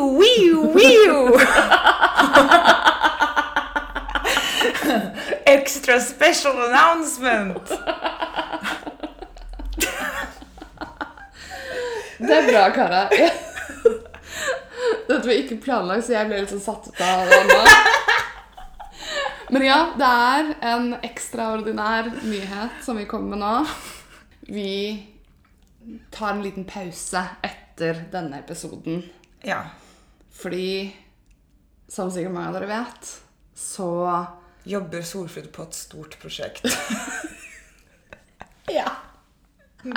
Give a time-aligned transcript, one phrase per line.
[0.00, 1.38] Wiu, wiu!
[5.46, 7.68] Extra special announcement!
[12.18, 13.08] Det er bra, Kara.
[13.10, 13.32] Jeg-
[15.08, 17.38] Dette var ikke planlagt, så jeg ble litt sånn satt ut av det.
[19.50, 23.66] Men ja, det er en ekstraordinær nyhet som vi kommer med nå.
[24.46, 25.06] Vi
[26.14, 29.02] tar en liten pause etter denne episoden.
[29.42, 29.62] Ja.
[30.40, 30.96] Fordi,
[31.88, 33.10] som sikkert mange av dere vet,
[33.56, 33.90] så
[34.64, 36.66] Jobber Solfrid på et stort prosjekt.
[38.70, 38.86] Ja.
[39.82, 39.90] Et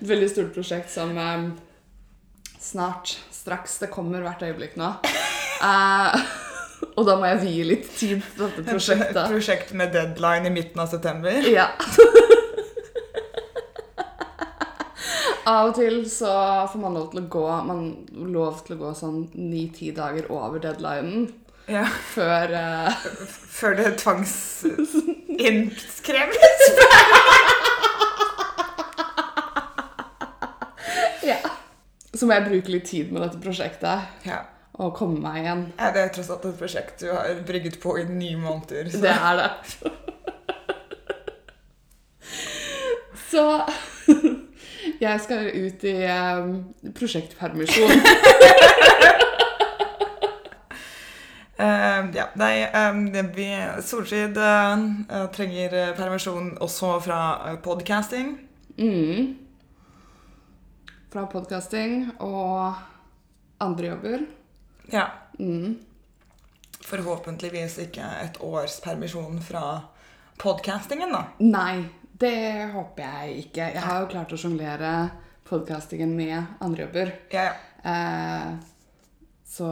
[0.10, 1.46] veldig stort prosjekt som eh,
[2.60, 4.92] snart, straks, det kommer hvert øyeblikk nå.
[5.60, 6.22] Eh,
[6.96, 9.12] og da må jeg vie litt tid til dette prosjektet.
[9.12, 11.36] Et prosjekt med deadline i midten av september.
[11.44, 11.66] Ja.
[15.48, 16.32] Av og til så
[16.72, 17.80] får man lov til å gå Man
[18.34, 21.20] lov til å gå sånn ni-ti dager over deadlinen
[21.70, 21.84] Ja.
[22.14, 22.90] før uh...
[23.60, 26.64] Før det tvangsinnkreves.
[31.22, 31.36] Ja.
[32.16, 34.38] Så må jeg bruke litt tid med dette prosjektet Ja.
[34.80, 35.66] og komme meg igjen.
[35.78, 38.88] Ja, Det er tross alt et prosjekt du har brygget på i ni måneder.
[38.90, 39.00] Så.
[39.04, 39.50] Det er det.
[43.30, 43.44] Så
[45.00, 46.50] jeg skal ut i um,
[46.96, 48.02] prosjektpermisjon.
[51.56, 53.48] uh, ja, nei, um, vi,
[53.86, 58.34] Solskydd eh, eh, trenger eh, permisjon også fra uh, podcasting.
[58.76, 59.38] Mm.
[61.10, 62.74] Fra podcasting og
[63.60, 64.26] andre jobber.
[64.92, 65.06] Ja.
[65.38, 65.78] Mm.
[66.84, 69.64] Forhåpentligvis ikke et års permisjon fra
[70.40, 71.24] podcastingen, da.
[71.40, 71.88] Nei,
[72.20, 73.66] det håper jeg ikke.
[73.74, 74.90] Jeg har jo klart å sjonglere
[75.48, 77.12] podkastingen med andre jobber.
[77.32, 77.54] Ja, ja.
[77.80, 78.50] Eh,
[79.50, 79.68] så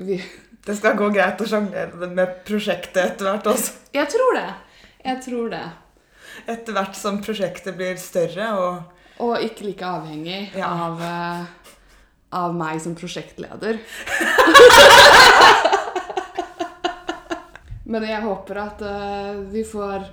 [0.00, 0.18] vi
[0.66, 3.72] Det skal gå greit å sjonglere det med prosjektet etter hvert også.
[3.96, 4.48] Jeg tror det.
[5.06, 5.62] Jeg tror det.
[6.52, 8.74] Etter hvert som prosjektet blir større og
[9.24, 10.68] Og ikke like avhengig Ja.
[10.68, 11.44] av, eh,
[12.36, 13.80] av meg som prosjektleder.
[17.90, 20.04] Men jeg håper at uh, vi får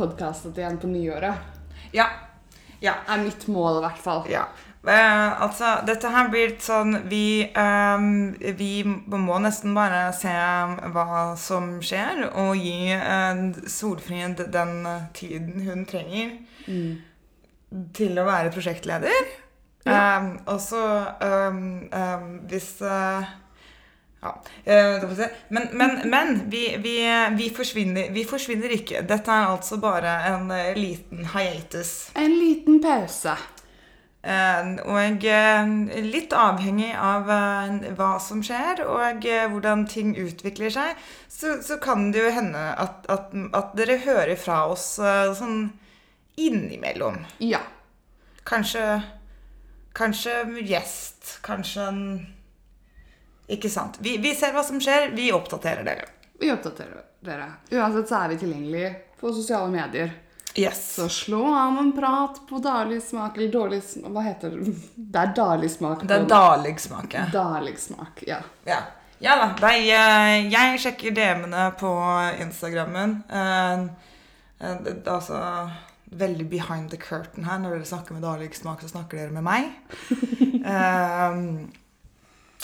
[0.00, 1.46] podkastet igjen på nyåret.
[1.92, 2.08] Ja.
[2.80, 2.94] Ja.
[3.08, 4.24] Er mitt mål, i hvert fall.
[4.32, 4.46] Ja.
[4.88, 8.04] Eh, altså, dette her blir litt sånn vi, eh,
[8.56, 10.32] vi må nesten bare se
[10.94, 16.32] hva som skjer, og gi eh, Solfrid den tiden hun trenger
[18.00, 19.30] til å være prosjektleder.
[19.88, 20.20] Ja.
[20.44, 20.80] og så
[21.24, 23.30] ehm, ehm, hvis eh,
[24.20, 24.42] ja.
[24.64, 25.04] eh.
[25.48, 26.96] Men, men, men vi, vi,
[27.36, 29.04] vi, forsvinner, vi forsvinner ikke.
[29.08, 32.10] Dette er altså bare en eh, liten hiatus.
[32.18, 33.36] En liten pause.
[34.20, 35.28] Eh, og
[36.04, 37.30] litt avhengig av
[37.96, 40.98] hva som skjer, og hvordan ting utvikler seg,
[41.28, 44.92] så, så kan det jo hende at, at, at dere hører fra oss
[45.40, 45.70] sånn
[46.40, 47.24] innimellom.
[47.44, 47.64] Ja.
[48.48, 49.00] Kanskje
[49.92, 51.38] Kanskje gjest.
[51.42, 52.04] Kanskje en
[53.50, 53.98] Ikke sant.
[54.00, 55.10] Vi, vi ser hva som skjer.
[55.16, 56.06] Vi oppdaterer dere.
[56.40, 57.46] Vi oppdaterer dere.
[57.74, 58.90] Uansett så er vi tilgjengelige
[59.20, 60.12] på sosiale medier.
[60.58, 60.78] Yes.
[60.96, 64.72] Så slå an en prat på dårlig smak Eller dårlig smak Hva heter det?
[65.12, 66.00] Det er dårlig smak.
[66.02, 67.26] Det er på- daligsmake.
[67.32, 68.40] Dårlig smak, ja.
[68.66, 68.80] Ja.
[69.22, 69.46] ja da.
[69.62, 71.92] Nei, eh, jeg sjekker DM-ene på
[72.42, 73.14] Instagrammen.
[73.30, 73.86] Eh,
[74.58, 75.38] eh, det er altså
[76.10, 77.58] veldig behind the curtain her.
[77.62, 79.70] Når dere snakker med dårlig smak, så snakker dere med meg.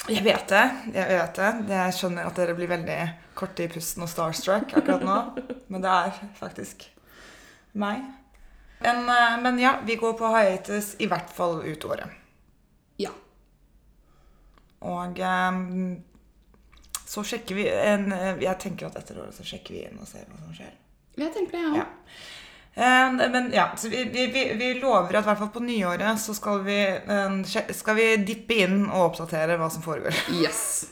[0.06, 0.64] Eh, jeg vet det.
[0.94, 1.50] Jeg vet det.
[1.74, 2.98] Jeg skjønner at dere blir veldig
[3.38, 5.18] korte i pusten og starstruck akkurat nå.
[5.72, 6.86] Men det er faktisk
[7.76, 8.04] meg.
[8.80, 12.22] Men, eh, men ja, vi går på hiatus i hvert fall ut året.
[13.00, 13.12] Ja.
[14.86, 16.02] Og ehm,
[17.06, 20.26] så sjekker vi en, Jeg tenker at etter året så sjekker vi inn og ser
[20.28, 20.74] hva som skjer.
[21.16, 21.84] Jeg tenker det, ja.
[21.84, 21.86] Ja.
[22.76, 26.34] Eh, men ja, så vi, vi, vi, lover at i hvert fall på nyåret så
[26.36, 27.36] skal vi, eh,
[27.72, 30.12] skal vi dippe inn og oppdatere hva som foregår.
[30.36, 30.90] Yes.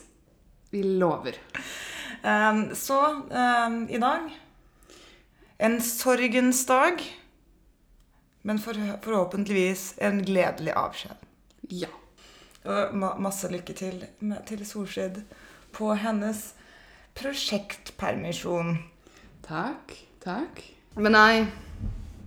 [0.73, 1.37] Vi lover.
[2.23, 3.01] Eh, så
[3.89, 4.33] i dag
[5.57, 7.03] En sorgens dag.
[8.41, 11.21] Men for, forhåpentligvis en gledelig avskjed.
[11.69, 11.87] Ja.
[12.65, 14.03] Og masse lykke til
[14.49, 15.21] til Solskjedd
[15.71, 16.41] på hennes
[17.15, 18.81] prosjektpermisjon.
[19.47, 19.95] Takk.
[20.25, 20.65] Takk.
[20.97, 21.64] Men nei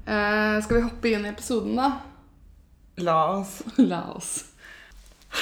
[0.09, 1.89] Uh, skal vi hoppe inn i episoden, da?
[3.05, 3.59] La oss.
[3.91, 4.45] La oss.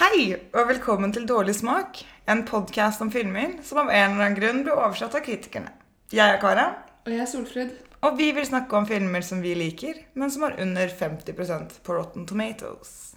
[0.00, 4.34] Hei, og velkommen til Dårlig smak, en podkast om filmer som av en eller annen
[4.34, 5.70] grunn ble oversatt av kritikerne.
[6.10, 6.64] Jeg er Kara.
[7.06, 7.70] Og jeg er Solfrid.
[8.02, 11.94] Og vi vil snakke om filmer som vi liker, men som har under 50 på
[11.94, 13.14] Rotten Tomatoes.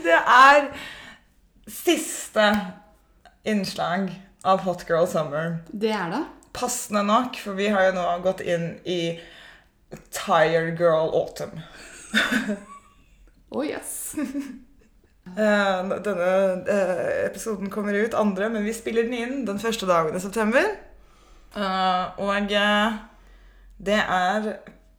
[0.05, 0.73] Det er
[3.43, 4.11] innslag
[4.43, 5.57] av Hot Girl Summer.
[5.71, 6.21] Det er det.
[6.53, 9.17] Passende nok, for vi har jo nå gått inn i
[10.13, 11.61] Tired Girl Autumn.
[13.55, 14.15] Oh yes.
[15.25, 16.25] Eh, denne
[16.69, 20.67] eh, episoden kommer ut andre, men vi spiller den inn den første dagen i september.
[21.57, 22.53] Eh, og
[23.89, 24.45] det er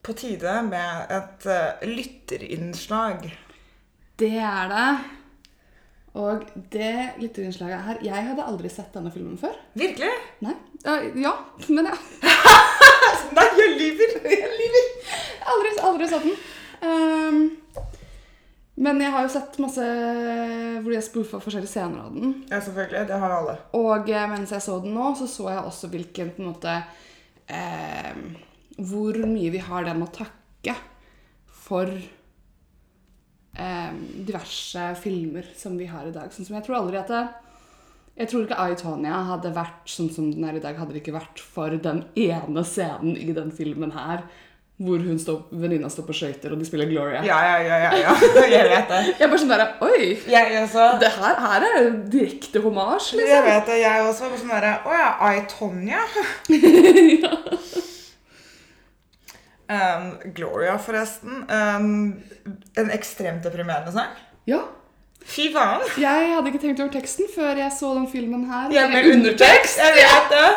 [0.02, 1.46] på tide med et
[1.86, 3.30] lytterinnslag.
[4.18, 4.90] Det er det.
[6.16, 9.56] Og det lytterinnslaget her Jeg hadde aldri sett denne filmen før.
[9.76, 10.12] Virkelig?
[10.44, 10.54] Nei.
[11.20, 11.34] Ja,
[11.68, 11.96] men ja.
[13.36, 14.14] Nei, jeg lyver!
[14.24, 14.86] Jeg lyver!
[15.52, 16.36] Aldri, aldri sett den.
[16.86, 17.42] Um,
[18.76, 22.34] men jeg har jo sett masse hvor de har spoofa forskjellige scener av den.
[22.50, 23.06] Ja, selvfølgelig.
[23.08, 23.54] Det har alle.
[23.78, 26.74] Og eh, mens jeg så den nå, så så jeg også hvilken på en måte
[27.48, 28.18] eh,
[28.76, 30.76] Hvor mye vi har den å takke
[31.66, 31.88] for
[34.26, 36.32] diverse filmer som vi har i dag.
[36.34, 37.24] Sånn som jeg tror aldri at det,
[38.16, 41.02] Jeg tror ikke I, Tonya hadde vært sånn som den er i dag, hadde det
[41.02, 44.22] ikke vært for den ene scenen i den filmen her
[44.76, 47.22] hvor hun står, venninna står på skøyter, og de spiller Gloria.
[47.24, 48.16] Ja, ja, ja, ja, ja.
[48.56, 48.98] Jeg vet det.
[49.08, 50.10] Jeg er bare sånn der Oi!
[50.28, 50.90] Jeg også.
[51.00, 52.60] Det her, her er direkte
[53.16, 53.48] Jeg liksom.
[53.48, 54.28] vet det, jeg også.
[54.28, 56.04] var Sånn derre Å ja, I, Tonja.
[59.66, 61.44] Um, Gloria, forresten.
[61.50, 62.22] Um,
[62.78, 64.12] en ekstremt deprimerende sang.
[64.46, 64.60] Ja.
[65.26, 65.82] Fy faen.
[65.98, 68.70] Jeg hadde ikke tenkt over teksten før jeg så den filmen her.
[68.70, 69.78] Ja, med undertekst.
[69.82, 70.50] Jeg vet det.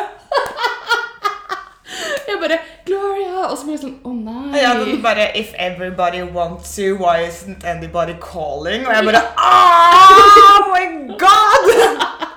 [2.30, 3.48] Jeg bare Gloria!
[3.50, 4.60] Og så ble jeg sånn Å nei.
[4.62, 8.86] Ja, den bare If everybody wants you, why isn't anybody calling?
[8.86, 10.84] Og jeg bare Oh my
[11.18, 11.72] god!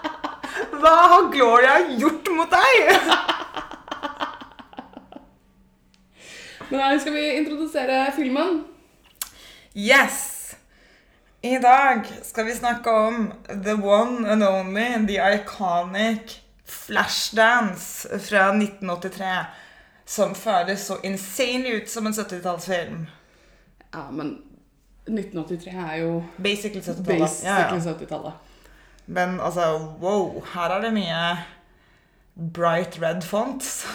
[0.81, 3.42] Hva har Gloria gjort mot deg?
[6.73, 8.63] Men skal vi introdusere filmen.
[9.75, 10.55] Yes!
[11.41, 13.33] I dag skal vi snakke om
[13.63, 19.45] the one and only, the iconic Flashdance fra 1983.
[20.05, 23.05] Som føles så insanely ut som en 70-tallsfilm.
[23.93, 24.33] Ja, men
[25.05, 27.19] 1983 er jo Basically 70-tallet.
[27.19, 27.93] basically Ja, ja.
[27.93, 28.33] 70-tallet.
[29.05, 31.37] Men altså, wow, her er det mye
[32.53, 33.85] bright red fonts.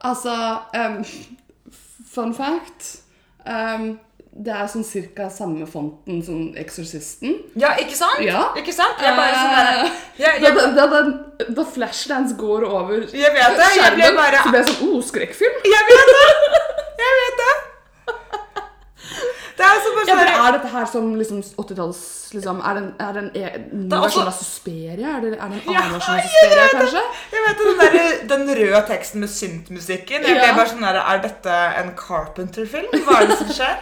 [0.00, 1.04] Altså em,
[2.10, 2.96] Fun fact
[3.46, 3.94] Um,
[4.30, 7.38] Det er sånn cirka samme fonten som Exorcisten.
[7.58, 8.20] Ja, ikke sant?
[8.22, 8.42] Ja.
[8.60, 9.00] Ikke sant?
[9.02, 13.56] Jeg bare sånn der, jeg, jeg, da, da, da, da Flashdance går over jeg vet
[13.58, 13.70] det.
[13.80, 15.56] Jeg ble bare så ble jeg sånn Oh, skrekkfilm!
[15.72, 16.28] Jeg vet det!
[17.00, 17.56] Jeg vet det!
[19.60, 22.00] Det er så bare Ja, sånn men Er dette her som liksom 80-talls
[22.34, 25.08] liksom, Er det en, er det en e- er også- versjon av Susperia?
[25.16, 27.02] Er det, er det en Ja, annen versjon av Susperia, kanskje?
[27.34, 30.24] Jeg vet den, der, den røde teksten med syntmusikken.
[30.30, 32.88] Jeg ble bare sånn der, Er dette en Carpenter-film?
[33.04, 33.76] Hva er det som skjer?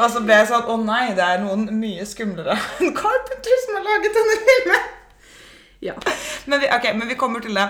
[0.00, 3.76] Og så ble jeg sånn Å nei, det er noen mye skumlere enn Carpenter som
[3.80, 4.88] har laget denne filmen.
[5.80, 5.94] Ja.
[6.50, 7.62] Men vi, ok, men vi kommer til det.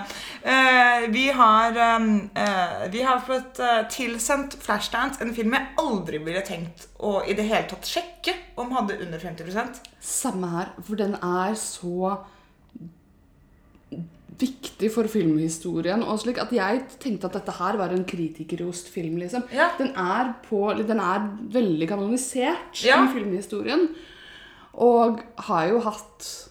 [0.42, 6.42] Uh, vi har, eh, vi har fått uh, tilsendt Flashdance, en film jeg aldri ville
[6.46, 11.16] tenkt å i det hele tatt sjekke om hadde under 50% Samme her, for den
[11.18, 12.14] er så
[14.40, 16.02] viktig for filmhistorien.
[16.06, 19.18] Og slik at jeg tenkte at dette her var en kritikerrost film.
[19.20, 19.44] liksom.
[19.54, 19.70] Ja.
[19.78, 23.02] Den, er på, den er veldig kanonisert Ja.
[23.04, 23.88] i filmhistorien.
[24.72, 26.49] Og har jo hatt,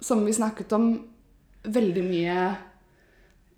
[0.00, 0.90] som vi snakket om,
[1.68, 2.42] veldig mye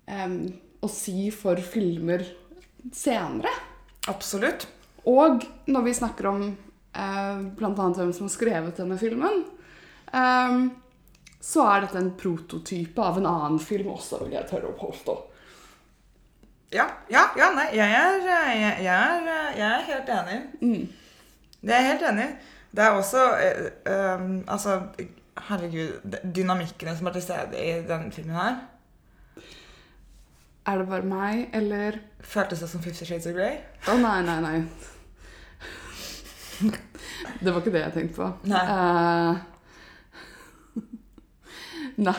[0.09, 0.37] um,
[0.81, 2.25] å si for filmer
[2.93, 3.51] senere.
[4.09, 4.67] Absolutt.
[5.09, 9.43] Og når vi snakker om eh, annet hvem som har skrevet denne filmen,
[10.13, 10.69] ehm,
[11.41, 15.17] så er dette en prototype av en annen film også, vil jeg tørre å påstå.
[16.71, 20.41] Ja, ja, ja nei, jeg er, eh, jeg, jeg er, eh, jeg er helt enig.
[21.61, 22.27] Det er jeg helt enig.
[22.29, 22.57] i.
[22.71, 23.65] Det er også eh,
[24.15, 24.77] um, Altså,
[25.37, 28.55] herregud, dynamikkene som er til stede i den filmen her,
[30.65, 33.55] Er det bare meg, eller føltes det som Fifty Shades of Grey.
[33.89, 34.59] Å, nei, nei, nei.
[37.41, 38.27] Det var ikke det jeg tenkte på.
[38.51, 38.61] Nei.
[38.69, 39.35] Uh,
[42.05, 42.13] nei.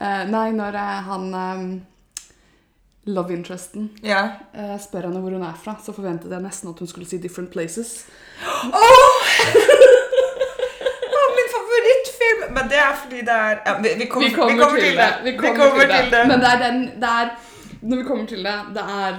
[0.00, 1.66] Uh, nei, når uh, han um,
[3.12, 4.40] love interesten yeah.
[4.80, 7.52] spør henne hvor hun er fra, så forventet jeg nesten at hun skulle si 'different
[7.52, 8.08] places'.
[8.40, 10.05] Favorittfilm!
[12.50, 15.10] Men det er fordi det er ja, vi, vi, kommer, Vi kommer, til, det.
[15.24, 16.22] Vi kommer, til, det.
[16.28, 17.32] Men det er den det er,
[17.80, 19.18] Når vi kommer til det, det er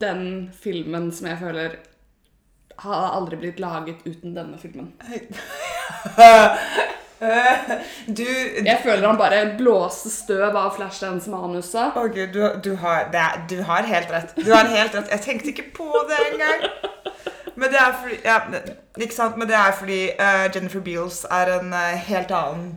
[0.00, 0.24] den
[0.62, 1.76] filmen som jeg føler
[2.78, 4.92] har aldri blitt laget uten denne filmen.
[8.06, 11.96] Du Jeg føler han bare blåste støv av Flashdance-manuset.
[11.98, 14.36] Okay, du, du, har, er, du har helt rett.
[14.36, 15.10] Du har helt rett.
[15.10, 16.68] Jeg tenkte ikke på det engang.
[17.58, 18.38] Men det er fordi, ja?
[19.36, 22.70] Men det er fordi uh, Jennifer Beals er en uh, helt annen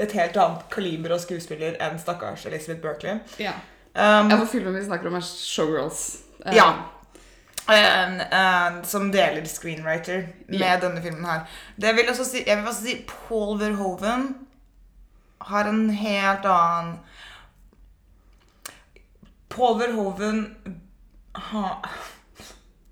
[0.00, 3.18] et helt annet kaliber av skuespiller enn stakkars Elizabeth Berkley.
[3.42, 3.56] Ja.
[3.92, 6.04] Um, ja, for filmen vi snakker om, er Showgirls.
[6.44, 6.68] Um, Ja.
[7.70, 10.80] en, en, som deler screenwriter med yeah.
[10.82, 11.42] denne filmen her.
[11.76, 14.24] Det vil også si, jeg vil også si Paul Verhoeven
[15.50, 16.96] har en helt annen
[19.50, 20.42] Paul Verhoeven
[21.34, 21.64] ha,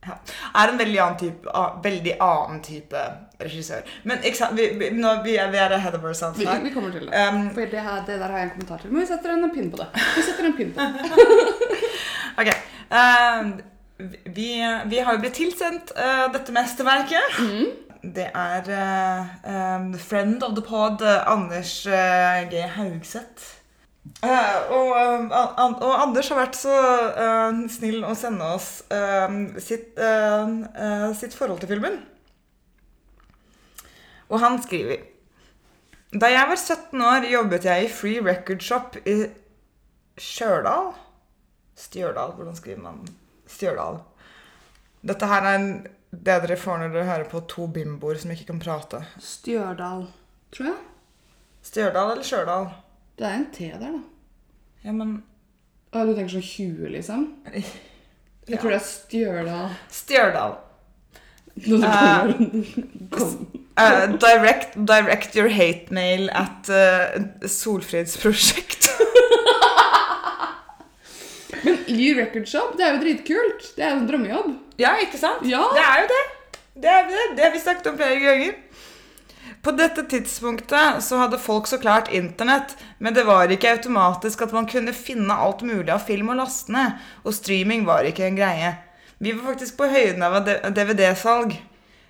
[0.06, 0.14] ja,
[0.62, 3.00] er en veldig annen type, a- veldig annen type
[3.42, 3.82] regissør.
[4.04, 6.60] Men sant, vi, vi, nå, vi, er, vi er ahead of ourselves Vi, her.
[6.64, 7.14] vi kommer til det.
[7.28, 8.92] Um, For det, her, det der har jeg en kommentar til.
[8.92, 9.88] Men vi setter en pinn på det.
[10.16, 11.10] Vi setter en pinn på det.
[12.38, 12.48] Ok.
[12.94, 13.48] eh,
[14.38, 14.48] vi,
[14.86, 17.38] vi har jo blitt tilsendt uh, dette mesterverket.
[18.14, 22.62] Det er uh, um, friend of the pod, eh, Anders eh, G.
[22.76, 23.57] Haugseth.
[24.22, 25.34] Eh, og, eh,
[25.84, 28.70] og Anders har vært så uh, snill å sende oss
[29.62, 29.98] sitt,
[31.18, 31.98] sitt forhold til filmen.
[34.28, 35.06] Og han skriver
[36.12, 39.16] Da jeg var 17 år, jobbet jeg i Free Record Shop i
[40.18, 40.92] Stjørdal.
[41.78, 43.02] Stjørdal, hvordan skriver man
[43.48, 44.00] Stjørdal?
[45.08, 45.70] Dette her er en,
[46.10, 49.04] det dere får når dere hører på to bimboer som ikke kan prate.
[49.22, 50.08] Stjørdal,
[50.54, 50.80] tror jeg.
[51.68, 52.70] Stjørdal eller Stjørdal?
[53.18, 54.00] Det er en T der, da.
[54.84, 55.16] Ja, men
[55.92, 57.22] Å, du tenker sånn 20, liksom?
[57.54, 57.64] Jeg
[58.54, 58.56] Ja.
[58.62, 59.70] tror det er Stjørdal.
[59.92, 60.54] Stjørdal.
[61.68, 62.28] Nå kommer,
[63.12, 63.32] kom.
[63.78, 67.18] Eh, direct, direct your hate mail at uh,
[67.50, 68.86] Solfridsprosjekt.
[71.64, 73.68] Men i Record Shop, det er jo dritkult.
[73.76, 74.50] Det er jo en drømmejobb.
[74.80, 75.44] ja, ikke sant?
[75.48, 75.64] Ja.
[75.74, 76.22] Det er jo det.
[76.78, 77.22] Det er det.
[77.36, 78.56] Det har vi snakket om flere ganger.
[79.68, 84.52] På dette tidspunktet så hadde folk så klart internett, men det var ikke automatisk at
[84.56, 88.38] man kunne finne alt mulig av film og laste ned, og streaming var ikke en
[88.38, 88.70] greie.
[89.20, 90.38] Vi var faktisk på høyden av
[90.72, 91.52] DVD-salg.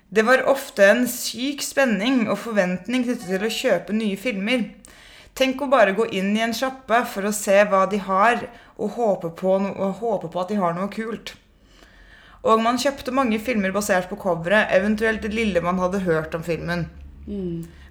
[0.07, 4.63] Det var ofte en syk spenning og forventning knyttet til å kjøpe nye filmer.
[5.35, 8.45] Tenk å bare gå inn i en sjappe for å se hva de har,
[8.79, 11.35] og håpe på, no og håpe på at de har noe kult.
[12.39, 16.47] Og man kjøpte mange filmer basert på coveret, eventuelt det lille man hadde hørt om
[16.47, 16.87] filmen.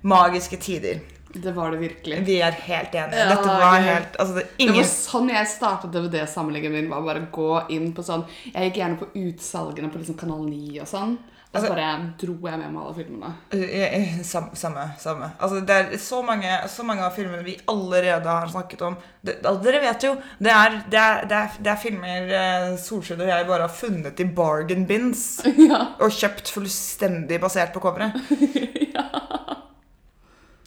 [0.03, 1.01] Magiske tider.
[1.33, 2.21] Det var det virkelig.
[2.25, 3.19] Vi er helt enige.
[3.21, 4.75] Ja, Dette var helt Altså, det ingen...
[4.75, 6.89] Det var sånn jeg startet DVD-samlingen min.
[6.91, 10.81] var bare gå inn på sånn Jeg gikk gjerne på utsalgene på liksom Kanal 9
[10.85, 11.19] og sånn.
[11.59, 13.35] Og så Altså- bare dro jeg med meg alle filmene.
[13.53, 14.91] Eh, eh, sam, Samme.
[14.99, 15.31] samme.
[15.41, 18.97] Altså, det er så mange, så mange av filmene vi allerede har snakket om.
[19.25, 23.29] Det, dere vet jo, det er, det er, det er, det er filmer eh, og
[23.29, 25.87] jeg bare har funnet i bargain bins ja.
[26.01, 28.13] og kjøpt fullstendig basert på coveret.
[28.95, 29.03] ja.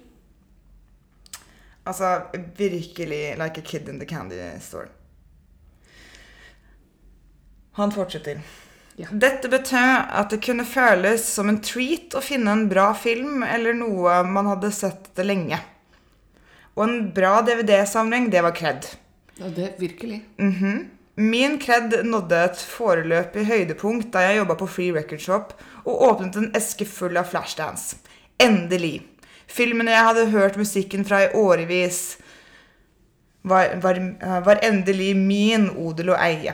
[1.87, 2.21] Altså
[2.57, 4.89] virkelig like a kid in the candy store.
[7.77, 8.41] Han fortsetter.
[8.97, 9.07] Ja.
[9.11, 13.77] Dette betød at det kunne føles som en treat å finne en bra film eller
[13.77, 15.59] noe man hadde sett det lenge.
[16.77, 18.85] Og en bra DVD-samling, det var kred.
[19.39, 20.21] ja, det virkelig.
[20.37, 20.89] Mhm.
[21.17, 25.53] Min kred nådde et foreløpig høydepunkt da jeg jobba på Free Record Shop
[25.83, 27.97] og åpnet en eske full av Flashdance.
[28.39, 29.01] Endelig.
[29.47, 32.17] Filmene jeg hadde hørt musikken fra i årevis,
[33.41, 33.97] var, var,
[34.45, 36.53] var endelig min odel å eie.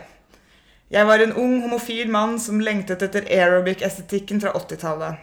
[0.94, 5.15] Jeg var en ung, homofil mann som lengtet etter aerobic-estetikken fra 80-tallet.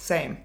[0.00, 0.40] Same.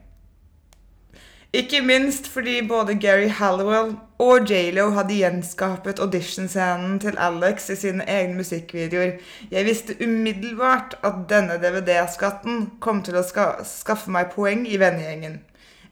[1.53, 8.05] Ikke minst fordi både Gary Hallowell og J.Lo hadde gjenskapet auditionscenen til Alex i sine
[8.05, 9.15] egne musikkvideoer.
[9.51, 15.39] Jeg visste umiddelbart at denne DVD-skatten kom til å ska skaffe meg poeng i vennegjengen.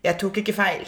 [0.05, 0.85] Jeg tok ikke feil.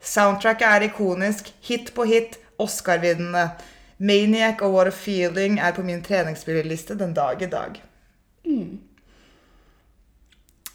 [0.00, 3.50] Soundtracket er ikonisk, hit på hit, Oscar-vinnende.
[3.98, 7.80] Maniac og What a Feeling er på min treningsspillerliste den dag i dag.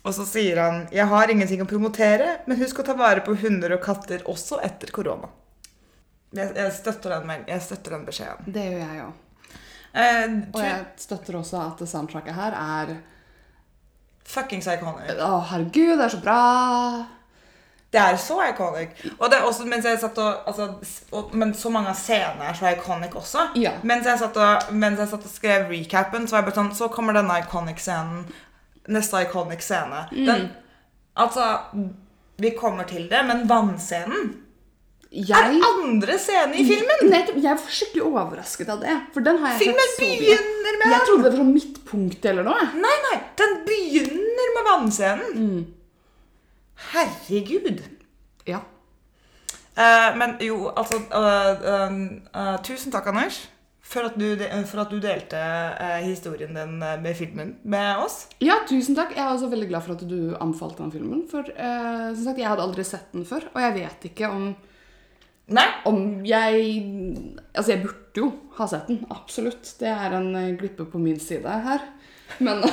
[0.03, 3.35] Og så sier han Jeg har ingenting å promotere, men husk å ta vare på
[3.39, 5.29] hunder og katter også etter korona.
[6.33, 8.47] Jeg, jeg, støtter, den, jeg støtter den beskjeden.
[8.55, 9.49] Det gjør jeg òg.
[9.93, 12.95] Eh, Og jeg støtter også at soundtracket her er
[14.25, 15.11] Fuckings iconic.
[15.19, 16.37] Å, herregud, det er så bra!
[17.93, 18.95] Det er så iconic.
[19.19, 20.65] Og det er også, mens jeg satt og, altså,
[21.13, 23.51] og Men så mange av scenene er så iconic også.
[23.61, 23.75] Ja.
[23.85, 26.71] Mens, jeg satt og, mens jeg satt og skrev recapen, så var jeg bare sånn
[26.79, 28.25] Så kommer denne iconic scenen.
[28.91, 30.05] Neste iconic scene.
[30.11, 30.49] Den,
[31.15, 31.45] altså
[32.41, 34.33] Vi kommer til det, men vannscenen
[35.13, 37.05] Jeg andre scene i filmen.
[37.11, 38.97] Nettopp, jeg var skikkelig overrasket av det.
[39.13, 42.29] For den har jeg Filmen sett så begynner med Jeg trodde det var sånn midtpunkt
[42.31, 42.67] eller noe.
[42.81, 45.57] Nei, nei, den begynner med vannscenen.
[46.91, 47.83] Herregud.
[48.49, 48.63] Ja.
[49.77, 53.39] Uh, men jo, altså uh, uh, Tusen takk, Anders,
[53.83, 54.29] for at du,
[54.69, 58.27] for at du delte eh, historien din eh, med filmen med oss.
[58.41, 59.11] ja, tusen takk.
[59.15, 61.25] Jeg er også veldig glad for at du anbefalte den filmen.
[61.31, 64.53] For eh, som sagt, jeg hadde aldri sett den før, og jeg vet ikke om,
[65.53, 65.65] Nei?
[65.89, 66.61] om jeg
[67.51, 69.01] Altså, jeg burde jo ha sett den.
[69.11, 69.73] Absolutt.
[69.81, 71.83] Det er en eh, glippe på min side her.
[72.39, 72.63] Men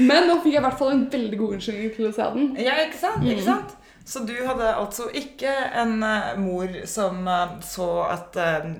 [0.00, 2.46] Men nå fikk jeg i hvert fall en veldig god unnskyldning til å se den.
[2.64, 3.26] Ja, ikke sant?
[3.28, 3.74] Ikke sant?
[4.04, 8.70] Så du hadde altså ikke en eh, mor som eh, så at eh,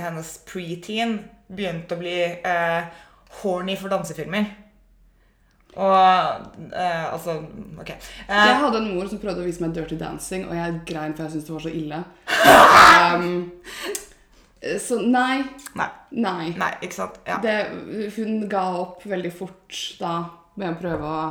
[0.00, 2.86] hennes preteen begynte å bli eh,
[3.42, 4.48] horny for dansefilmer.
[5.76, 7.34] Og eh, altså
[7.82, 7.90] OK.
[7.92, 11.12] Eh, Jeg hadde en mor som prøvde å vise meg Dirty Dancing, og jeg grein
[11.16, 12.04] for jeg syntes det var så ille.
[12.96, 13.50] Um,
[14.80, 15.42] så nei.
[15.78, 15.88] nei.
[16.16, 16.46] Nei.
[16.58, 17.18] Nei, ikke sant?
[17.28, 17.36] Ja.
[17.44, 17.52] Det,
[18.16, 20.14] hun ga opp veldig fort da
[20.56, 21.26] med å prøve å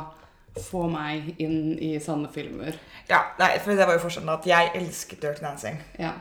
[0.62, 2.78] få meg inn i sånne filmer.
[3.10, 5.78] ja nei, for det var jo forskjellen at jeg elsket Dirty Dancing.
[5.98, 6.12] Ja.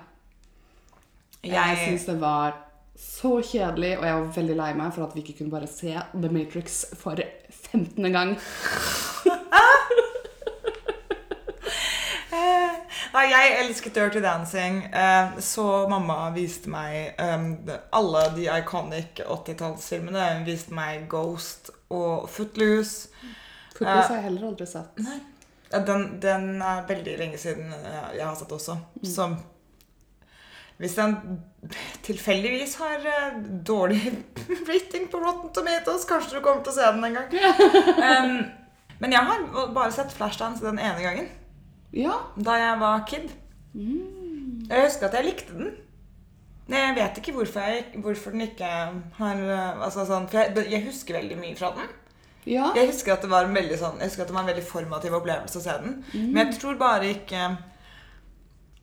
[1.44, 2.56] Jeg Jeg, syns det var
[2.98, 5.94] så kjedelig, og jeg var veldig lei meg for at vi ikke kunne bare se
[6.14, 7.20] The Matrix for
[7.72, 8.12] 15.
[8.12, 8.38] gang.
[13.16, 17.46] Nei, jeg elsket Dirty Dancing, eh, så mamma viste meg eh,
[17.96, 20.26] alle de iconic 80-tallsfilmene.
[20.34, 23.08] Hun viste meg Ghost og Footloose.
[23.76, 25.02] Footloose har jeg heller aldri sett.
[25.72, 28.78] Ja, Den, den er veldig lenge siden eh, jeg har sett også.
[29.04, 29.30] Så
[30.78, 31.40] hvis den
[32.04, 34.02] tilfeldigvis har eh, dårlig
[34.70, 37.36] rating på Rotten Tomatoes, kanskje du kommer til å se den en gang.
[37.96, 38.36] Um,
[39.02, 41.32] men jeg har bare sett Flashdance den ene gangen.
[41.96, 42.20] Ja.
[42.36, 43.32] Da jeg var kid.
[43.76, 45.74] Jeg husker at jeg likte den.
[46.66, 48.70] Men jeg vet ikke hvorfor, jeg, hvorfor den ikke
[49.20, 51.92] har eh, altså sånn, For jeg, jeg husker veldig mye fra den.
[52.46, 52.72] Ja.
[52.78, 54.66] Jeg husker at det var en veldig, sånn, jeg husker at det var en veldig
[54.70, 55.96] formativ opplevelse å se den.
[56.14, 57.48] Men jeg tror bare ikke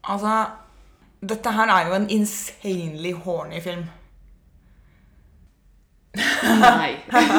[0.02, 0.36] Altså
[1.22, 3.84] Dette her er jo en insanely horny film.
[6.18, 6.96] Nei.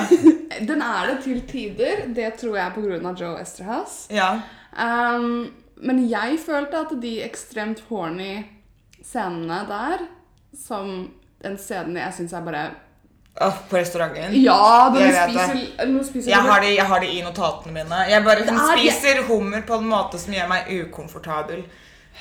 [0.70, 2.06] Den er det til tider.
[2.16, 3.98] Det tror jeg av Joe Esterhaus.
[4.08, 4.30] Ja.
[4.72, 5.52] Um,
[5.84, 8.46] men jeg følte at de ekstremt horny
[9.04, 10.06] scenene der,
[10.56, 10.94] som
[11.44, 12.64] en scene jeg syns er bare
[13.42, 14.34] Åh, på restauranten.
[14.44, 18.04] Ja, når Jeg spiser, spiser Jeg har, det, jeg har det i notatene mine.
[18.10, 21.64] Jeg bare er- spiser hummer på en måte som gjør meg ukomfortabel.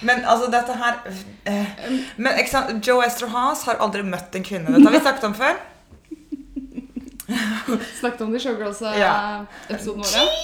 [0.03, 0.95] Men altså, dette her
[1.45, 1.67] eh,
[2.17, 2.87] Men ikke sant?
[2.89, 4.73] Joe Esterhaas har aldri møtt en kvinne.
[4.73, 5.61] Dette har vi snakket om før.
[8.01, 10.23] Snakket om det i Showgirls-episoden våre.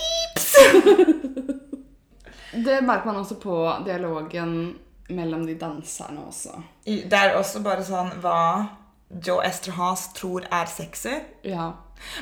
[2.64, 3.54] Det merker man også på
[3.86, 4.74] dialogen
[5.08, 6.62] mellom de danserne også.
[6.86, 8.66] I- Det er også bare sånn hva
[9.08, 11.14] Joe Esterhaas tror er sexy.
[11.44, 11.70] Ja.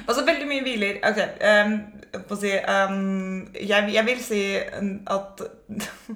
[0.06, 1.18] Altså veldig mye hviler Ok,
[1.66, 1.74] um,
[2.28, 5.42] på å si um, jeg, jeg vil si at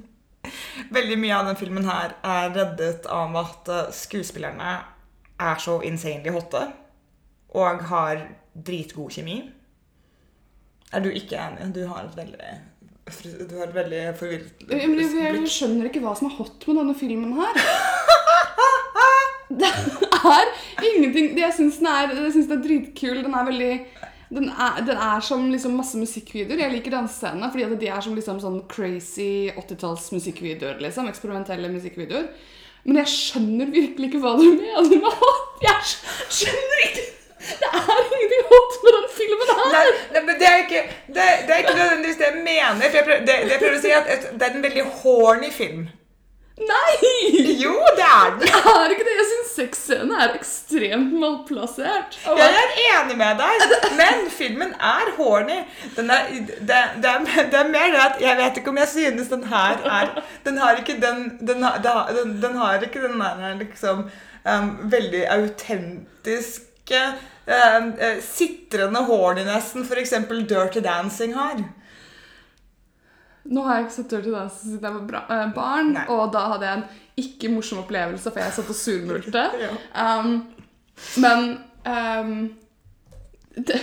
[0.97, 4.71] Veldig mye av den filmen her er reddet av at eh, skuespillerne
[5.41, 6.63] er så insanely hotte
[7.55, 9.37] og har dritgod kjemi.
[10.91, 11.69] Er du ikke enig?
[11.77, 12.51] Du har et veldig
[13.51, 16.97] Du har et veldig forvirret jeg, jeg skjønner ikke hva som er hot med denne
[16.99, 17.55] filmen her.
[20.25, 20.53] Er
[20.95, 23.23] ingenting Jeg syns den den er dritkul.
[23.25, 23.73] Den er veldig
[24.31, 26.61] den er, den er som liksom masse musikkvideoer.
[26.63, 30.77] Jeg liker dansescenene fordi de er som liksom sånn crazy 80-talls musikkvideoer.
[30.85, 32.29] Liksom, eksperimentelle musikkvideoer.
[32.85, 35.49] Men jeg skjønner virkelig ikke hva du mener med hot.
[35.67, 35.91] Jeg
[36.31, 37.09] skjønner ikke
[37.41, 39.69] Det er ingenting hot med den filmen her.
[39.75, 40.83] Nei, nei, men det er ikke
[41.17, 42.85] det, det er ikke nødvendigvis det jeg mener.
[42.87, 44.85] For jeg prøver, det, det jeg prøver å si, at et- det er en veldig
[45.03, 45.89] horny film.
[46.61, 47.57] Nei!
[47.61, 48.47] Jo, det er den!
[48.51, 49.15] Det er ikke det.
[49.17, 52.19] Jeg syns sexscenen er ekstremt malplassert.
[52.29, 53.65] Oh, Jeg er enig med deg,
[53.99, 55.59] men filmen er horny.
[55.97, 58.93] Den er, det, det, er, det er mer det at jeg vet ikke om jeg
[58.93, 60.13] synes den her er
[60.45, 64.07] Den har ikke den Den har, den, den har ikke den der liksom
[64.45, 67.03] um, veldig autentiske
[67.47, 70.15] um, eh, Sitrende hornynessen f.eks.
[70.49, 71.65] Dirty Dancing har.
[73.51, 76.05] Nå har jeg ikke sett Dirty Dancing siden jeg var bra, eh, barn, Nei.
[76.15, 76.85] og da hadde jeg en
[77.25, 79.45] ikke morsom opplevelse, for jeg satt og surmulte.
[79.65, 79.71] Ja.
[80.21, 80.45] Um,
[81.17, 81.39] men
[81.89, 82.35] um,
[83.57, 83.79] det,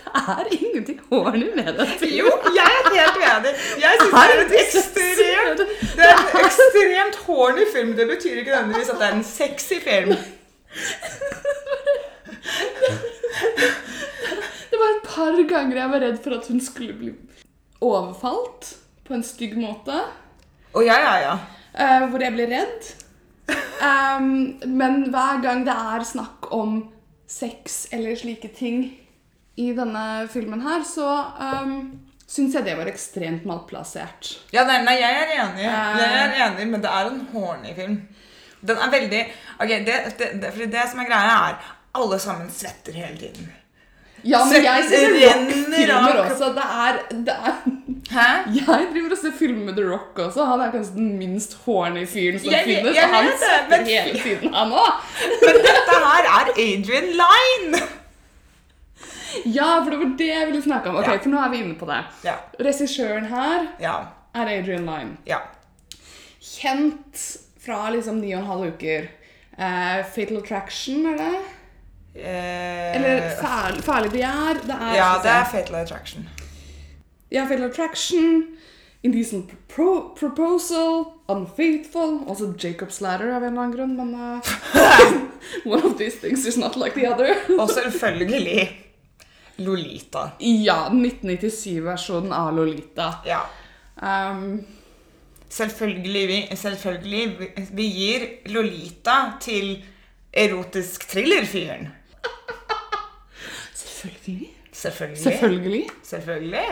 [0.00, 2.08] det er ingenting horny med dette.
[2.10, 3.52] Jo, jeg er helt uenig.
[3.82, 5.60] Jeg syns det er et ekstremt
[5.92, 7.92] Det er en ekstremt horny film.
[7.96, 10.16] Det betyr ikke nødvendigvis at det er en sexy film.
[14.72, 17.12] Det var et par ganger jeg var redd for at hun skulle bli
[17.82, 19.98] overfalt på en stygg måte.
[20.72, 21.34] Å ja, ja, ja.
[21.72, 22.92] Uh, hvor jeg blir redd.
[23.82, 26.84] Um, men hver gang det er snakk om
[27.28, 28.84] sex eller slike ting
[29.60, 31.74] i denne filmen her, så um,
[32.28, 34.36] syns jeg det var ekstremt malplassert.
[34.54, 35.66] Ja, nei, nei, jeg er enig.
[35.66, 35.96] Eh.
[36.00, 37.98] Jeg er enig, men det er en horny film.
[38.62, 39.22] Den er veldig
[39.58, 43.50] okay, det, det, det, det som er greia, er alle sammen svetter hele tiden.
[44.24, 46.48] Ja, men jeg ser rockfilmer også.
[46.54, 47.54] Det er, det er
[48.12, 48.26] Hæ?
[48.54, 50.44] Jeg driver og ser filmer med The Rock også.
[50.44, 52.96] Han er kanskje den minst horny fyren som Jeg- finnes.
[52.96, 54.92] jeg og han svetter hele tiden, han òg.
[55.42, 57.82] Men dette her er Adrian Line!
[59.46, 60.96] Ja, for det var det jeg ville snakke om.
[61.00, 61.16] Ok, Ja.
[61.24, 62.00] For nå er vi inne på det.
[62.24, 62.34] Ja.
[62.60, 63.94] Regissøren her Ja.
[64.34, 65.16] er Adrian Lyne.
[65.26, 65.38] Ja.
[66.42, 67.22] Kjent
[67.64, 69.08] fra liksom ni og en halv uker.
[69.58, 71.34] Uh, Fatal Attraction, er det?
[72.14, 74.60] Eh, Eller fæl, fæle begjær.
[74.66, 75.44] Det er, Ja, det er.
[75.52, 76.28] Fatal Attraction.
[77.32, 78.44] Ja, Fatal Attraction.
[79.02, 81.04] Indecent pro Proposal.
[81.28, 82.20] Unfaithful.
[82.28, 84.40] Også Jacob's Ladder av en eller annen grunn, men uh,
[85.72, 87.34] One of these things is not like the other.
[87.60, 88.78] Og selvfølgelig
[89.58, 90.30] Lolita.
[90.40, 93.12] ja, 1997-versjonen av Lolita.
[93.26, 93.40] Ja.
[94.02, 94.64] Um,
[95.52, 98.22] Selvfølgelig, vi, selvfølgelig vi gir
[98.54, 99.74] Lolita til
[100.32, 101.90] erotisk thriller-fyren.
[103.74, 104.50] Selvfølgelig.
[104.72, 105.22] Selvfølgelig.
[105.22, 105.84] Selvfølgelig.
[106.02, 106.64] Selvfølgelig.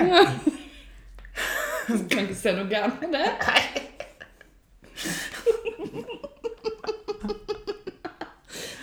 [2.10, 3.26] Kan ikke se noe gærent med det.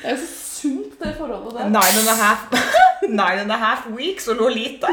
[0.01, 0.27] Det er jo så
[0.61, 1.67] sunt, det forholdet der.
[1.67, 2.39] Nine and a half,
[3.09, 4.87] nine and a half weeks og Lolita.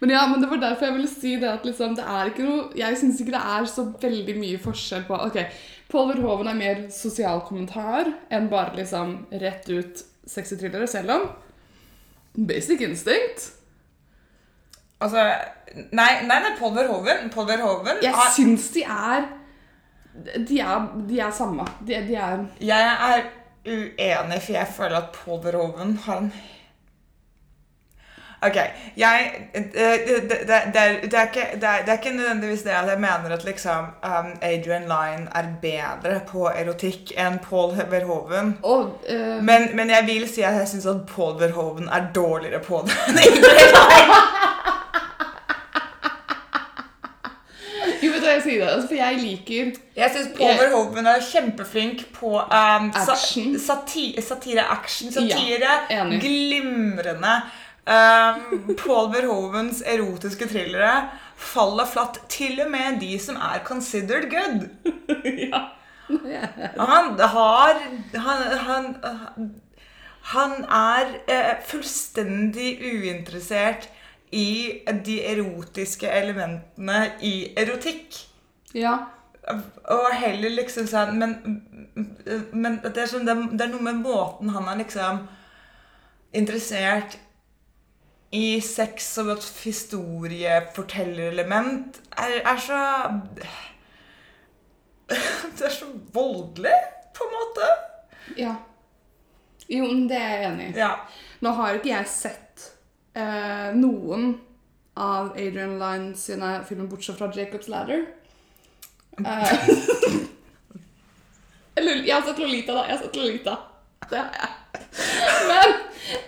[0.00, 2.44] Men ja, men det var derfor jeg ville si det at liksom, det er ikke
[2.44, 5.38] noe Jeg syns ikke det er så veldig mye forskjell på Ok,
[5.88, 11.28] Paul Verhoeven er mer sosial kommentar enn bare liksom rett ut sexy thrillere, selv om
[12.48, 13.50] Basic Instinct
[15.00, 15.24] Altså
[15.92, 19.26] Nei, nei, nei Paul Verhoven, Paul Verhoven Jeg har- syns de er
[20.46, 21.64] De er, de er samme.
[21.86, 23.24] De, de er Jeg er
[23.66, 26.32] uenig, for jeg føler at Paul Verhoven har en
[28.46, 28.56] Ok,
[28.96, 29.82] jeg Det,
[30.76, 36.48] er, ikke, nødvendigvis det at jeg mener at liksom um, Adrian Lyne er bedre på
[36.54, 38.58] erotikk enn Paul Verhoeven.
[38.62, 42.60] Og uh, Men, men jeg vil si at jeg syns at Paul Verhoven er dårligere
[42.60, 44.22] på det enn Adrian Lyne.
[48.04, 48.64] Jo, vet du hva jeg sier?
[48.68, 53.54] Altså, for jeg liker Jeg syns Paul Verhoven er kjempeflink på um, sa- Action.
[53.60, 55.12] sati satire, action.
[55.14, 55.74] Satire.
[55.90, 57.34] Ja, glimrende.
[57.84, 64.68] Um, Paul Verhovens erotiske thrillere faller flatt, til og med de som er considered good.
[65.50, 65.60] Ja.
[66.76, 67.78] Han har
[68.12, 68.88] Han, han,
[70.20, 73.88] han er eh, fullstendig uinteressert
[74.32, 78.20] i de erotiske elementene i erotikk.
[78.74, 78.96] ja.
[79.92, 81.34] Og heller liksom sånn Men,
[82.52, 85.18] men det, er sånn, det, er, det er noe med måten han er liksom
[86.32, 87.18] interessert
[88.34, 92.78] i sex som et historiefortellerelement, er, er så
[95.58, 96.78] Det er så voldelig,
[97.14, 97.66] på en måte.
[98.40, 98.54] ja.
[99.68, 100.72] Jo, men det er jeg enig i.
[100.76, 100.90] Ja.
[101.40, 102.64] Nå har ikke jeg sett
[103.16, 104.34] eh, noen
[105.00, 108.04] av Adrian Lyne sine filmer, bortsett fra Jacob's Ladder.
[109.14, 109.24] Eh,
[111.78, 112.82] eller, jeg har sett Lolita, da.
[112.88, 113.54] Jeg har sett Lolita.
[114.10, 114.50] Det har jeg.
[115.46, 115.70] Men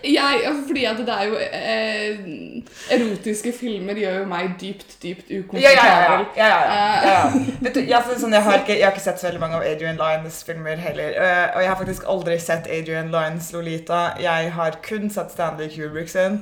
[0.03, 5.37] jeg Fordi at det er jo eh, Erotiske filmer gjør jo meg dypt, dypt Ja,
[5.37, 5.43] ja, ja.
[5.43, 6.25] ukomfortabel.
[6.37, 6.57] ja, ja,
[7.05, 10.41] ja, jeg, sånn, har ikke, jeg har ikke sett så veldig mange av Adrian Lyons
[10.47, 11.13] filmer heller.
[11.13, 14.01] øh, og jeg har faktisk aldri sett Adrian Lyons Lolita.
[14.21, 16.41] Jeg har kun sett Stanley Kubrick sin.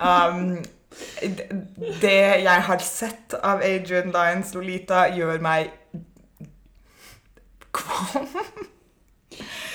[0.00, 0.64] Um,
[2.02, 5.70] det jeg har sett av Adrian Lyons Lolita, gjør meg
[7.74, 8.70] kvalm.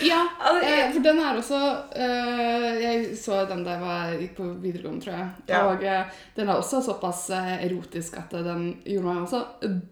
[0.06, 1.60] Ja, Altså, eh, for den er også
[1.96, 5.30] eh, Jeg så den da jeg var, gikk på videregående, tror jeg.
[5.52, 5.62] Ja.
[5.68, 9.44] Og eh, den er også såpass eh, erotisk at den gjorde meg også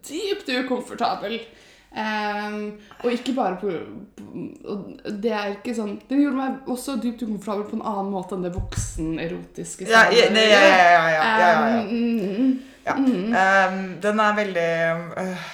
[0.08, 1.40] dypt ukomfortabel.
[1.96, 2.64] Ehm,
[3.00, 3.70] og ikke bare på,
[4.20, 4.74] på
[5.22, 8.44] Det er ikke sånn Den gjorde meg også dypt ukomfortabel på en annen måte enn
[8.44, 9.88] det voksenerotiske.
[9.88, 11.78] Ja, ja, ja, ja, ja, ja, ja, ja.
[11.78, 14.70] Ehm, mm, Um, den er veldig
[15.20, 15.48] uh.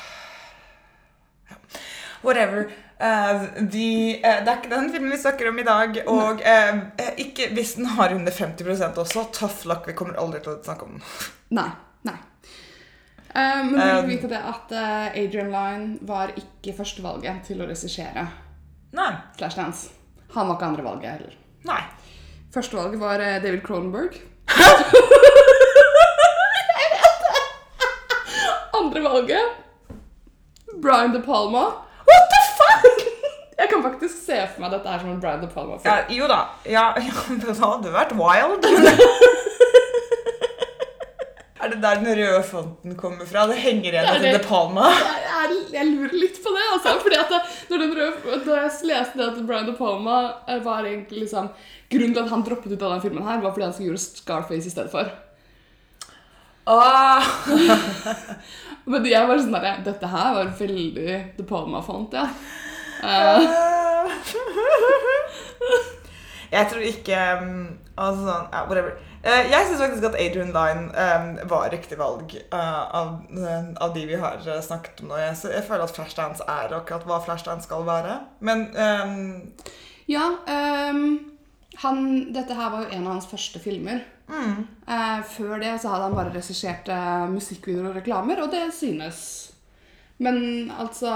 [2.22, 2.70] Whatever.
[2.98, 3.88] De,
[4.22, 5.98] uh, det er ikke den filmen vi snakker om i dag.
[6.10, 6.78] Og uh,
[7.20, 9.26] ikke hvis den har under 50 også.
[9.32, 9.88] Tough luck.
[9.88, 11.04] Vi kommer aldri til å snakke om den.
[11.58, 11.70] Nei.
[12.06, 12.18] nei.
[13.34, 17.62] Uh, men vil Um, du vite det at eh, Adrian Lyne var ikke førstevalget til
[17.62, 18.28] å regissere.
[19.38, 19.90] Flashdance.
[20.34, 21.34] Han var ikke andrevalget heller.
[21.66, 21.82] Nei.
[22.54, 24.14] Førstevalget var eh, David Cronenberg.
[28.78, 29.46] Andrevalget
[30.82, 31.72] Brian De Palma.
[33.64, 36.10] Jeg kan faktisk se for meg dette her som en Brian De Palma-film.
[36.12, 36.40] jo da.
[36.68, 38.66] Ja, ja, det hadde vært wild.
[41.64, 43.46] er det der den røde fonten kommer fra?
[43.48, 44.36] Det henger igjen er etter.
[44.36, 44.90] De Palma.
[45.44, 46.92] Jeg, jeg, jeg lurer litt på det, altså.
[47.04, 47.32] Fordi at
[47.70, 51.48] når den røde, da jeg leste det at Brian De Palma eh, var egentlig liksom
[51.92, 54.02] Grunnen til at han droppet ut av den filmen, her var fordi han skulle gjøre
[54.04, 55.10] Scarface i stedet for.
[56.64, 57.24] Ah.
[58.88, 62.28] Men jeg var sånn der, Dette her var veldig De Palma-font, ja.
[63.02, 64.12] Eh,
[66.54, 67.64] Jeg tror ikke um,
[67.98, 68.94] Altså sånn ja, Whatever.
[69.24, 73.94] Eh, jeg syns faktisk at Adrian Line um, var riktig valg uh, av, uh, av
[73.94, 75.18] de vi har snakket om nå.
[75.22, 78.18] Jeg, jeg føler at Flashdance er akkurat hva Flashdance skal være.
[78.44, 79.52] Men um,
[80.10, 81.30] ja, Um,
[81.80, 82.04] han,
[82.36, 84.04] dette her var jo en av hans første filmer.
[84.28, 86.90] mm, Uh, før det så hadde han bare regissert
[87.32, 89.22] musikkvideoer og reklamer, og det synes.
[90.22, 91.14] Men altså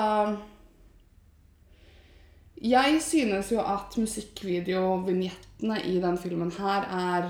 [2.63, 7.29] Jeg synes jo at musikkvideovignettene i den filmen her er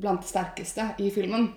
[0.00, 1.50] blant det sterkeste i filmen.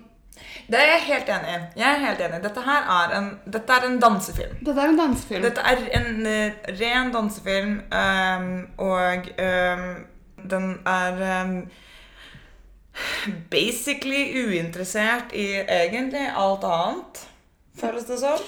[0.68, 1.80] det er jeg helt enig i.
[1.80, 2.42] Jeg er helt enig.
[2.42, 4.56] Dette her er en, dette er en dansefilm.
[4.66, 5.42] Dette er en dansefilm.
[5.46, 9.86] Dette er en uh, ren dansefilm, um, og um,
[10.50, 11.56] den er um,
[13.50, 17.24] basically uinteressert i egentlig alt annet,
[17.80, 18.46] føles det som.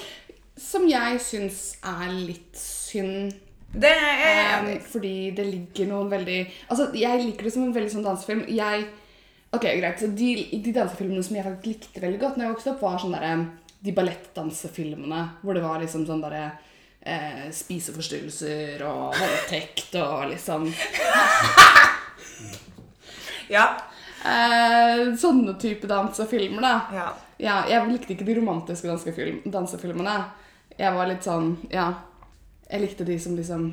[0.57, 3.46] Som jeg syns er litt synd.
[3.73, 4.15] Det er
[4.57, 6.37] Um, fordi det ligger noen veldig
[6.69, 8.45] Altså, jeg liker det som en veldig sånn dansefilm.
[8.49, 8.87] Jeg
[9.53, 9.99] Ok, greit.
[10.01, 10.31] Så de,
[10.63, 13.33] de dansefilmene som jeg faktisk likte veldig godt når jeg vokste opp, var sånn derre
[13.85, 16.41] De ballettdansefilmene hvor det var liksom sånn derre
[17.01, 20.67] eh, Spiseforstyrrelser og voldtekt og liksom
[23.55, 23.67] Ja.
[24.25, 26.75] eh, Sånne type dansefilmer, da.
[26.97, 27.07] ja.
[27.37, 30.15] Ja, jeg likte ikke de romantiske dansefilm, dansefilmene.
[30.77, 31.91] Jeg var litt sånn Ja.
[32.67, 33.67] Jeg likte de som liksom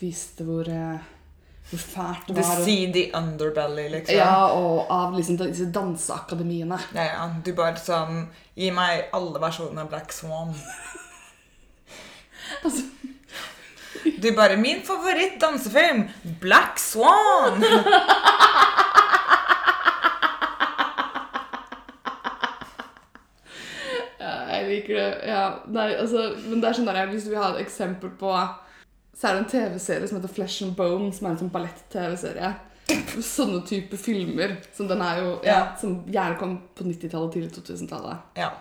[0.00, 1.00] viste hvor, eh,
[1.70, 2.54] hvor fælt det var.
[2.56, 4.16] The seedy underbelly, liksom.
[4.16, 6.78] Ja, og av liksom disse danseakademiene.
[6.94, 7.26] Ja, ja.
[7.44, 10.54] Du bare sånn Gi meg alle versjonene av Black Swan.
[12.64, 12.80] Altså,
[14.22, 16.06] Du bare Min favoritt-dansefilm!
[16.40, 17.60] Black Swan!
[24.70, 25.08] liker det.
[25.30, 28.32] Ja, nei, altså, men det er sånn der, hvis du vil ha et eksempel på
[29.18, 32.52] Så er det en TV-serie som heter Flesh and Bone, som er en sånn ballett-TV-serie.
[33.24, 34.54] Sånne type filmer.
[34.76, 35.58] Som den er jo ja.
[35.80, 38.38] Som gjerne kom på 90-tallet, tidlig 2000-tallet.
[38.38, 38.52] Ja.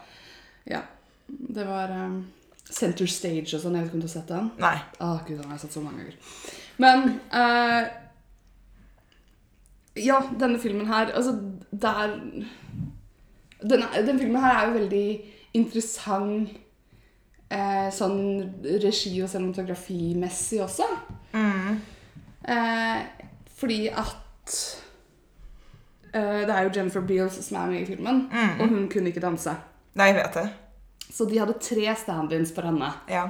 [0.68, 0.82] Ja.
[1.28, 2.18] Det var um,
[2.66, 3.78] Center Stage og sånn.
[3.78, 4.50] Jeg vet ikke om du har sett den?
[4.64, 4.76] Nei.
[4.98, 6.20] Å, gud, den har jeg sett så mange ganger.
[6.82, 7.84] Men uh,
[9.98, 11.32] Ja, denne filmen her Altså,
[11.72, 12.12] der
[13.62, 15.08] den, den filmen her er jo veldig
[15.58, 16.50] interessant
[17.50, 18.18] eh, sånn
[18.84, 20.88] regi- og cinematografimessig også.
[21.34, 21.78] Mm.
[22.48, 23.02] Eh,
[23.58, 24.54] fordi at
[26.14, 28.62] eh, Det er jo Jennifer Beals som er med i filmen, Mm.
[28.62, 29.56] og hun kunne ikke danse.
[29.96, 30.48] Nei, jeg vet det.
[31.12, 32.94] Så de hadde tre stand-ins for henne.
[33.10, 33.30] Ja.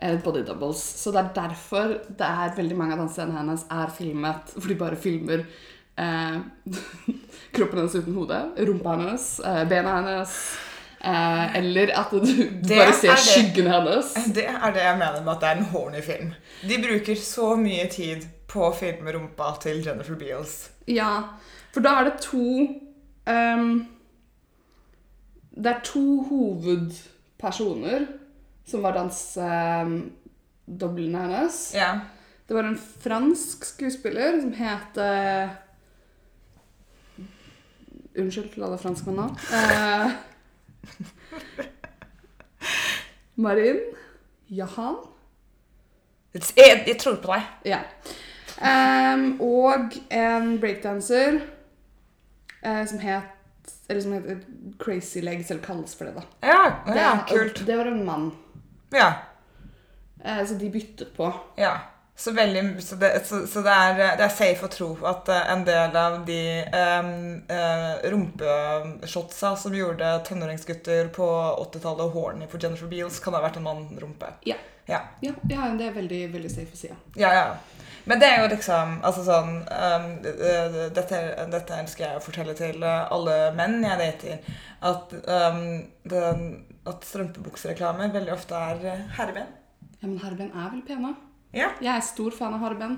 [0.00, 0.76] eh, body doubles.
[0.78, 4.74] Så det er derfor det er veldig mange av dansescenene hennes er filmet For de
[4.74, 5.46] bare filmer
[5.96, 6.40] eh,
[7.56, 10.34] kroppen hennes uten hode, rumpa hennes, eh, bena hennes.
[11.00, 14.14] Eh, eller at du, Det bare er ser skyggen hennes.
[14.34, 16.30] Det er det jeg mener med at det er en horny film.
[16.62, 20.70] De bruker så mye tid på å filme rumpa til Jennifer Beals.
[20.88, 21.22] Ja,
[21.74, 22.46] for da er det to
[23.26, 23.86] um,
[25.56, 28.00] Det er to hovedpersoner
[28.66, 31.74] som var dansedoblene hennes.
[31.76, 31.90] Ja.
[32.46, 34.98] Det var en fransk skuespiller som het
[38.16, 39.26] Unnskyld til alle franskmenn nå.
[39.52, 40.06] Eh,
[43.34, 43.80] Marin
[44.46, 44.96] Jahan.
[46.32, 47.42] Jeg, jeg tror på deg.
[47.64, 47.78] Ja.
[48.56, 51.40] Um, og en breakdanser
[52.64, 53.32] uh, som het
[53.88, 54.38] Eller som heter
[54.80, 56.22] Crazy Legs, eller kalles for det, da.
[56.42, 57.60] Ja, Det, kult.
[57.66, 58.30] det var en mann.
[58.92, 59.12] Ja.
[60.24, 61.32] Uh, så de byttet på.
[61.58, 61.76] ja.
[62.18, 65.50] Så, veldig, så, det, så, så det, er, det er safe å tro at eh,
[65.52, 66.38] en del av de
[66.72, 67.10] um,
[67.50, 71.26] uh, rumpeshotsa som gjorde tenåringsgutter på
[71.66, 74.32] 80-tallet horny for Jennifer Beals, kan ha vært en mann-rumpe.
[74.48, 74.56] Ja.
[74.88, 75.02] Ja.
[75.20, 76.88] Ja, ja, det er veldig, veldig safe å si.
[76.88, 76.96] Ja.
[77.20, 77.84] Ja, ja.
[78.08, 81.20] Men det er jo liksom altså sånn um, dette,
[81.52, 84.58] dette ønsker jeg å fortelle til uh, alle menn jeg dater.
[84.88, 85.62] At, um,
[86.08, 86.44] den,
[86.88, 89.52] at strømpebuksereklame veldig ofte er herreben.
[90.00, 91.16] ja, men herreben er vel pene?
[91.56, 91.70] Ja.
[91.80, 92.96] Jeg er stor fan av herreben.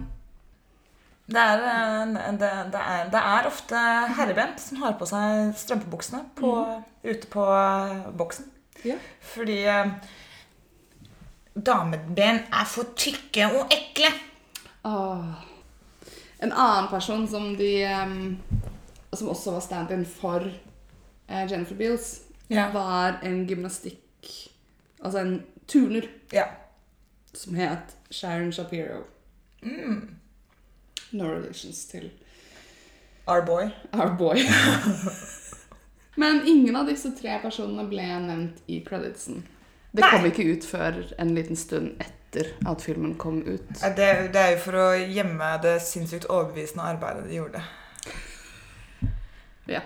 [1.28, 1.60] Det er,
[2.40, 3.80] det, det, er, det er ofte
[4.16, 6.52] herreben som har på seg strømpebuksene på,
[7.04, 8.46] ute på uh, boksen.
[8.86, 8.96] Ja.
[9.34, 9.92] Fordi uh,
[11.54, 14.10] dameben er for tykke og ekle.
[14.88, 15.44] Åh.
[16.40, 17.72] En annen person som de
[19.12, 22.68] Som også var stand-in for eh, Jennifer Beals, Ja.
[22.72, 24.28] var en gymnastikk
[25.04, 26.44] Altså en turner Ja.
[27.34, 29.02] som het Sharon Shapiro.
[29.62, 30.14] Mm.
[31.12, 32.10] No relations til
[33.26, 33.70] Our boy.
[33.92, 34.36] our boy.
[36.16, 39.42] Men ingen av disse tre personene ble nevnt i creditsen.
[39.92, 40.10] Det Nei.
[40.10, 43.68] kom ikke ut før en liten stund etter at filmen kom ut.
[43.96, 47.62] Det, det er jo for å gjemme det sinnssykt overbevisende arbeidet de gjorde.
[49.68, 49.80] Ja.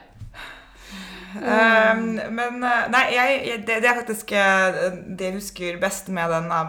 [1.37, 6.33] Um, men eh, Nei, jeg, det, det er faktisk eh, det jeg husker best med
[6.33, 6.67] den, er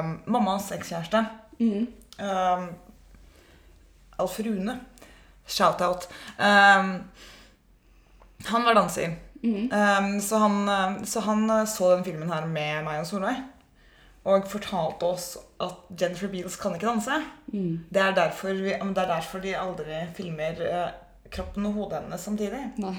[0.00, 1.20] um, mammas ekskjæreste.
[1.60, 1.86] Mm.
[2.18, 2.68] Um,
[4.18, 4.78] Alf Rune.
[5.46, 6.08] Shout-out.
[6.38, 7.00] Han
[8.66, 9.16] var danser.
[9.44, 9.68] Mm.
[10.24, 13.42] Så, han, eh, så han så den filmen her med meg og Solveig.
[14.24, 17.18] Og fortalte oss at Jennifer Beals kan ikke danse.
[17.52, 17.84] Mm.
[17.92, 20.62] Det er vi, det er derfor de aldri filmer
[21.34, 22.62] kroppen og hodet hennes samtidig.
[22.80, 22.94] Nei.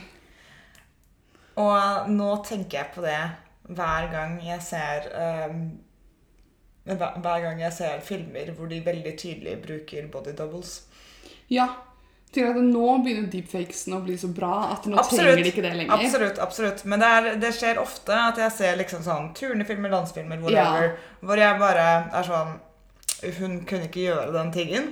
[1.62, 3.20] Og nå tenker jeg på det
[3.66, 5.08] hver gang jeg ser
[5.50, 5.66] um,
[6.86, 10.84] hver, gang jeg ser filmer hvor de veldig tydelig bruker body doubles.
[11.50, 11.70] Ja.
[12.36, 15.72] Til at nå begynner deepfakesen å bli så bra at nå trenger de ikke det
[15.80, 15.96] lenger.
[15.96, 16.42] Absolutt.
[16.44, 16.84] absolutt.
[16.86, 21.42] Men det, er, det skjer ofte at jeg ser liksom sånn turnefilmer, dansefilmer, whatever, hvor
[21.42, 22.56] jeg bare er sånn
[23.40, 24.90] Hun kunne ikke gjøre den tingen.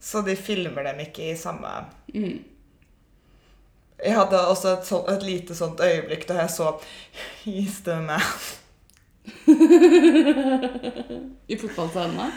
[0.00, 2.38] Så de filmer dem ikke i samme Mm.
[4.04, 6.68] Jeg hadde også et, sånt, et lite sånt øyeblikk da jeg så
[7.44, 8.20] He's the man.
[11.48, 12.30] I fotballscenen?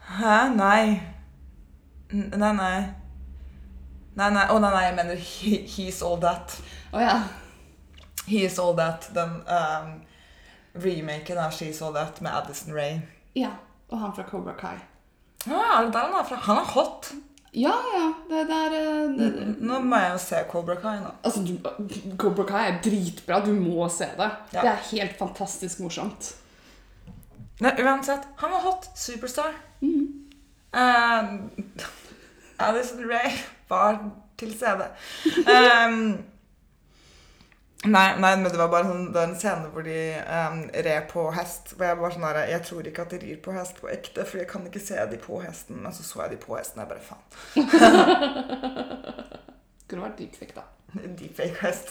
[0.00, 0.48] Hæ?
[0.54, 1.00] Nei.
[2.12, 2.82] N- Nei, nei.
[4.16, 4.46] Nei, nei.
[4.50, 6.56] Å, nei, nei, jeg mener he, He's All That.
[6.92, 7.16] Oh, ja.
[8.26, 9.92] He's All That, den um,
[10.74, 13.00] remaken av She's All That med Addison Rae.
[13.38, 13.52] Ja.
[13.90, 14.76] Og han fra Cobra Kai.
[15.46, 15.80] Ah?
[15.80, 15.94] Han
[16.60, 17.12] er hot.
[17.52, 18.12] Ja, ja.
[18.28, 21.10] Det, det er eh, det, Nå må jeg jo se Cobra Kai nå.
[21.26, 21.56] Altså, du,
[22.20, 23.40] Cobra Kai er dritbra.
[23.44, 24.30] Du må se det.
[24.54, 24.62] Ja.
[24.62, 26.34] Det er helt fantastisk morsomt.
[27.60, 28.88] Nei, uansett, han var hot.
[28.96, 29.52] Superstar.
[29.82, 30.06] Mm.
[30.72, 31.50] Um,
[32.62, 33.34] Alison Ray
[33.68, 33.98] var
[34.38, 34.86] til stede.
[35.44, 36.18] Um,
[37.84, 41.02] nei, nei, men det var bare sånn, det var en scene hvor de um, red
[41.12, 41.64] på hest.
[41.76, 44.20] Hvor jeg var sånn der, jeg tror ikke at de rir på hest på ekte,
[44.28, 45.74] for jeg kan ikke se de på hesten.
[45.84, 47.24] Men så så jeg de på hesten, og jeg bare faen.
[49.90, 50.64] Kunne vært deepfake, da.
[51.18, 51.88] Deepfake hest.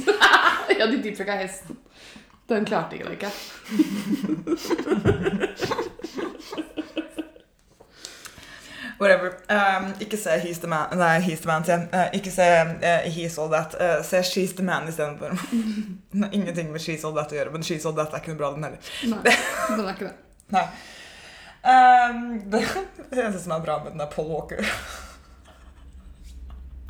[0.78, 1.74] ja, de deepfaka hesten.
[2.50, 3.32] Den klarte ikke det ikke.
[9.00, 9.32] Whatever.
[9.48, 11.88] Um, ikke se He's the Man, nei, He's the Man, igjen.
[11.92, 13.74] Uh, ikke se uh, He's All That.
[13.80, 15.28] Uh, se She's the Man istedenfor.
[16.12, 18.40] Det ingenting med She's All That å gjøre, men She's All That er ikke noe
[18.42, 18.90] bra, den heller.
[19.08, 19.36] Nei,
[19.78, 20.16] den er ikke det.
[20.52, 20.66] Nei.
[21.64, 22.20] Um,
[22.52, 22.60] det
[23.10, 24.60] det eneste som er bra med den, er Paul Walker.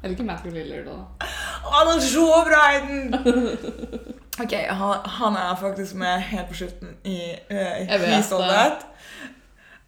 [0.03, 1.31] Eller ikke Matthew Lillard, da.
[1.71, 3.15] Han er så bra i den!
[4.41, 7.19] Ok, han, han er faktisk med helt på slutten i
[7.51, 8.51] uh, He's All det.
[8.51, 8.87] That.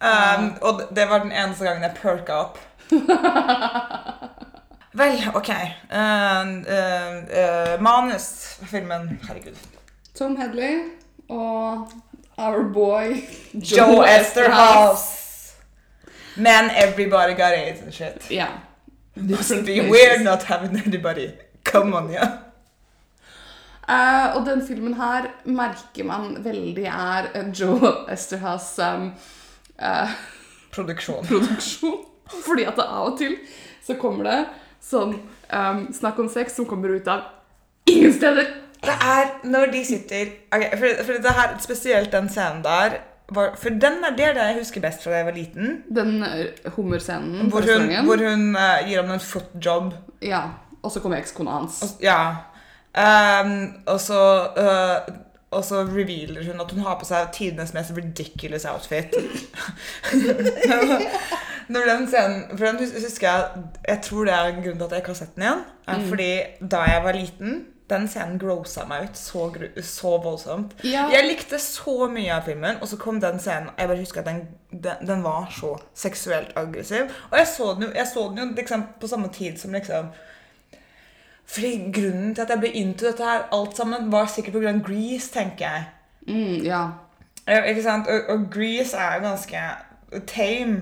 [0.03, 2.57] Um, og det- var den eneste gangen jeg perka opp.
[4.93, 5.49] Vel, OK.
[5.49, 9.19] Uh, uh, uh, manus for filmen.
[9.27, 9.55] Herregud.
[10.15, 10.79] Tom Hedley
[11.29, 11.91] og
[12.37, 13.15] our boy
[13.53, 15.53] Joe Esterhaus.
[16.37, 18.31] Man, everybody got AIDS and shit.
[18.31, 18.47] Ja.
[19.15, 19.91] Must be places.
[19.91, 21.29] weird not having anybody.
[21.63, 22.27] Come on, yeah.
[23.89, 29.13] Eh, og den filmen her merker man veldig er en Joe Esterhaus um,
[29.83, 30.17] eh,
[30.73, 31.25] Produksjon.
[31.27, 32.01] produksjon.
[32.45, 33.37] Fordi at det av og til
[33.83, 34.37] så kommer det
[34.83, 35.15] sånn
[35.51, 37.27] um, snakk om sex som kommer ut av
[37.89, 38.47] ingen steder.
[38.83, 42.97] Det er når de sitter okay, for, for det her, Spesielt den scenen der
[43.31, 45.77] var, For den er det, jeg husker best fra da jeg var liten.
[45.95, 49.93] Den uh, hummerscenen Hvor hun, hvor hun uh, gir ham en footjob.
[50.21, 50.41] Ja.
[50.83, 51.79] Og så kommer ekskona hans.
[51.85, 52.19] Og, ja.
[52.93, 53.53] Um,
[53.87, 54.19] og så
[54.59, 55.13] eh,
[55.53, 59.15] og så revealer hun at hun har på seg tidenes mest ridiculous outfit.
[61.73, 63.45] Når den scenen, for den husker Jeg
[63.87, 65.61] jeg tror det er grunnen til at jeg ikke har sett den igjen.
[65.87, 66.09] Mm.
[66.09, 66.31] Fordi
[66.73, 69.45] da jeg var liten, den scenen grossa meg ut så,
[69.83, 70.75] så voldsomt.
[70.87, 71.07] Ja.
[71.13, 73.71] Jeg likte så mye av filmen, og så kom den scenen.
[73.77, 77.11] Jeg bare husker at den, den, den var så seksuelt aggressiv.
[77.31, 80.13] Og jeg så den jo, så den jo liksom på samme tid som liksom
[81.45, 84.77] Fordi grunnen til at jeg ble into dette her, alt sammen, var sikkert pga.
[84.85, 85.83] Grease, tenker jeg.
[86.27, 86.87] Mm, ja.
[87.47, 88.07] Eh, Ikke sant?
[88.07, 89.63] Og, og Grease er jo ganske
[90.27, 90.81] tame.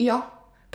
[0.00, 0.20] Ja.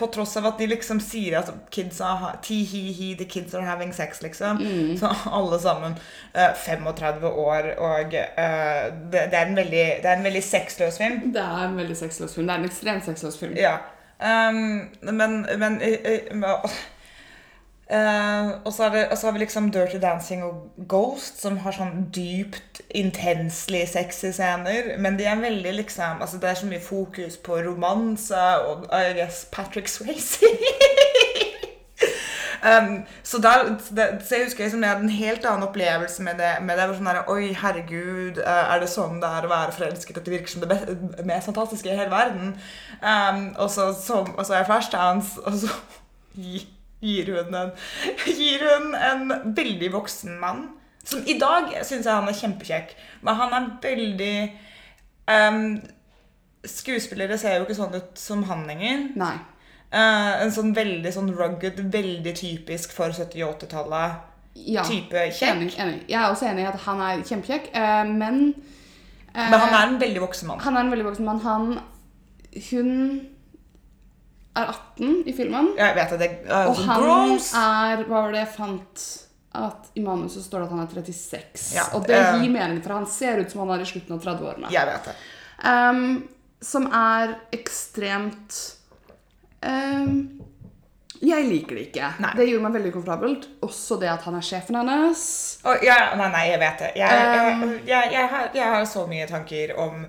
[0.00, 3.52] på tross av at de liksom sier at kids are, ti, hi, hi, the kids
[3.54, 4.62] are having sex, liksom.
[5.00, 5.96] Så alle sammen
[6.32, 10.96] uh, 35 år, og uh, det, det, er en veldig, det er en veldig sexløs
[11.02, 11.32] film.
[11.34, 12.48] Det er en veldig sexløs film.
[12.48, 13.58] Det er en ekstremt sexløs film.
[13.60, 13.76] Ja.
[14.20, 16.32] Um, men men eh,
[17.90, 21.74] eh, og, så det, og så har vi liksom Dirty Dancing og Ghost, som har
[21.76, 24.94] sånn dypt, intensely sexy scener.
[24.98, 29.12] Men de er veldig liksom altså Det er så mye fokus på romanse og I
[29.18, 30.46] guess Patrick Swayze.
[32.60, 33.78] Um, så, der,
[34.20, 36.50] så jeg husker liksom, jeg hadde en helt annen opplevelse med det.
[36.60, 36.88] Med det.
[36.88, 40.20] Var sånn der, Oi, herregud, eh, er det sånn det er å være forelsket?
[40.20, 42.52] At det virker som det mest fantastiske i hele verden.
[43.00, 43.88] Um, og, så,
[44.44, 45.72] er jeg Flashdance, og så
[46.36, 46.66] gi-
[47.00, 47.72] gir hun en,
[48.26, 50.66] gir hun en veldig voksen mann.
[51.04, 52.92] Som i dag syns jeg han er kjempekjekk,
[53.24, 54.34] men han er veldig
[55.32, 55.62] um,
[56.60, 59.06] Skuespillere ser jo ikke sånn ut som han lenger.
[59.16, 59.36] Nei.
[59.90, 64.18] Uh, en sånn veldig sånn rugged, veldig typisk for 70- og 80-tallet.
[64.60, 64.84] Ja.
[64.84, 65.54] Type kjekk.
[65.54, 66.02] Enig, enig.
[66.10, 68.42] Jeg er også enig i at han er kjempekjekk, uh, men
[69.32, 70.60] uh, Men han er en veldig voksen mann.
[70.66, 71.40] han er en veldig voksen mann.
[71.48, 71.78] Han
[72.68, 72.90] Hun
[74.58, 75.72] er 18 i filmen.
[75.78, 77.52] Jeg vet at det er Og han gross.
[77.54, 79.06] er Hva var det jeg fant?
[79.50, 81.62] At I manuset står det at han er 36.
[81.74, 84.14] Ja, og det gir gir mening, for han ser ut som han er i slutten
[84.14, 84.70] av 30-årene.
[84.70, 85.16] Jeg vet det.
[85.66, 86.04] Um,
[86.62, 88.54] som er ekstremt
[89.66, 90.14] um,
[91.20, 92.12] Jeg liker det ikke.
[92.22, 92.30] Nei.
[92.38, 93.48] Det gjorde meg veldig komfortabelt.
[93.66, 95.24] Også det at han er sjefen hennes.
[95.66, 96.92] Oh, ja, nei, nei, jeg vet det.
[97.02, 100.04] Jeg, Um, jeg, jeg, jeg, har, har så mye tanker om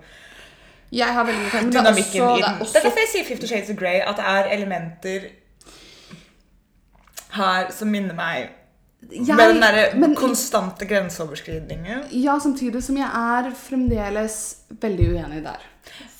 [0.92, 2.62] Jeg har veldig mye men det er dynamikken også, i det den.
[2.62, 2.74] også...
[2.74, 5.22] Det er også derfor jeg sier Fifty Shades of Grey, at det er elementer
[7.38, 8.50] her som minner meg
[9.12, 12.04] Jeg- med den derre men- konstante grenseoverskridningen.
[12.12, 14.36] Ja, samtidig som jeg er fremdeles
[14.82, 15.60] veldig uenig der.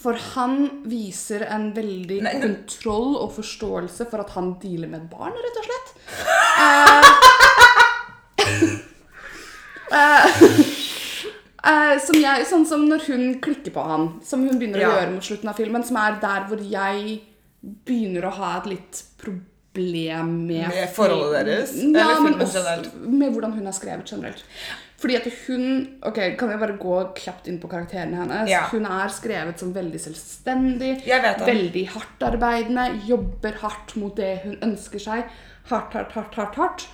[0.02, 0.56] For han
[0.90, 2.42] viser en veldig Nei, nei.
[2.42, 5.88] kontroll og forståelse for at han dealer med et barn, rett og slett.
[6.58, 7.04] uh,
[10.00, 10.26] eh,
[11.68, 15.14] eh, som jeg, sånn som når hun klikker på han, som hun begynner å gjøre
[15.16, 17.20] mot slutten av filmen, som er der hvor jeg
[17.62, 21.76] begynner å ha et litt problem med Med forholdet deres?
[21.78, 22.64] Ja, eller men også
[23.06, 24.42] med hvordan hun er skrevet generelt.
[25.02, 25.64] Fordi at hun
[26.06, 28.50] Ok, kan vi bare gå kjapt inn på karakterene hennes?
[28.52, 28.66] Ja.
[28.74, 35.02] Hun er skrevet som veldig selvstendig, Jeg veldig hardtarbeidende, jobber hardt mot det hun ønsker
[35.02, 35.32] seg.
[35.72, 36.60] Hardt, hardt, hardt, hardt.
[36.60, 36.88] hardt.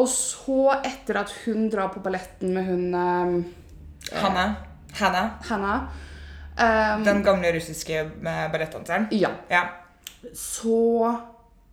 [0.00, 3.44] Og så, etter at hun drar på balletten med hun
[4.12, 4.46] Hanna.
[4.98, 5.22] Hanna.
[5.48, 5.86] Hannah
[6.58, 9.08] eh, Den gamle russiske ballettdanseren.
[9.10, 9.30] Ja.
[9.48, 9.64] Ja.
[10.34, 11.14] Så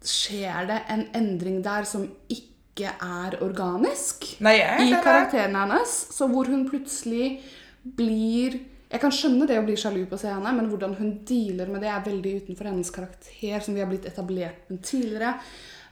[0.01, 4.25] skjer det en endring der som ikke er organisk.
[4.41, 5.93] Nei, jeg i karakteren hennes.
[6.15, 7.39] Så hvor hun plutselig
[7.81, 8.59] blir
[8.91, 11.69] Jeg kan skjønne det å bli sjalu på å se henne, men hvordan hun dealer
[11.71, 15.29] med det, er veldig utenfor hennes karakter, som vi har blitt etablert med tidligere.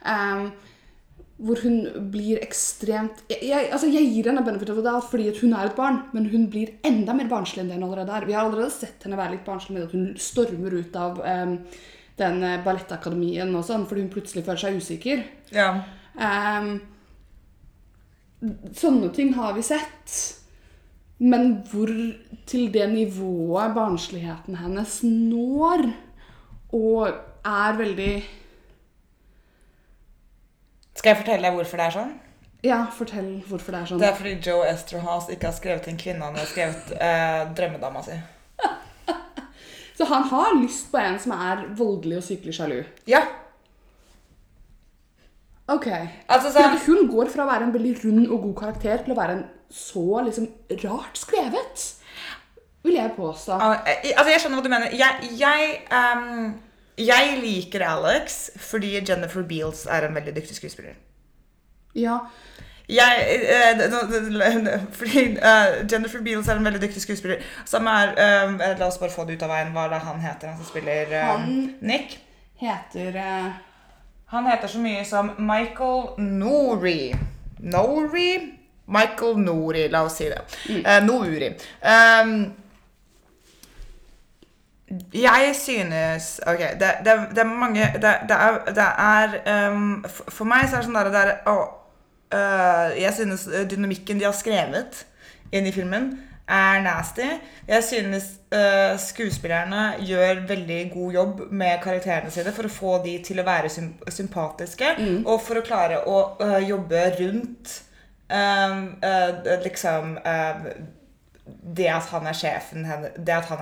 [0.04, 0.50] Ehm,
[1.40, 1.78] hvor hun
[2.12, 5.78] blir ekstremt jeg, jeg, altså jeg gir henne benefit of doubt fordi hun er et
[5.78, 8.26] barn, men hun blir enda mer barnslig enn det hun allerede er.
[8.28, 11.56] Vi har allerede sett henne være litt barnslig med at hun stormer ut av um,
[12.20, 15.22] den eh, ballettakademien og sånn, fordi hun plutselig føler seg usikker.
[15.56, 15.70] Ja.
[16.20, 16.74] Um,
[18.76, 20.18] sånne ting har vi sett.
[21.20, 21.90] Men hvor
[22.48, 25.88] til det nivået barnsligheten hennes når,
[26.76, 27.08] og
[27.44, 28.12] er veldig
[31.00, 32.10] Skal jeg fortelle deg hvorfor det er sånn?
[32.60, 34.00] Ja, fortell hvorfor det er sånn.
[34.02, 37.44] Det er fordi Joe Esterhaas ikke har skrevet til en kvinne, han har skrevet eh,
[37.56, 38.18] drømmedama si.
[39.96, 42.76] Så han har lyst på en som er voldelig og sykelig sjalu.
[43.08, 43.22] Ja.
[45.72, 45.88] Ok.
[46.28, 49.18] Altså sånn hun går fra å være en veldig rund og god karakter til å
[49.22, 50.50] være en så liksom
[50.82, 51.86] rart skrevet.
[52.84, 53.56] Vil jeg påstå.
[53.56, 54.92] Ah, eh, Altså, jeg skjønner hva du mener.
[54.96, 56.52] Jeg, jeg, ehm,
[57.06, 60.94] jeg liker Alex fordi Jennifer Beals er en veldig dyktig skuespiller.
[61.94, 62.18] Ja.
[62.90, 67.42] Jeg, eh, fordi eh, Jennifer Beals er en veldig dyktig skuespiller.
[67.64, 70.00] Som er ehm, eh, La oss bare få det ut av veien hva er det
[70.06, 72.18] han heter, han som spiller ehm, Han- Nick.
[72.60, 73.14] Heter
[74.30, 77.12] Han heter så mye som Michael Nori.
[77.58, 78.56] Nori?
[78.90, 80.40] Michael Nori, la oss si det.
[80.84, 81.52] Eh, Nouri.
[81.82, 82.52] Um,
[85.14, 90.30] jeg synes Ok, det, det, det er mange Det, det er, det er um, for,
[90.30, 91.54] for meg så er det sånn der, det er, å,
[92.34, 95.04] uh, Jeg synes øh, dynamikken de har skrevet
[95.50, 96.12] inn i filmen,
[96.46, 97.26] er nasty.
[97.66, 103.16] Jeg synes uh, skuespillerne gjør veldig god jobb med karakterene sine for å få de
[103.26, 104.92] til å være symp sympatiske,
[105.24, 107.74] og for å klare å uh, jobbe rundt
[108.30, 108.86] um,
[109.64, 110.14] liksom
[111.46, 113.04] det at han er sjefen han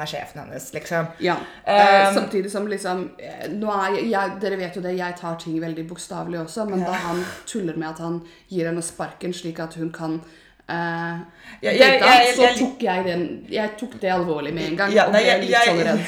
[0.02, 1.06] er sjefen hennes, liksom.
[1.24, 1.36] Ja.
[1.64, 5.14] Eh, Um, samtidig som liksom eh, nå er jeg, jeg, Dere vet jo det, jeg
[5.20, 8.20] tar ting veldig bokstavelig også, men da han tuller med at han
[8.50, 10.20] gir henne sparken slik at hun kan
[10.68, 10.74] Uh,
[11.62, 14.92] Ja, jeg- date, jeg- så tok jeg, den, jeg tok det alvorlig med en gang.
[14.92, 16.02] Ja, og ble litt sånn redd.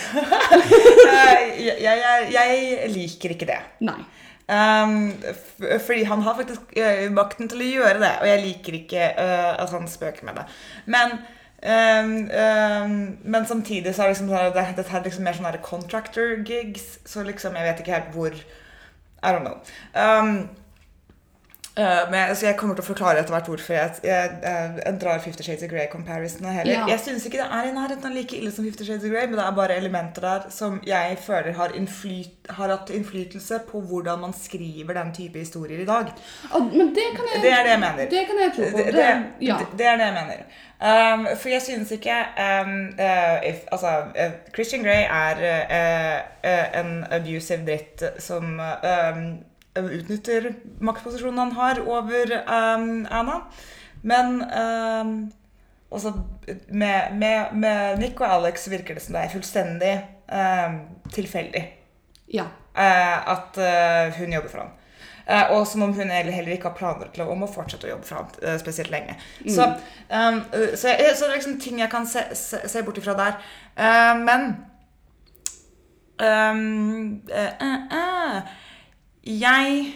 [1.10, 3.58] Jeg, jeg, jeg liker ikke det.
[3.88, 3.96] Nei.
[4.50, 5.12] Um,
[5.86, 6.76] fordi han har faktisk
[7.14, 10.46] makten til å gjøre det, og jeg liker ikke uh, at han spøker med det.
[10.90, 11.16] Men
[11.62, 15.60] um, um, men samtidig så er det liksom sånn det, dette er liksom mer sånn
[15.64, 18.40] contractor gigs, så liksom jeg vet ikke helt hvor
[19.20, 19.58] I don't know.
[19.92, 20.48] Um,
[21.76, 25.00] eh, men så jeg kommer til å forklare etter hvert hvorfor jeg, jeg, eh, jeg
[25.02, 26.72] drar Fifty Shades of Grey-comparisonene heller.
[26.72, 26.86] Ja.
[26.90, 29.26] Jeg syns ikke det er i nærheten av like ille som Fifty Shades of Grey,
[29.26, 33.84] men det er bare elementer der som jeg føler har, innflyt, har hatt innflytelse på
[33.90, 36.10] hvordan man skriver den type historier i dag.
[36.50, 38.10] Og, men det kan jeg Det er det jeg mener.
[38.16, 38.82] Det kan jeg tro på.
[38.82, 39.12] Det, Det,
[39.46, 39.60] ja.
[39.60, 40.50] det, det er det jeg mener.
[40.80, 46.80] Um, for jeg synes ikke um, uh, if, Altså, uh, Christian Grey er uh, uh,
[46.80, 49.38] en abusive dritt som um,
[49.74, 53.40] utnytter maktposisjonen han har over um, Anna.
[54.02, 55.32] Men um,
[55.90, 56.12] også
[56.68, 59.94] med, med, med Nick og Alex virker det som det er fullstendig
[60.30, 60.76] um,
[61.12, 61.64] tilfeldig
[62.32, 62.46] ja.
[62.78, 64.76] uh, at uh, hun jobber for ham.
[65.30, 67.92] Uh, og som om hun heller heller ikke har planer til om å fortsette å
[67.92, 69.14] jobbe for eh, spesielt lenge.
[69.44, 69.66] Så,
[70.08, 72.98] um, eh, så, jeg, så det er liksom ting jeg kan se, se, se bort
[72.98, 73.36] ifra der.
[73.76, 74.48] Eh, men
[76.18, 78.40] um, eh, eh, eh,
[79.30, 79.92] Jeg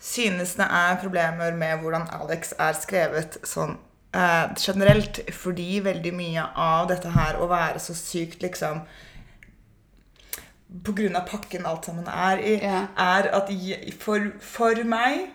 [0.00, 3.76] synes det er problemer med hvordan Alex er skrevet sånn
[4.14, 8.84] eh, generelt, fordi veldig mye av dette her å være så sykt liksom
[10.84, 12.86] på grunn av pakken alt sammen er i, Ja.
[13.00, 15.30] er at jeg, for, for meg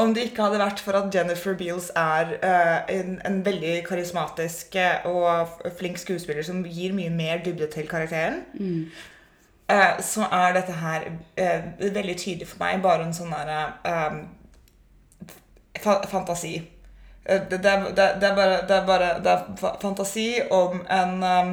[0.00, 4.76] om det ikke hadde vært for at Jennifer Beals er eh, en, en veldig karismatisk
[4.80, 9.08] eh, og flink skuespiller som gir mye mer dybde til karakteren, eh,
[10.02, 11.06] så er dette her
[11.36, 14.20] eh, veldig tydelig for meg bare en sånn derre eh,
[15.82, 16.54] fantasi.
[17.24, 21.22] Eh, Det, det, det, det er bare, det er bare det er fantasi om en
[21.22, 21.52] um,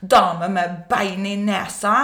[0.00, 1.94] dame med bein i nesa,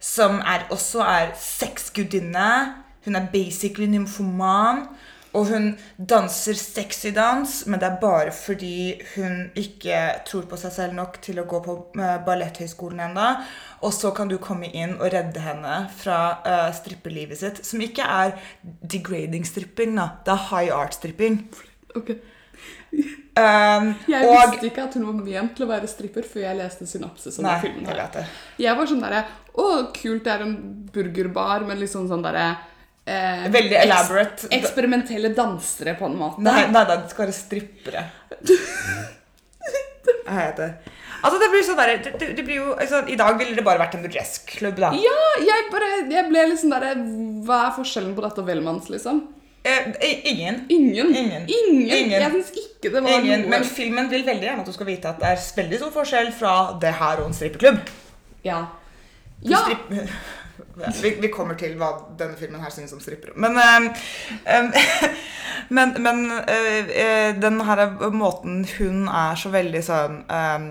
[0.00, 2.74] som er, også er sexgudinne.
[3.04, 4.86] Hun er basically nymfoman.
[5.38, 10.74] Og hun danser sexy dans, men det er bare fordi hun ikke tror på seg
[10.74, 13.30] selv nok til å gå på uh, balletthøyskolen ennå.
[13.82, 18.04] Og så kan du komme inn og redde henne fra uh, strippelivet sitt, som ikke
[18.04, 20.10] er degrading stripping, da.
[20.26, 21.40] Det er high art stripping.
[21.96, 22.20] Okay.
[22.92, 26.58] Um, Jeg og visste ikke at hun var ment til å være stripper før jeg
[26.58, 27.86] leste synopsis Nei, filmen.
[27.88, 28.34] jeg her.
[28.60, 29.22] Jeg var sånn derre
[29.56, 30.52] Å, kult, det er en
[30.92, 32.50] burgerbar med litt sånn sånn derre
[33.06, 34.50] eh, Veldig eks- elaborate.
[34.58, 36.42] Eksperimentelle dansere, på en måte.
[36.44, 38.06] Nei, nei, nei, det skal være strippere.
[40.02, 40.92] Jeg heter det.
[41.22, 43.78] Altså, det blir sånn der, det, det, blir jo, altså, I dag ville det bare
[43.78, 44.90] vært en burlesque-klubb, da.
[44.98, 47.04] Ja, jeg bare Jeg ble liksom der derre
[47.46, 49.20] Hva er forskjellen på dette og Velmanns, liksom?
[49.62, 49.92] Eh,
[50.32, 50.64] ingen.
[50.68, 51.14] Ingen.
[51.14, 51.46] Ingen.
[51.46, 51.82] Ingen.
[51.86, 52.16] Ingen.
[52.16, 53.44] Jeg syns ikke det var ingen.
[53.44, 55.92] noe Men filmen vil veldig gjerne at du skal vite at det er veldig stor
[56.00, 57.78] forskjell fra det her og en strippeklubb.
[58.42, 58.64] Ja.
[59.46, 59.62] Ja.
[59.62, 59.92] Stripp,
[61.02, 63.34] vi, vi kommer til hva denne filmen her synes om strippere.
[63.36, 64.72] Men, ehm,
[65.76, 70.70] men, men eh, den her måten hun er så veldig sånn ehm,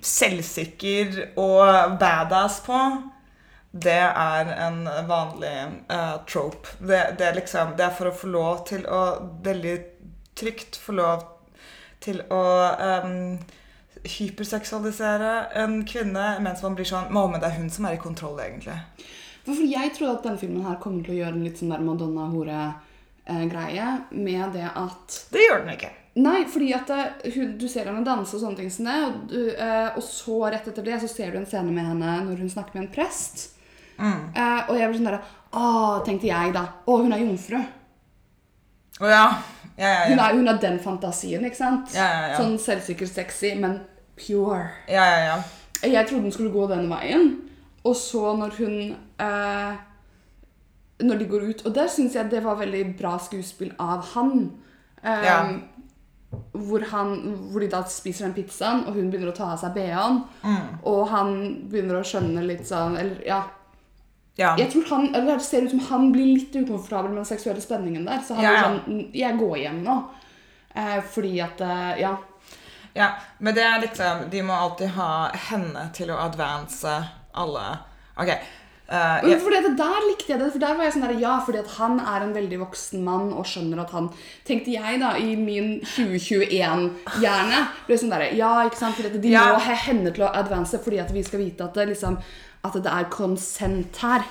[0.00, 2.80] selvsikker og badass på,
[3.70, 5.54] det er en vanlig
[5.92, 6.74] eh, trope.
[6.80, 9.02] Det, det, er liksom, det er for å få lov til å
[9.44, 9.76] veldig
[10.40, 11.26] trygt få lov
[12.00, 13.38] til å ehm,
[14.04, 15.32] hyperseksualisere
[15.62, 18.78] en kvinne mens man blir sånn Mohammed, det er hun som er i kontroll, egentlig.
[19.46, 21.84] For jeg trodde at denne filmen her kommer til å gjøre en litt sånn der
[21.84, 25.92] Madonna-hore-greie med det at Det gjør den ikke.
[26.20, 26.88] Nei, fordi at
[27.36, 30.36] hun, du ser henne danse og sånne ting som det, og, du, eh, og så
[30.50, 32.94] rett etter det så ser du en scene med henne når hun snakker med en
[32.94, 33.34] prest.
[34.00, 36.62] Eh, og jeg blir sånn derre Å, tenkte jeg da.
[36.86, 37.58] Å, hun er jomfru.
[39.00, 39.24] Å ja.
[39.80, 40.24] Ja, ja, Hun ja.
[40.26, 41.94] er, hun er den fantasien, ikke sant?
[41.96, 42.36] Ja, ja, ja.
[42.36, 43.78] Sånn selvsikker, sexy, men
[44.20, 44.68] pure.
[44.88, 45.42] ja, ja, ja.
[45.82, 47.30] Jeg trodde den skulle gå den veien.
[47.84, 48.74] Og så når hun
[49.18, 49.76] eh,
[51.00, 54.50] Når de går ut Og der syns jeg det var veldig bra skuespill av han.
[55.02, 55.38] Eh, Ja.
[56.52, 57.14] hvor, han
[57.50, 60.20] hvor de da spiser den pizzaen, og hun begynner å ta av seg BH-en.
[60.44, 60.68] Mm.
[60.86, 61.32] Og han
[61.72, 63.40] begynner å skjønne litt sånn Eller ja.
[64.36, 64.52] ja.
[64.60, 67.60] Jeg tror han, eller Det ser ut som han blir litt ukomfortabel med den seksuelle
[67.64, 68.20] spenningen der.
[68.20, 70.02] Så han Ja, blir sånn Jeg går hjem nå.
[70.74, 72.18] Eh, fordi at eh, Ja.
[72.94, 76.96] Ja, men det er liksom De må alltid ha henne til å advance
[77.38, 77.66] alle
[78.20, 78.32] Ok.
[78.90, 80.48] Uh, Men jeg, det, Der likte jeg det.
[80.50, 83.28] for der var jeg sånn der, Ja, fordi at han er en veldig voksen mann
[83.30, 84.08] og skjønner at han
[84.48, 87.60] Tenkte jeg, da, i min 2021-hjerne.
[87.86, 88.98] ble sånn der, Ja, ikke sant?
[88.98, 89.44] At de Ja.
[89.52, 92.18] må ha henne til å advance fordi at vi skal vite at det, liksom,
[92.64, 94.26] at det er konsent her.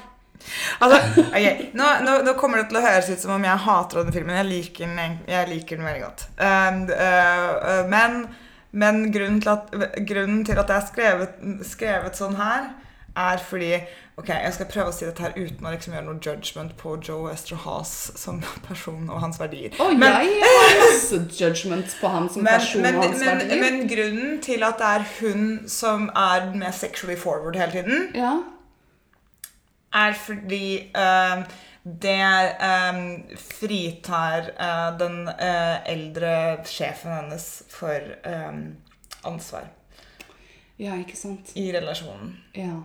[0.81, 4.01] altså, ok, nå, nå, nå kommer det til å høres ut som om jeg hater
[4.01, 4.35] denne filmen.
[4.39, 6.27] Jeg liker den, jeg liker den veldig godt.
[6.35, 8.21] Uh, eh, men
[8.71, 9.71] men grunnen, til at,
[10.07, 12.69] grunnen til at det er skrevet, skrevet sånn her,
[13.17, 13.73] er fordi
[14.19, 16.97] Ok, jeg skal prøve å si dette her uten å liksom gjøre noe judgment på
[17.07, 19.71] Joe Esterhaas som person og hans verdier.
[19.79, 23.39] Å, Men- jeg har masse judgment på han som Men, person men, og hans men,
[23.39, 23.61] verdier.
[23.63, 28.33] men grunnen til at det er hun som er mer sexually forward hele tiden, ja.
[29.93, 31.43] er fordi eh,
[31.83, 33.01] det eh,
[33.39, 36.33] fritar eh, den eh, eldre
[36.67, 38.55] sjefen hennes for eh,
[39.27, 39.67] ansvar
[40.79, 41.51] ja, ikke sant.
[41.59, 42.37] i relasjonen.
[42.55, 42.77] Ja.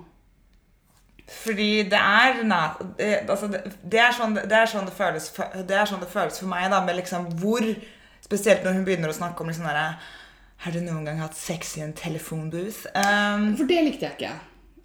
[1.30, 2.64] Fordi det er nei,
[2.98, 6.02] det, altså det, det, er sånn, det, er sånn det, føles, for- det er sånn
[6.02, 7.64] det føles for meg, da, med liksom hvor
[8.24, 9.98] Spesielt når hun begynner å snakke om liksom derre
[10.64, 12.86] Har du noen gang hatt sex i en telefonbooth?
[12.96, 14.30] Um, For det likte jeg ikke.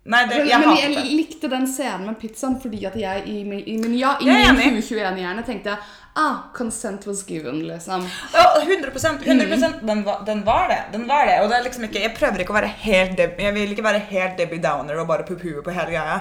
[0.09, 3.39] Nei, det, Men jeg men jeg likte den scenen med pizzaen fordi at jeg i,
[3.47, 4.25] min- i, min- ja, i
[4.57, 5.75] min 2021-hjerne tenkte
[6.19, 8.01] ah, consent was given, liksom.
[8.33, 10.79] Ja, 100%, 100% den, var, den var det.
[10.91, 11.37] Den var det.
[11.43, 13.85] Og det er liksom ikke, jeg prøver ikke å være helt Debbie Jeg vil ikke
[13.85, 16.17] være helt Debbie Downer og bare pupue på hele greia.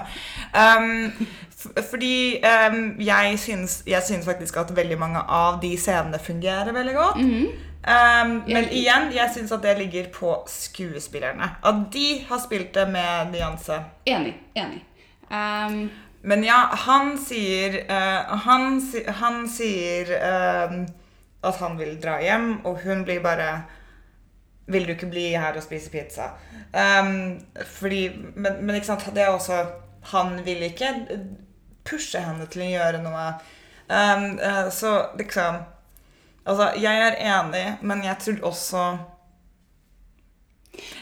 [0.53, 1.11] Um,
[1.89, 2.13] fordi
[2.45, 7.19] um, jeg, syns, jeg syns faktisk at veldig mange av de scenene fungerer veldig godt.
[7.79, 11.47] Um, men igjen, jeg syns at det ligger på skuespillerne.
[11.63, 13.79] At de har spilt det med nyanse.
[14.05, 14.35] Enig.
[14.55, 14.83] Enig.
[15.29, 15.89] Um,
[16.21, 18.81] Men ja, han sier uh, han,
[19.21, 20.73] han sier uh,
[21.41, 23.61] at han vil dra hjem, og hun blir bare
[24.69, 26.33] Vil du ikke bli her og spise pizza?
[26.73, 29.63] Um, fordi men, men ikke sant, det er også
[30.11, 30.91] Han vil ikke
[31.89, 33.23] pushe henne til å gjøre noe.
[33.89, 35.63] Um, eh, så liksom
[36.49, 38.83] Altså, jeg er enig, men jeg tror også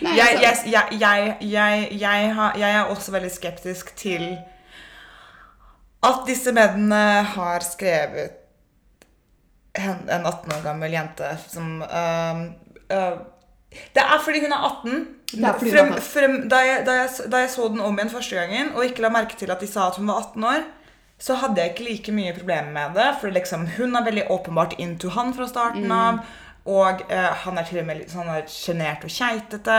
[0.01, 0.67] nei, jeg, altså,
[0.99, 4.25] jeg, jeg, jeg, har, jeg er også veldig skeptisk til
[6.03, 8.43] at disse mennene har skrevet
[9.77, 12.43] en en 18 år gammel jente som øhm,
[12.91, 13.17] øh,
[13.93, 15.07] Det er fordi hun er 18.
[15.31, 18.09] Det er fordi hun er frem, frem, da, da, da jeg så den om igjen
[18.09, 20.63] første gangen og ikke la merke til at de sa at hun var 18 år,
[21.17, 23.07] så hadde jeg ikke like mye problemer med det.
[23.21, 26.21] For liksom, hun er veldig åpenbart into han fra starten av.
[26.67, 29.77] Og eh, han er til og med litt sånn sjenert og keitete.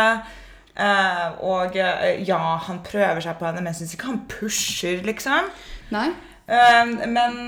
[0.79, 5.03] Eh, og eh, ja, han prøver seg på henne, men jeg syns ikke han pusher,
[5.07, 5.53] liksom.
[5.95, 6.09] nei.
[6.49, 7.39] Eh, men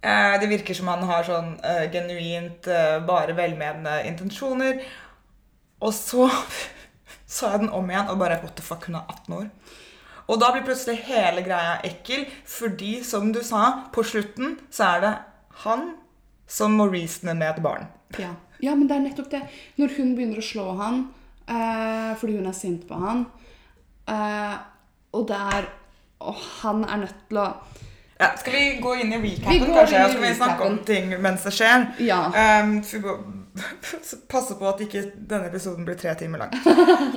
[0.00, 1.56] eh, det virker som han har sånn
[1.92, 2.70] genuint
[3.06, 4.82] bare velmenende intensjoner.
[5.80, 6.26] Og så
[7.34, 9.50] så jeg den om igjen og bare What the fuck, hun er 18 år.
[10.30, 15.02] Og da blir plutselig hele greia ekkel, fordi som du sa, på slutten så er
[15.04, 15.14] det
[15.64, 15.90] han
[16.50, 17.88] som må reasone med et barn.
[18.18, 18.30] Ja.
[18.62, 19.42] ja, men det er nettopp det.
[19.78, 21.02] Når hun begynner å slå han
[21.46, 23.26] eh, fordi hun er sint på han,
[24.10, 24.56] eh,
[25.14, 25.70] og det er
[26.20, 27.46] Og han er nødt til å
[28.20, 29.96] Ja, skal vi gå inn i recapen, kanskje?
[29.96, 31.86] inn i skal vi snakke om ting mens det skjer?
[32.04, 32.18] Ja.
[32.60, 33.22] Um, vi går,
[34.34, 36.52] passe på at ikke denne episoden blir tre timer lang.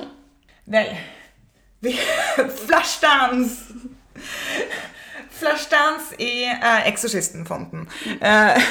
[0.74, 0.96] Vel
[2.66, 3.74] Flashdance!
[5.34, 7.88] Flashdance i uh, Eksorsisten-fonten.
[8.20, 8.62] Eh,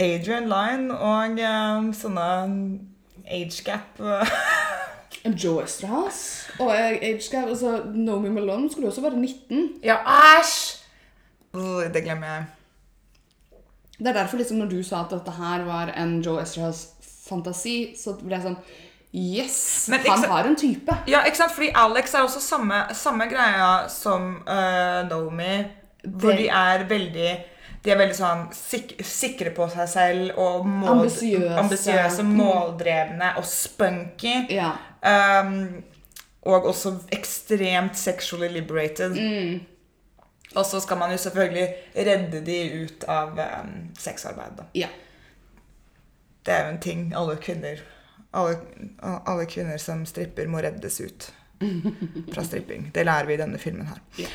[0.00, 2.28] Adrian Lyne og eh, sånne
[3.30, 4.30] age gap eh,
[5.36, 6.20] Joe Estras
[6.58, 7.50] og Age Gap.
[7.52, 9.68] Altså, Naomi Malone skulle også være 19.
[9.84, 9.98] Ja,
[10.40, 10.78] æsj!
[11.94, 12.44] Det glemmer jeg.
[13.98, 16.86] Det er derfor liksom når du sa at dette her var en Joe Estras
[17.28, 18.56] fantasi, så ble jeg sånn
[19.12, 19.88] Yes!
[19.90, 20.94] Men han har en type.
[21.10, 21.52] Ja, ikke sant?
[21.52, 25.64] Fordi Alex er også samme, samme greia som uh, Nomi.
[26.04, 27.32] Hvor Det- de er veldig
[27.84, 31.54] De er veldig sånn sik sikre på seg selv og mål- Ambisiøse.
[31.58, 32.34] ambisiøse, Mm.
[32.36, 34.34] måldrevne og spunky.
[34.50, 34.72] Ja.
[35.42, 35.82] Um,
[36.42, 39.10] og også ekstremt sexually liberated.
[39.16, 39.60] Mm.
[40.56, 44.56] Og så skal man jo selvfølgelig redde de ut av um, sexarbeid.
[44.58, 44.62] Da.
[44.74, 44.88] ja.
[46.46, 47.76] Det er jo en ting alle kvinner
[48.32, 48.56] alle,
[49.26, 51.30] alle kvinner som stripper, må reddes ut
[52.32, 52.86] fra stripping.
[52.94, 53.98] Det lærer vi i denne filmen her.
[54.16, 54.30] Ja.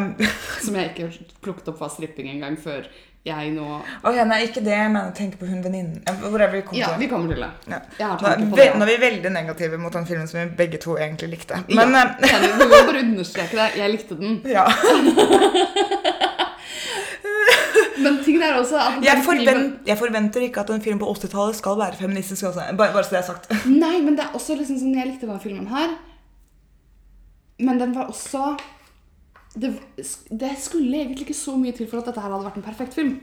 [0.00, 0.08] Um,
[0.64, 1.10] Som jeg ikke
[1.44, 2.88] plukket opp fra stripping engang før
[3.20, 3.64] jeg nå
[4.00, 7.02] ok, nei, ikke det, men tenk på hun venninnen Hvor er vi kommet Ja, til.
[7.02, 7.50] vi kommer til det.
[8.00, 8.14] Ja.
[8.16, 8.70] Har Nå, på det.
[8.80, 11.60] nå er vi veldig negative mot den filmen som vi begge to egentlig likte.
[11.68, 12.48] Men ja, enig.
[12.56, 13.68] Vi må bare understreke det.
[13.76, 14.40] Jeg likte den.
[14.56, 14.64] ja.
[18.00, 21.58] Men tingen er også at Jeg, forvent, jeg forventer ikke at en film på 80-tallet
[21.58, 22.48] skal være feministisk.
[22.50, 22.66] Også.
[22.78, 23.50] Bare, bare så det er sagt.
[23.84, 25.96] Nei, men det er også liksom sånn Jeg likte denne filmen her.
[27.60, 28.54] Men den var også
[29.54, 29.72] det,
[30.30, 32.94] det skulle egentlig ikke så mye til for at dette her hadde vært en perfekt
[32.94, 33.16] film.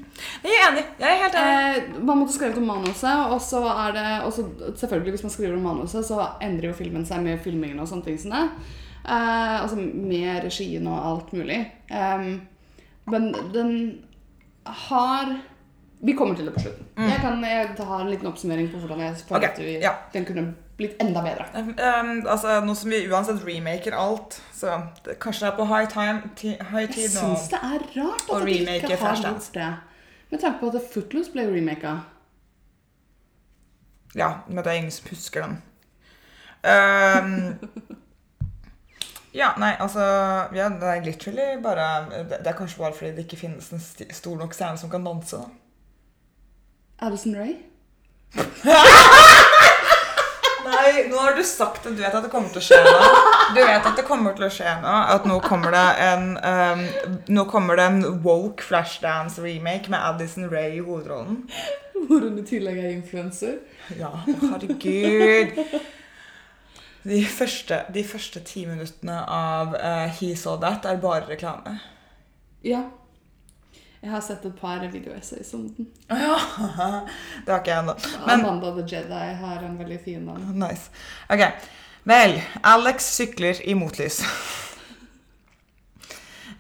[0.44, 0.84] Jeg er enig.
[1.00, 1.54] Jeg er helt enig.
[1.54, 4.44] Eh, man måtte skrevet om manuset, og så er det også,
[4.76, 8.10] Selvfølgelig, hvis man skriver om manuset, så endrer jo filmen seg med filmingen og sånne
[8.10, 8.20] ting.
[8.20, 11.62] Sånn eh, altså med regien og alt mulig.
[11.96, 12.42] Em,
[13.08, 13.72] men den
[14.88, 15.38] har
[16.00, 16.86] Vi kommer til det på slutten.
[17.10, 19.64] Jeg kan jeg har en liten oppsummering på hvordan jeg føler okay.
[19.66, 19.94] vi, ja.
[20.14, 21.46] den kunne blitt enda bedre.
[21.58, 25.90] Um, altså, Nå som vi uansett remaker alt, så det, kanskje det er på high
[25.90, 27.24] time ti, high Jeg tid nå.
[27.24, 29.72] syns det er rart at de ikke har gjort det.
[30.30, 31.96] Med tanke på at Footloose ble remaka.
[34.16, 35.58] Ja, men det er ingen som husker den.
[36.68, 37.98] Um,
[39.34, 40.00] ja, nei, altså
[40.56, 43.80] ja, Det er literally bare Det det er kanskje bare fordi det ikke finnes en
[43.80, 45.38] sti- stor nok stjerne som kan danse.
[45.38, 45.46] da.
[47.06, 47.56] Alison Ray.
[50.68, 53.20] Nei, nå har du sagt at du vet at det kommer til å skje noe.
[53.56, 54.98] Du vet at det kommer til å skje noe.
[55.16, 56.82] At nå kommer det en um,
[57.38, 61.46] Nå kommer det en woke Flashdance-remake med Addison Ray i hovedrollen.
[62.10, 63.60] Hvor hun i tillegg er influenser.
[63.98, 65.64] Ja, herregud.
[67.08, 71.78] De første, de første ti minuttene av uh, He Saw That er bare reklame.
[72.66, 72.84] Ja.
[74.02, 75.88] Jeg har sett et par videoessays om den.
[76.12, 76.38] Å ja.
[77.46, 77.96] Det har ikke jeg ennå.
[78.28, 80.52] Amanda the Jedi har en veldig fin en.
[80.60, 80.92] Nice.
[81.32, 81.46] Ok.
[82.08, 84.22] Vel, Alex sykler i motlys.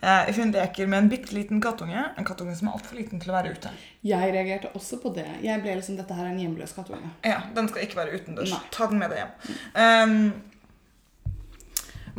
[0.01, 2.03] Eh, hun leker med en bitte liten kattunge.
[2.17, 3.71] En kattunge som er altfor liten til å være ute.
[4.05, 5.25] Jeg reagerte også på det.
[5.41, 7.09] Jeg ble liksom, Dette her er en hjemløs kattunge.
[7.25, 8.53] Ja, Den skal ikke være utendørs.
[8.53, 8.61] Nei.
[8.71, 9.31] Ta den med deg hjem.
[9.73, 10.33] Um,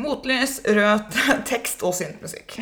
[0.03, 1.19] motlys, rød
[1.53, 2.59] tekst og syntmusikk.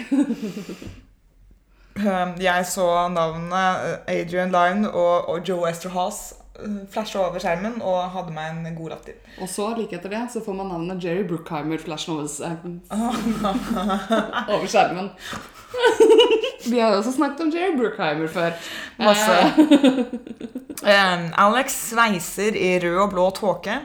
[1.96, 3.64] Um, jeg så navnene
[4.06, 6.45] eh, Adrian Lyne og, og Joe Esterhaas uh,
[6.92, 9.18] flashe over skjermen og hadde meg en god latter.
[9.40, 12.80] Og så, like etter det, så får man navnet Jerry Bruckheimer flashen over skjermen.
[14.54, 15.12] over skjermen.
[16.70, 18.57] Vi har også snakket om Jerry Bruckheimer før.
[18.98, 19.38] Masse.
[19.38, 23.78] Eh, Um, Alex sveiser i rød og blå tåke,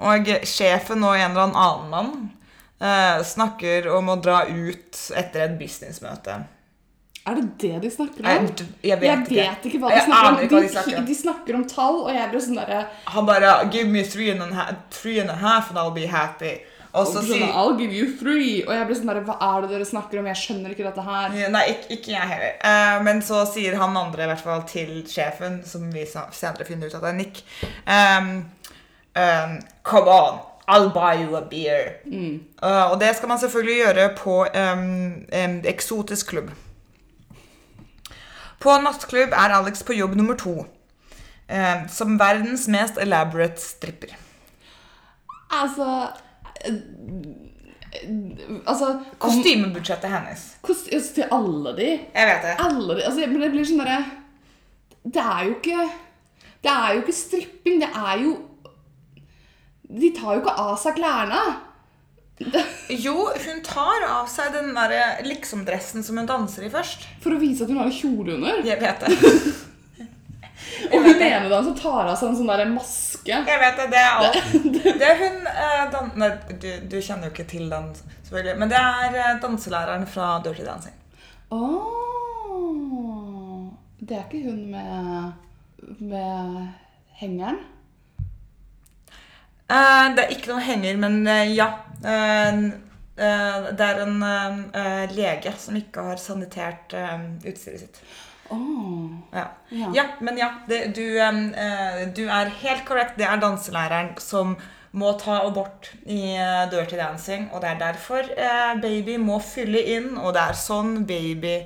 [0.00, 2.14] og sjefen og en eller annen mann
[2.80, 6.40] eh, snakker om å dra ut etter et businessmøte.
[7.26, 8.48] Er det det de snakker om?
[8.82, 9.34] jeg vet Jeg ikke.
[9.34, 10.36] vet ikke hva de snakker om.
[10.36, 11.06] De, de snakker om.
[11.08, 14.42] de snakker om tall, og jeg blir sånn derre Han bare 'Give me three and,
[14.42, 16.60] a half, three and a half and I'll be happy'.
[16.94, 18.62] Og så sånn, sier I'll give you three.
[18.66, 20.28] Og jeg blir sånn derre Hva er det dere snakker om?
[20.30, 21.32] Jeg skjønner ikke dette her.
[21.50, 22.52] Nei, ikke, ikke jeg heller.
[22.62, 26.86] Uh, men så sier han andre i hvert fall til sjefen, som vi senere finner
[26.86, 27.40] ut at det er Nick
[27.88, 28.28] um,
[29.16, 31.96] um, Come on, I'll buy you a beer.
[32.06, 36.54] Eh, og det skal man selvfølgelig gjøre på um, en eksotisk klubb.
[38.64, 40.54] På nattklubb er Alex på jobb nummer to.
[41.48, 44.14] eh, som verdens mest elaborate stripper.
[45.52, 45.88] Altså
[46.64, 46.78] eh,
[48.66, 48.88] Altså
[49.22, 50.46] Kostymebudsjettet hennes.
[50.64, 51.90] kost, Til alle de.
[52.14, 52.54] Jeg vet det.
[52.64, 53.04] Alle de.
[53.06, 54.00] Altså, men det blir sånn derre
[55.04, 55.84] Det er jo ikke
[56.64, 57.78] Det er jo ikke stripping.
[57.84, 58.32] Det er jo
[60.00, 61.42] De tar jo ikke av seg klærne.
[63.04, 67.06] Jo, hun tar av seg den der liksom-dressen som hun danser i først.
[67.22, 68.60] For å vise at hun har kjole under.
[68.66, 69.10] Jeg vet det.
[70.92, 73.30] Og hun ene da som tar av seg en sånn der maske.
[73.30, 74.36] Jeg vet det, det er alt.
[74.84, 76.30] Det er hun eh, dan Nei,
[76.60, 77.86] du, du kjenner jo ikke til den,
[78.26, 78.56] selvfølgelig.
[78.60, 80.96] Men det er eh, danselæreren fra Dirty Dancing.
[81.54, 81.94] Oh,
[84.00, 85.32] det er ikke hun med
[86.00, 86.68] Med
[87.20, 87.58] hengeren?
[89.64, 91.68] Eh, det er ikke noe henger, men eh, ja.
[92.04, 92.58] Eh,
[93.16, 96.94] eh, det er en eh, lege som ikke har sanitert
[97.44, 98.00] utstyret sitt.
[98.52, 99.08] Oh.
[99.32, 99.48] Ja.
[99.72, 99.90] ja.
[99.96, 101.16] Ja, men ja, det, du,
[102.14, 103.16] du er helt korrekt.
[103.18, 104.54] Det er danselæreren som
[104.94, 106.36] må ta abort i
[106.70, 107.48] Dirty Dancing.
[107.52, 108.28] Og det er derfor
[108.82, 111.56] baby må fylle inn, og det er sånn baby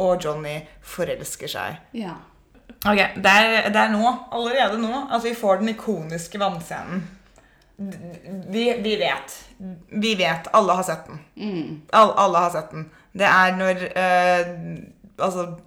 [0.00, 1.80] og Johnny forelsker seg.
[1.98, 2.16] ja.
[2.80, 7.02] Ok, Det er, det er nå, allerede nå, at vi får den ikoniske vannscenen.
[8.48, 9.48] Vi, vi vet.
[9.88, 10.46] Vi vet.
[10.52, 11.18] Alle har sett den.
[11.36, 11.82] Mm.
[11.90, 12.90] All, alle har sett den.
[13.12, 14.50] Det er når eh,
[15.18, 15.58] Altså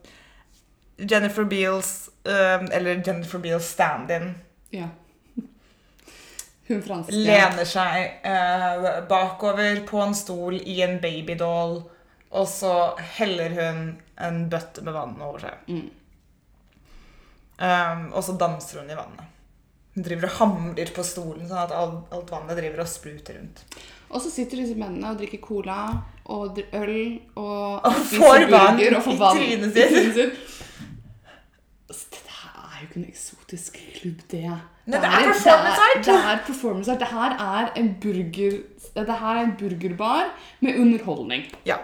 [0.97, 4.29] Jennifer Beals eh, Eller Jennifer Beals stand-in
[4.69, 4.87] ja.
[6.67, 7.15] Hun franske.
[7.15, 11.75] lener seg eh, bakover på en stol i en babydoll,
[12.31, 12.71] og så
[13.17, 13.81] heller hun
[14.15, 15.67] en bøtte med vann over seg.
[15.67, 15.89] Mm.
[17.59, 19.32] Um, og så danser hun i vannet.
[19.93, 23.61] Hun driver og hamrer på stolen, sånn at alt, alt vannet driver og spruter rundt.
[24.09, 25.77] Og så sitter disse mennene og drikker cola
[26.33, 30.17] og øl og, Og får vann i trynet sitt.
[31.87, 34.43] Det er jo ikke en eksotisk klubb, det.
[34.89, 36.03] Nei, det er performance art!
[36.03, 36.99] Det er, er performance art.
[36.99, 37.31] Det her
[39.37, 41.45] er en burgerbar med underholdning.
[41.69, 41.77] Ja.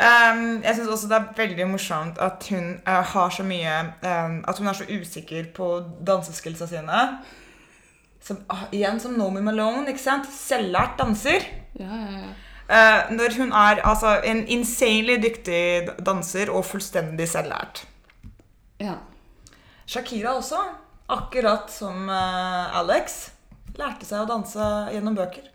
[0.00, 4.38] Ehm, jeg syns også det er veldig morsomt at hun uh, har så mye um,
[4.48, 5.68] At hun er så usikker på
[6.06, 7.02] danseskillsa sine.
[8.22, 10.26] Som, uh, igjen som Nomi Malone, ikke sant?
[10.32, 11.44] Selvlært danser.
[11.78, 12.32] Ja, ja, ja.
[12.72, 17.86] Uh, når hun er altså en insanely dyktig danser og fullstendig selvlært.
[18.80, 18.96] ja.
[19.92, 20.56] Shakira også,
[21.10, 23.18] akkurat som eh, Alex,
[23.76, 25.51] lærte seg å danse gjennom bøker.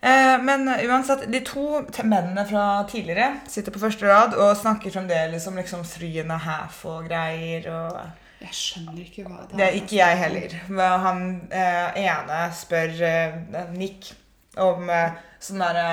[0.00, 5.46] Eh, men uansett, de to mennene fra tidligere sitter på første rad og snakker fremdeles
[5.50, 7.66] om liksom three and a half og greier.
[7.72, 8.00] og...
[8.38, 10.54] Jeg skjønner ikke hva Det er ikke jeg heller.
[10.70, 13.38] Men Han eh, ene spør eh,
[13.74, 14.12] Nick
[14.58, 15.90] om eh, sånn derre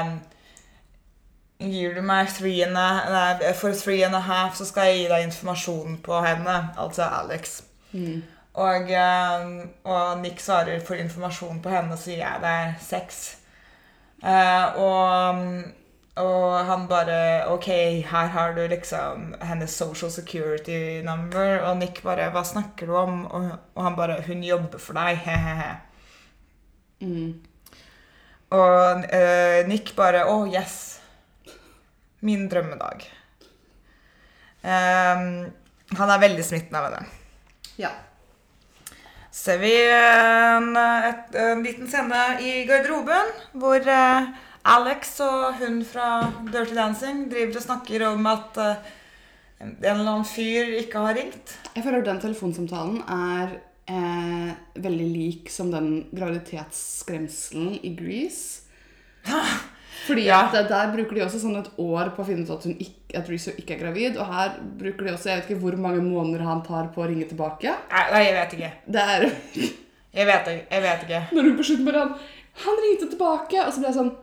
[1.66, 4.98] Gir du meg three and a, nei, for three and a half, så skal jeg
[4.98, 6.56] gi deg informasjon på henne.
[6.76, 7.62] Altså Alex.
[7.94, 8.26] Mm.
[8.60, 9.48] Og, eh,
[9.88, 13.24] og Nick svarer for informasjon på henne, så gir jeg deg sex.
[14.26, 15.42] Eh, og,
[16.18, 17.18] og han bare
[17.54, 17.68] OK,
[18.10, 21.60] her har du liksom hennes social security number.
[21.68, 23.26] Og Nick bare Hva snakker du om?
[23.26, 25.22] Og, og han bare Hun jobber for deg.
[25.26, 25.74] He-he-he.
[27.06, 27.30] Mm.
[28.56, 30.80] Og uh, Nick bare Å, yes.
[32.26, 33.06] Min drømmedag.
[34.66, 35.26] Um,
[35.94, 37.04] han er veldig smitten av henne.
[37.78, 37.92] Ja.
[39.36, 44.30] Ser vi en, et, en liten scene i garderoben hvor eh,
[44.66, 48.94] Alex og hun fra Dirty Dancing driver og snakker om at eh,
[49.62, 51.54] en eller annen fyr ikke har ringt.
[51.76, 53.54] Jeg føler at den telefonsamtalen er
[53.92, 54.50] eh,
[54.82, 58.64] veldig lik som den graviditetsskremselen i Grease.
[60.06, 60.42] Fordi Ja.
[60.52, 63.30] der bruker de også sånn et år på å finne ut at, hun ikke, at
[63.32, 64.18] Rizzo ikke er gravid.
[64.22, 67.08] Og her bruker de også Jeg vet ikke hvor mange måneder han tar på å
[67.10, 67.72] ringe tilbake.
[67.92, 68.72] Nei, nei, jeg vet ikke.
[68.88, 69.26] Det er
[70.16, 71.22] Jeg vet, ikke- jeg vet ikke.
[71.36, 72.14] når hun på slutten bare han,
[72.66, 74.14] han ringte tilbake, og så ble jeg sånn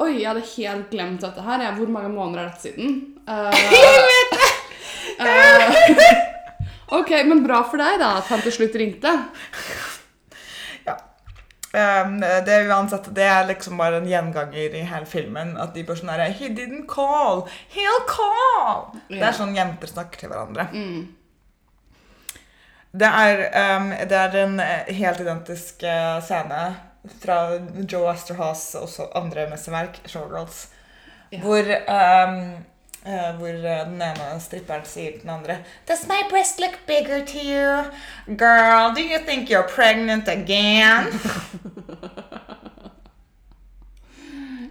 [0.00, 1.60] Oi, jeg hadde helt glemt dette her.
[1.60, 3.14] Jeg, hvor mange måneder er dette siden?
[3.28, 4.50] jeg vet det!
[6.98, 9.12] ok, men bra for deg, da, at han til slutt ringte.
[11.70, 15.54] Um, det er uansett, det er liksom bare en gjenganger i hele filmen.
[15.60, 17.44] At de bare sånn her He didn't call!
[17.74, 18.88] He'll call!
[19.06, 20.66] Det er sånn jenter snakker til hverandre.
[20.74, 21.08] Mm.
[22.90, 23.44] Det er,
[23.76, 26.62] um, det er en eh, helt identisk eh, scene
[27.22, 27.36] fra
[27.86, 30.64] Joe Asterhaas og andre mesterverk, Showgirls,
[31.30, 31.44] yeah.
[31.44, 32.40] hvor, um,
[33.04, 37.24] eh, hvor eh, den ene stripperen sier til den andre Does my breast look bigger
[37.24, 37.84] to you?
[38.36, 41.10] Girl, do you think you're pregnant again?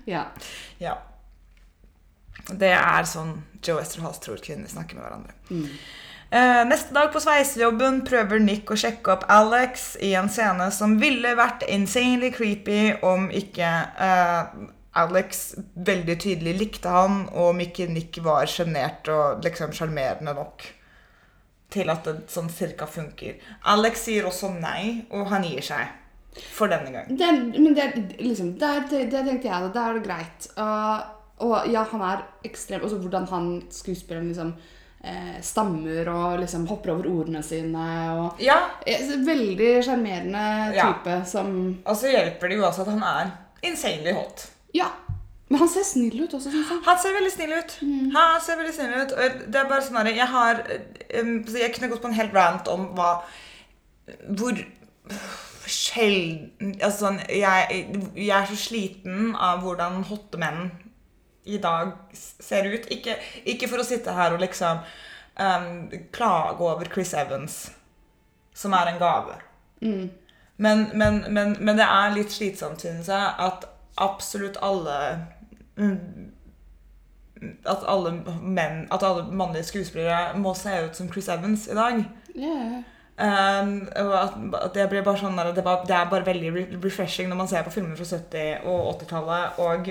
[0.09, 0.23] Ja.
[0.81, 0.95] ja.
[2.49, 5.35] Det er sånn Joe Esterhals tror kvinner snakker med hverandre.
[6.29, 10.97] Eh, neste dag på sveisejobben prøver Nick å sjekke opp Alex i en scene som
[11.01, 13.69] ville vært insanely creepy om ikke
[14.99, 15.55] Alex
[15.89, 20.65] veldig tydelig likte han, og om ikke Nick var sjenert og liksom sjarmerende nok
[21.69, 23.37] til at det sånn cirka funker.
[23.69, 25.95] Alex sier også nei, og han gir seg.
[26.55, 27.07] For denne gang.
[27.19, 27.29] Det,
[27.59, 27.87] men det,
[28.21, 30.49] liksom, der, det, det tenkte jeg, da er det greit.
[30.57, 31.01] Uh,
[31.45, 34.53] og ja, han er ekstrem Også hvordan han, skuespilleren, liksom
[35.03, 37.85] eh, stammer og liksom hopper over ordene sine.
[38.19, 40.89] Og, Ja, Eh, veldig sjarmerende Ja.
[40.91, 43.31] type som og så hjelper det jo også at han er
[43.63, 44.49] insanely hot.
[44.75, 44.89] Ja.
[45.49, 46.81] Men han ser snill ut også, syns jeg.
[46.85, 47.77] Han ser veldig snill ut.
[48.13, 49.15] Han ser veldig snill ut.
[49.49, 50.59] Det er bare sånn at Jeg har
[51.09, 53.13] Jeg kunne gått på en hel rant om hva
[54.29, 54.61] Hvor
[55.69, 57.81] sjelden Altså sånn jeg,
[58.13, 60.69] jeg er så sliten av hvordan hotte menn
[61.49, 62.85] i dag ser ut.
[62.93, 63.15] Ikke,
[63.49, 64.81] ikke for å sitte her og liksom
[65.39, 67.55] um, klage over Chris Evans,
[68.53, 69.37] som er en gave.
[69.81, 70.09] Mm.
[70.61, 73.65] Men, men, men, men det er litt slitsomt, synes jeg, at
[73.99, 74.97] absolutt alle
[75.75, 76.29] mm,
[77.65, 82.01] At alle menn At alle mannlige skuespillere må se ut som Chris Evans i dag.
[82.35, 82.81] Ja.
[83.19, 87.39] Um, at, at det blir bare sånn det, var, det er bare veldig refreshing når
[87.41, 89.89] man ser på filmer fra 70- og 80-tallet, og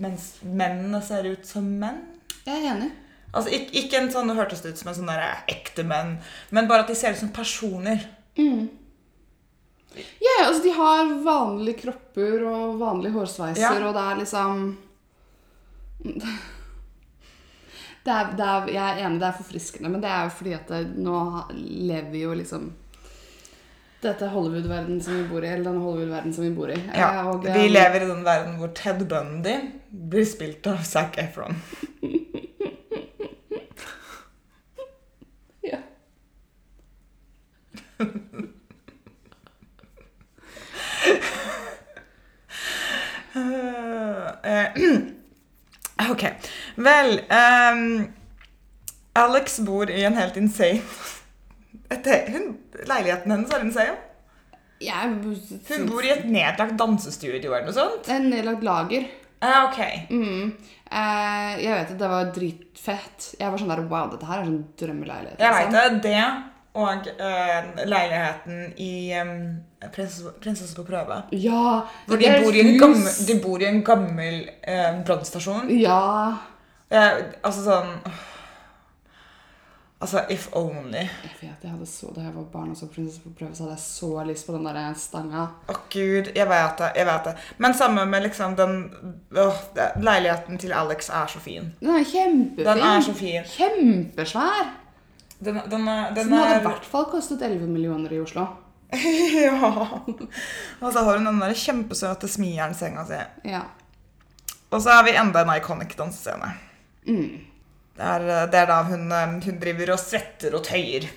[0.00, 1.98] mens mennene ser ut som menn.
[2.46, 2.88] Jeg er enig.
[3.36, 5.12] Altså ikke, ikke en sånn, det hørtes ut som en sånn
[5.52, 6.16] ekte menn,
[6.48, 8.08] men bare at de ser ut som personer.
[8.40, 8.70] Mm.
[9.94, 10.02] Ja,
[10.38, 13.88] yeah, altså de har vanlige kropper og vanlige hårsveiser, Ja.
[13.88, 14.60] og det er liksom
[18.04, 20.52] det er, det er, Jeg er enig, det er forfriskende, men det er jo fordi
[20.56, 21.16] at det, nå
[21.90, 22.70] lever vi jo liksom
[24.00, 26.78] Dette Hollywood-verdenen som vi bor i, eller denne Hollywood-verdenen som vi bor i.
[26.96, 29.58] Ja, Eh, og, vi lever i den verden hvor Ted Bundy
[29.90, 31.58] blir spilt av Zac Efron.
[35.62, 35.76] Ja.
[44.42, 44.66] Eh,
[46.10, 46.24] ok.
[46.74, 48.12] Vel um,
[49.12, 50.82] Alex bor i en helt insane
[52.32, 52.54] hun,
[52.86, 53.96] Leiligheten hennes er insane.
[54.80, 55.16] Jeg
[55.68, 58.06] Hun bor i et nedlagt dansestudio eller noe sånt.
[58.06, 59.08] Det en nedlagt lager.
[59.40, 59.80] Uh, ok.
[60.10, 60.52] Mm.
[60.90, 63.34] Uh, jeg vet at det var dritfett.
[63.40, 65.42] Jeg var sånn der Wow, dette her er sånn drømmeleilighet.
[65.42, 66.00] Jeg vet veit det.
[66.08, 66.22] Det
[66.80, 69.38] og uh, leiligheten i um,
[69.88, 71.22] Prinsesse Prinsesse på prøve.
[71.32, 71.86] Ja.
[72.06, 75.70] Hvor de bor i en gammel, de bor i en gammel eh, brannstasjon.
[75.80, 76.02] Ja.
[76.90, 77.96] Eh, altså sånn
[80.00, 80.96] Altså, if only.
[80.96, 83.66] Jeg vet, jeg hadde så, Da jeg var barn og så Prinsesse på prøve, så
[83.66, 85.42] hadde jeg så lyst på den der stanga.
[85.68, 86.88] Å gud, jeg vet det.
[86.96, 87.34] jeg vet det.
[87.60, 88.78] Men samme med liksom den
[89.36, 89.60] oh,
[90.00, 91.74] Leiligheten til Alex er så fin.
[91.82, 92.70] Den er kjempefin.
[92.70, 93.44] Den er så fin.
[93.58, 94.72] Kjempesvær.
[95.40, 98.46] Den, den, er, den den hadde i er hvert fall kostet 11 millioner i Oslo.
[99.40, 100.00] Ja.
[100.80, 103.20] Og så har hun den der kjempesøte smijernssenga si.
[103.50, 103.62] Ja.
[104.70, 106.52] Og så har vi enda en iconic dansescene.
[107.06, 107.46] Mm.
[107.96, 111.08] Det er, det er da hun, eh, hun driver og svetter og tøyer.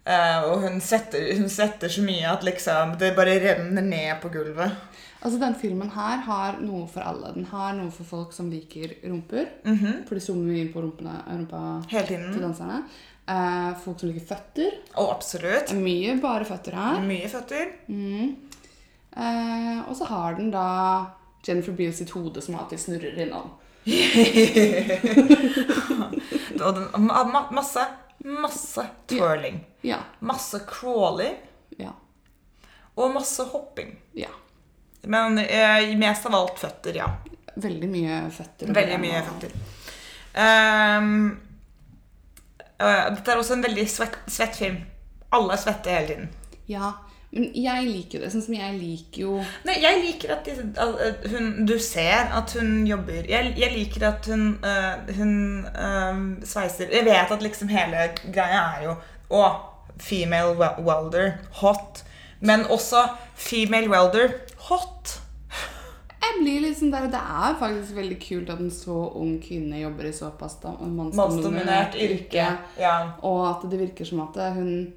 [0.00, 4.30] Uh, og hun svetter, hun svetter så mye at liksom det bare renner ned på
[4.32, 4.72] gulvet.
[5.20, 7.34] Altså, den filmen her har noe for alle.
[7.34, 9.50] Den har noe for folk som liker rumper.
[9.68, 10.06] Mhm.
[10.08, 11.60] For de zoomer inn på rumpene, rumpa
[11.92, 12.80] Hele til danserne.
[13.30, 14.70] Eh, folk som liker føtter.
[14.98, 15.70] Og absolutt.
[15.78, 17.00] Mye bare føtter her.
[17.06, 17.68] Mye føtter.
[17.86, 18.32] Mm.
[19.16, 20.64] Eh, og så har den da
[21.46, 23.50] Jennifer Beale sitt hode som alltid snurrer innom.
[27.50, 27.86] Masse,
[28.18, 29.60] masse twirling.
[29.86, 29.96] Ja.
[30.18, 31.34] Masse crawling.
[31.78, 31.92] Ja.
[32.94, 33.96] Og masse hopping.
[34.12, 34.28] ja.
[35.02, 37.06] Men eh, mest av alt føtter, ja.
[37.56, 38.68] Veldig mye føtter.
[38.76, 39.54] Veldig mye føtter.
[40.36, 41.00] Eh,
[42.80, 44.80] dette er også en veldig svett, svett film.
[45.36, 46.28] Alle svetter hele tiden.
[46.70, 46.92] Ja,
[47.30, 48.30] men jeg liker jo det.
[48.32, 49.34] Sånn som jeg liker jo
[49.66, 53.22] Nei, jeg liker at, de, at hun, du ser at hun jobber.
[53.30, 55.34] Jeg, jeg liker at hun, eh, hun
[55.70, 58.96] eh, sveiser Jeg vet at liksom hele greia er jo
[59.30, 59.44] Å,
[60.02, 61.36] female welder.
[61.60, 62.02] Hot.
[62.42, 63.04] Men også
[63.38, 64.34] female welder.
[64.66, 65.20] Hot.
[66.20, 70.08] Jeg blir liksom der, Det er faktisk veldig kult at en så ung kvinne jobber
[70.08, 72.46] i såpass mannsdominert yrke.
[72.78, 72.96] Ja.
[73.24, 74.92] Og at det virker som at hun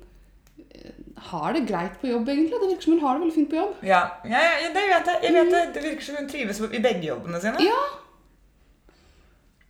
[0.59, 0.91] eh,
[1.31, 2.59] har det greit på jobb, egentlig.
[2.59, 3.75] Det virker som hun har det veldig fint på jobb.
[3.87, 5.19] Ja, ja, ja, det vet jeg.
[5.23, 5.65] jeg vet det.
[5.75, 7.67] det virker som hun trives i begge jobbene sine.
[7.71, 7.83] Ja.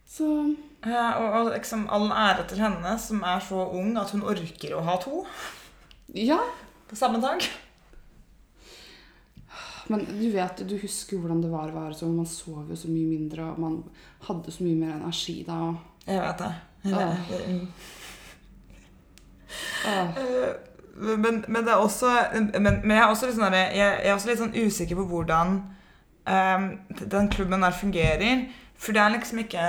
[0.09, 0.29] Så
[0.83, 4.73] Ja, og, og liksom all ære til henne som er så ung at hun orker
[4.75, 5.21] å ha to
[6.13, 6.41] ja.
[6.89, 7.45] på samme dag.
[9.91, 12.15] Men du vet, du husker hvordan det var å være sånn.
[12.15, 13.79] Man sov jo så mye mindre, og man
[14.27, 15.57] hadde så mye mer energi da.
[16.05, 16.53] Jeg vet det.
[16.93, 17.25] Åh.
[19.87, 20.17] Åh.
[20.19, 20.53] Eh,
[20.93, 22.51] Men, men det er også Men,
[22.83, 25.55] men jeg, er også sånn jeg, jeg er også litt sånn usikker på hvordan
[26.29, 26.67] um,
[27.01, 28.43] den klubben der fungerer.
[28.77, 29.63] For det er liksom ikke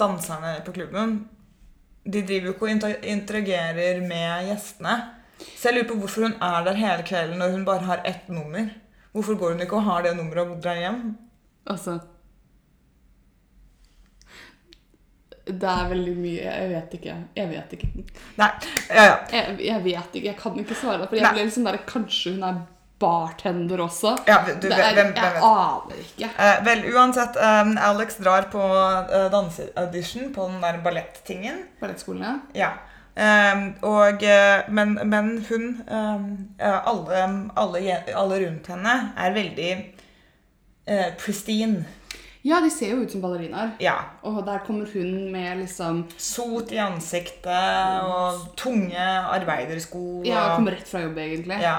[0.00, 1.18] danserne på klubben.
[2.06, 4.96] De driver jo ikke og interagerer med gjestene.
[5.44, 8.28] Så jeg lurer på hvorfor hun er der hele kvelden når hun bare har ett
[8.32, 8.70] nummer.
[9.16, 11.02] Hvorfor går hun ikke og har det nummeret og drar hjem?
[11.66, 11.96] Altså
[15.46, 17.16] Det er veldig mye Jeg vet ikke.
[17.38, 17.90] Jeg vet ikke.
[18.36, 18.48] Nei,
[18.90, 19.18] ja, ja.
[19.32, 20.26] Jeg, jeg vet ikke.
[20.26, 21.06] Jeg kan ikke svare.
[21.06, 21.36] For jeg Nei.
[21.38, 22.64] ble sånn der Kanskje hun er
[22.96, 24.14] bartender også?
[24.24, 26.28] ja du, er, hvem, hvem jeg aner ikke.
[26.32, 31.58] Eh, vel, uansett, Um, Alex drar på uh, danseaudition på den der ballettingen.
[31.80, 32.36] Ballettskolen, ja.
[32.56, 32.70] Ja.
[33.16, 37.20] Ehm, og, eh, men, men hun ehm, alle,
[37.56, 39.70] alle, alle rundt henne er veldig
[40.86, 41.84] eh, pristine.
[42.46, 43.72] Ja, de ser jo ut som ballerinaer.
[43.82, 43.94] Ja.
[44.22, 49.00] Og der kommer hun med liksom Sot i ansiktet og tunge
[49.32, 50.22] arbeidersko.
[50.24, 51.58] Ja, og- kommer rett fra jobb, egentlig.
[51.62, 51.78] ja.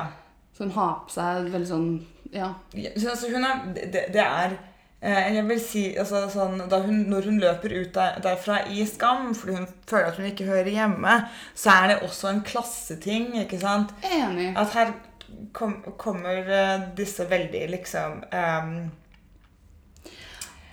[0.58, 1.90] Så hun har på seg veldig sånn
[2.34, 2.50] Ja.
[2.74, 4.58] Ja, så, altså, hun er, det, det er
[4.98, 9.60] Jeg vil si altså, sånn, hun, Når hun løper ut der, derfra i skam fordi
[9.60, 11.18] hun føler at hun ikke hører hjemme,
[11.54, 13.36] så er det også en klasseting.
[13.44, 13.94] ikke sant?
[14.02, 14.56] Enig.
[14.58, 14.96] At her
[15.54, 18.72] kom, kommer eh, disse veldig liksom um,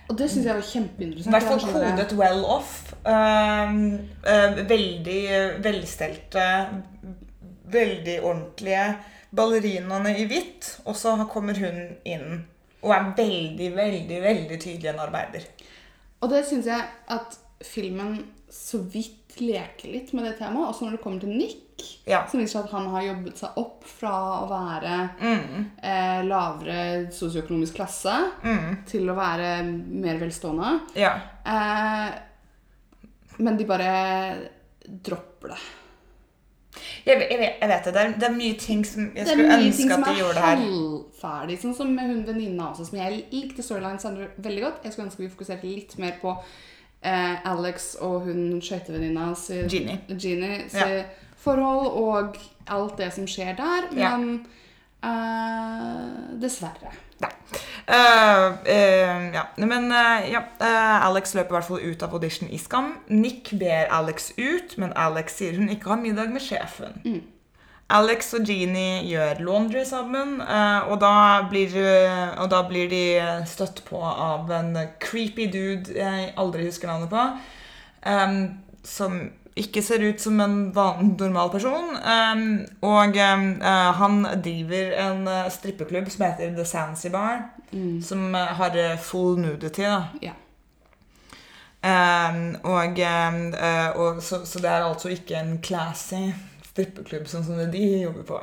[0.09, 1.35] Og det syns jeg var I kjempeinteressant.
[1.35, 2.73] hvert fall kodet well off.
[3.05, 3.77] Um,
[4.25, 5.21] uh, veldig
[5.65, 6.47] velstelte,
[7.77, 8.89] veldig ordentlige
[9.35, 10.79] ballerinaene i hvitt.
[10.89, 12.45] Og så kommer hun inn
[12.85, 15.47] og er veldig, veldig, veldig tydelig en arbeider.
[16.21, 18.19] Og det syns jeg at filmen
[18.53, 20.69] så vidt leker litt med det temaet.
[20.71, 21.61] Også når det kommer til Nick,
[22.07, 22.21] Ja.
[22.31, 27.11] som viser seg at han har jobbet seg opp fra å være Mm, eh, lavere
[27.11, 28.13] sosioøkonomisk klasse
[28.45, 30.79] mm, til å være mer velstående.
[30.95, 31.11] ja.
[31.45, 32.13] Eh,
[33.37, 33.89] men de bare
[34.87, 35.57] dropper det.
[37.05, 37.93] Jeg, jeg, vet, jeg vet det.
[37.93, 40.05] Det er, det er mye ting som jeg er skulle ønske at ønske gjorde at
[40.05, 40.63] de er gjorde det her.
[40.65, 41.57] halvferdig.
[41.61, 44.83] Sånn som med hun venninna også, som jeg likte Storyline Sandra veldig godt.
[44.83, 46.33] Jeg skulle ønske vi fokuserte litt mer på
[47.03, 49.99] eh, Alex og hun skøytevenninna si Jeannie.
[50.09, 51.03] Jeannie si Ja.
[51.45, 53.89] forhold og alt det som skjer der.
[53.95, 54.15] Ja.
[54.17, 54.45] Men
[55.03, 56.91] eh, dessverre.
[57.23, 57.31] Nei.
[57.85, 59.43] Uh, uh, ja.
[59.55, 60.41] Men uh, ja,
[61.05, 62.95] Alex løper i hvert fall ut av audition i Skam.
[63.07, 66.99] Nick ber Alex ut, men Alex sier hun ikke har middag med sjefen.
[67.95, 71.75] Alex og Jeannie gjør laundry sammen, og, da blir,
[72.41, 73.03] og da blir de
[73.45, 77.27] støtt på av en creepy dude jeg aldri husker navnet på,
[78.09, 78.39] um,
[78.81, 79.19] som
[79.55, 81.93] ikke ser ut som en vanlig, normal person.
[81.95, 82.47] Um,
[82.83, 87.45] og um, uh, han driver en uh, strippeklubb som heter The Zanzibar,
[88.03, 89.83] som uh, har full nudity.
[89.87, 90.03] da.
[90.23, 90.41] Yeah.
[91.85, 92.99] Um, og,
[93.95, 96.31] og så, så det er altså ikke en classy
[96.71, 98.39] strippeklubb sånn som det de jobber på.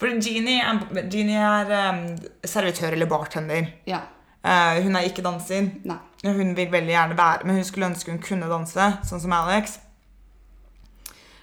[0.00, 0.80] For Jeannie er,
[1.12, 3.70] Jeannie er servitør eller bartender.
[3.86, 4.02] ja.
[4.44, 5.68] Eh, hun er ikke danser.
[5.84, 5.98] Nei.
[6.24, 9.78] Hun vil veldig gjerne være men hun skulle ønske hun kunne danse, sånn som Alex.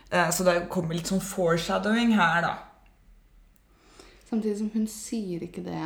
[0.08, 2.54] Uh, så det kommer litt sånn foreshadowing her, da.
[4.30, 5.82] Samtidig som hun sier ikke det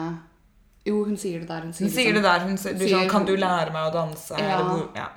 [0.86, 1.66] Jo, hun sier det der.
[1.66, 2.46] Hun sier, Hun sier det der.
[2.46, 4.60] Hun sier, du, Sier- sånn, 'Kan du lære meg å danse?' Ja.
[4.60, 5.08] Eller hvor, ja.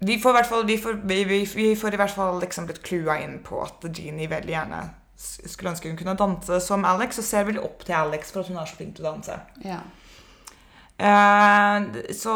[0.00, 2.82] Vi får, i hvert fall, vi, får, vi, vi, får i hvert fall liksom blitt
[2.82, 4.80] klua inn på at Jeannie veldig gjerne
[5.16, 8.50] skulle ønske hun kunne danse som Alex, og ser veldig opp til Alex for at
[8.52, 9.38] hun er så flink til å danse.
[9.64, 9.80] Ja.
[10.98, 11.82] Eh,
[12.16, 12.34] så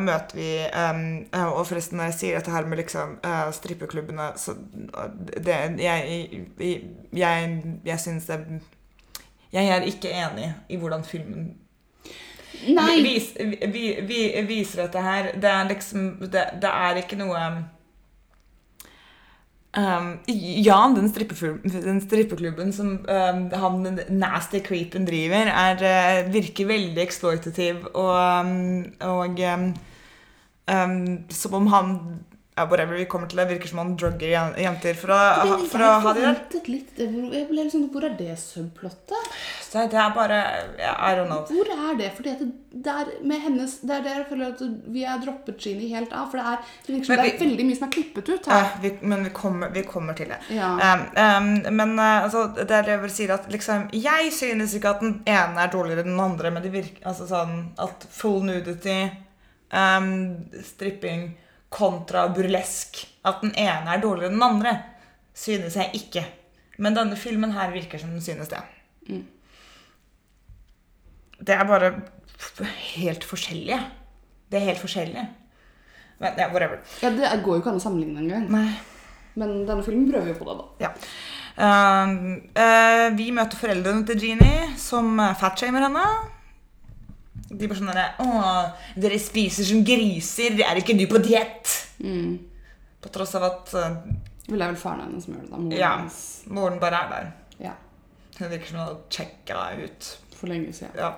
[0.00, 4.54] møter vi eh, Og forresten, når jeg sier dette her med liksom eh, strippeklubbene så
[5.36, 6.14] det, Jeg,
[6.56, 6.78] jeg,
[7.12, 8.38] jeg, jeg syns det
[9.52, 11.50] Jeg er ikke enig i hvordan filmen
[12.72, 13.02] Nei!
[13.04, 13.34] vis,
[13.68, 15.28] vi, vi, viser dette her.
[15.36, 17.42] Det er liksom Det, det er ikke noe
[19.76, 21.10] um, ja, den,
[21.84, 28.88] den strippeklubben som um, han nasty creepen driver, er, uh, virker veldig eksploitativ og, um,
[29.04, 29.68] og um,
[30.72, 30.98] um,
[31.28, 31.94] som om han
[32.58, 35.92] ja, whatever vi kommer til det, virker som han drugger jenter for å, for å
[36.02, 36.40] ha de der.
[36.98, 39.36] Jeg ble sånn Hvor er det subplottet?
[39.68, 40.36] Så det er bare
[40.80, 41.42] I don't know.
[41.44, 42.08] Hvor er det?
[42.16, 44.62] For det, det er med hennes Det er det jeg føler at
[44.94, 46.30] vi har droppet Jeannie helt av.
[46.30, 48.64] For det er, det vi, det er veldig mye som er klippet ut her.
[48.64, 50.40] Eh, vi, men vi kommer, vi kommer til det.
[50.56, 50.72] Ja.
[50.72, 54.78] Um, um, men uh, altså, det er det jeg vil si at liksom, Jeg synes
[54.78, 58.08] ikke at den ene er dårligere enn den andre, men det virker altså sånn at
[58.14, 59.02] full nudity,
[59.68, 60.12] um,
[60.64, 61.34] stripping
[61.68, 64.78] kontra burlesk At den ene er dårligere enn den andre,
[65.36, 66.24] synes jeg ikke.
[66.80, 68.64] Men denne filmen her virker som den synes det.
[71.38, 71.92] Det er bare
[72.94, 73.78] helt forskjellige.
[74.50, 75.26] Det er helt forskjellige.
[76.18, 76.80] Men ja, whatever.
[77.02, 78.48] Ja, Det går jo ikke an å sammenligne engang.
[78.50, 78.70] Nei.
[79.38, 80.88] Men denne filmen prøver jo på det, da.
[80.88, 80.90] Ja.
[81.58, 82.10] Uh,
[82.58, 86.04] uh, vi møter foreldrene til Jeannie, som eh, fatshamer henne.
[87.48, 88.52] De bare sånn derre Å,
[89.00, 90.58] dere spiser som griser.
[90.66, 91.70] Er ikke du på diett?
[92.02, 92.34] Mm.
[93.02, 94.00] På tross av at uh,
[94.48, 95.50] Vel, det er vel faren hennes som gjør det.
[95.52, 95.58] da.
[95.60, 95.92] Moren ja,
[96.56, 97.30] moren bare er der.
[97.68, 97.74] Ja,
[98.38, 100.10] Hun virker som hun har sjekka deg ut.
[100.38, 100.94] For lenge siden.
[100.98, 101.12] Ja.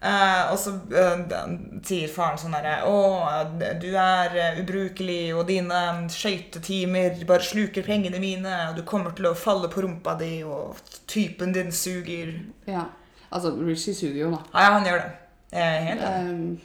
[0.00, 1.24] Eh, og så eh,
[1.84, 3.00] sier faren sånn herre Å,
[3.82, 9.28] du er eh, ubrukelig, og dine skøytetimer bare sluker pengene mine, og du kommer til
[9.28, 12.32] å falle på rumpa di, og typen din suger.
[12.70, 12.86] Ja.
[13.28, 14.40] Altså, Richie suger jo, da.
[14.56, 15.12] Ja, han gjør det.
[15.60, 16.32] Er helt enig.
[16.32, 16.58] Um,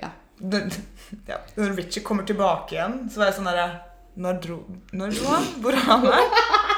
[0.00, 0.10] ja.
[0.40, 0.80] Når-
[1.28, 1.38] ja.
[1.60, 3.52] Når Richie kommer tilbake igjen, så var jeg sånn
[4.20, 4.62] Når dro,
[4.96, 5.48] når dro han?
[5.60, 6.06] Hvor er han?
[6.08, 6.69] Er?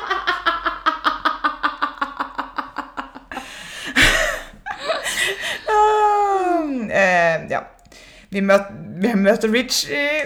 [6.92, 7.64] Eh, ja.
[8.32, 10.22] Vi møter, vi møter Richie.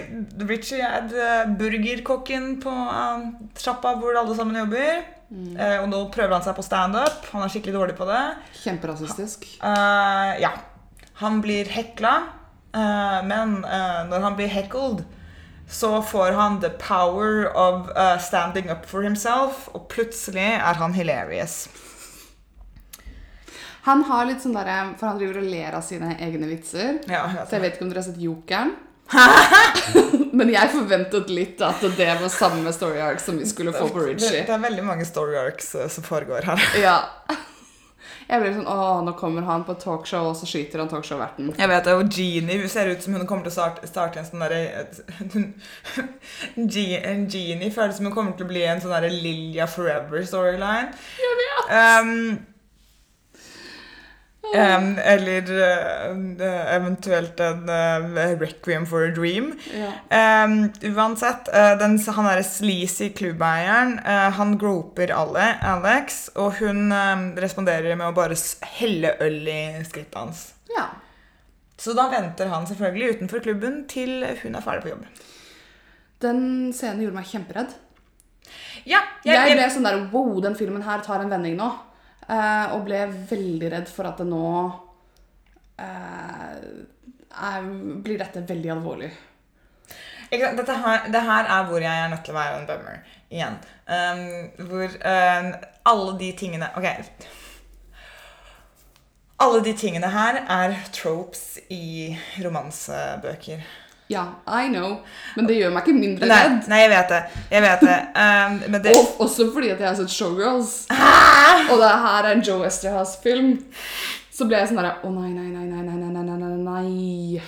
[0.47, 3.27] Richie er eh, burgerkokken på eh,
[3.59, 5.05] trappa hvor alle sammen jobber.
[5.35, 7.27] Eh, og nå prøver han seg på standup.
[7.33, 8.23] Han er skikkelig dårlig på det.
[8.63, 9.49] Kjemperasistisk.
[9.59, 10.55] Eh, ja.
[11.23, 12.15] Han blir hekla,
[12.77, 15.03] eh, men eh, når han blir heckled,
[15.67, 20.95] så får han the power of uh, standing up for himself, og plutselig er han
[20.95, 21.67] hilarious.
[23.87, 26.99] Han har litt sånn derre For han driver og ler av sine egne vitser.
[27.07, 27.75] Ja, jeg Så jeg vet.
[27.79, 28.75] ikke om dere har sett Jokeren.
[30.37, 34.03] Men jeg forventet litt at det var samme story arc som vi skulle få på
[34.09, 36.65] det, det er veldig mange story arcs eh, som foregår her.
[36.87, 36.97] Ja.
[38.27, 41.53] Jeg ble sånn Å, nå kommer han på et talkshow, og så skyter han talkshow-verten.
[41.55, 44.19] Jeg vet det, og Jeannie hun ser ut som hun kommer til å starte, starte
[44.19, 44.65] en sånn derre
[46.75, 50.91] Je- Jeannie føles som hun kommer til å bli en sånn derre Lilja Forever-storyline.
[51.71, 52.13] Um,
[54.55, 56.43] Em, eller uh,
[56.77, 59.51] eventuelt en uh, Requiem for a Dream.
[59.75, 59.91] Ja.
[60.45, 63.99] Um, uansett, uh, den, han derre sleazy klubbeieren,
[64.39, 68.39] han groper alle, Alex, og hun em, responderer med å bare
[68.79, 70.47] helle øl i skrittet hans.
[70.77, 70.87] ja.
[71.77, 75.03] Så da venter han selvfølgelig utenfor klubben til hun er ferdig på jobb.
[76.25, 76.39] Den
[76.73, 77.75] scenen gjorde meg kjemperedd.
[78.89, 81.69] Ja, Jeg ble sånn der Wow, den filmen her tar en vending nå.
[82.27, 84.51] Eh, og ble veldig redd for at det nå
[85.79, 86.55] eh,
[87.47, 87.71] er,
[88.03, 89.13] blir dette veldig alvorlig.
[90.27, 93.59] Dette her, det her er hvor jeg er nødt til å være en bummer igjen.
[93.87, 95.53] Um, hvor um,
[95.87, 96.89] alle de tingene Ok.
[99.39, 103.63] Alle de tingene her er tropes i romansebøker.
[104.09, 105.01] Ja, I know,
[105.35, 106.69] men det gjør meg ikke mindre Nei, redd.
[106.71, 107.21] nei, jeg vet det.
[107.51, 107.97] Jeg vet det.
[108.15, 110.75] Um, men det Og også fordi at jeg har sett Showgirls.
[111.73, 113.57] Og det her er en Joe Esterhaus-film.
[114.37, 117.43] Så ble jeg sånn derre Å nei, nei, nei, nei, nei, nei, nei, nei, nei.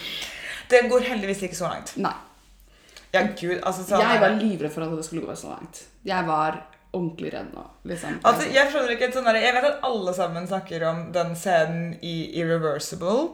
[0.69, 1.95] Det går heldigvis ikke så langt.
[2.03, 2.15] Nei.
[3.15, 5.85] Ja, gud, altså sånn Jeg var livredd for at det skulle gå så langt.
[6.05, 6.59] Jeg var
[6.93, 7.63] ordentlig redd nå.
[7.89, 8.19] liksom.
[8.27, 11.93] Altså, jeg skjønner ikke sånn der, Jeg vet at alle sammen snakker om den scenen
[12.03, 13.29] i Irreversible.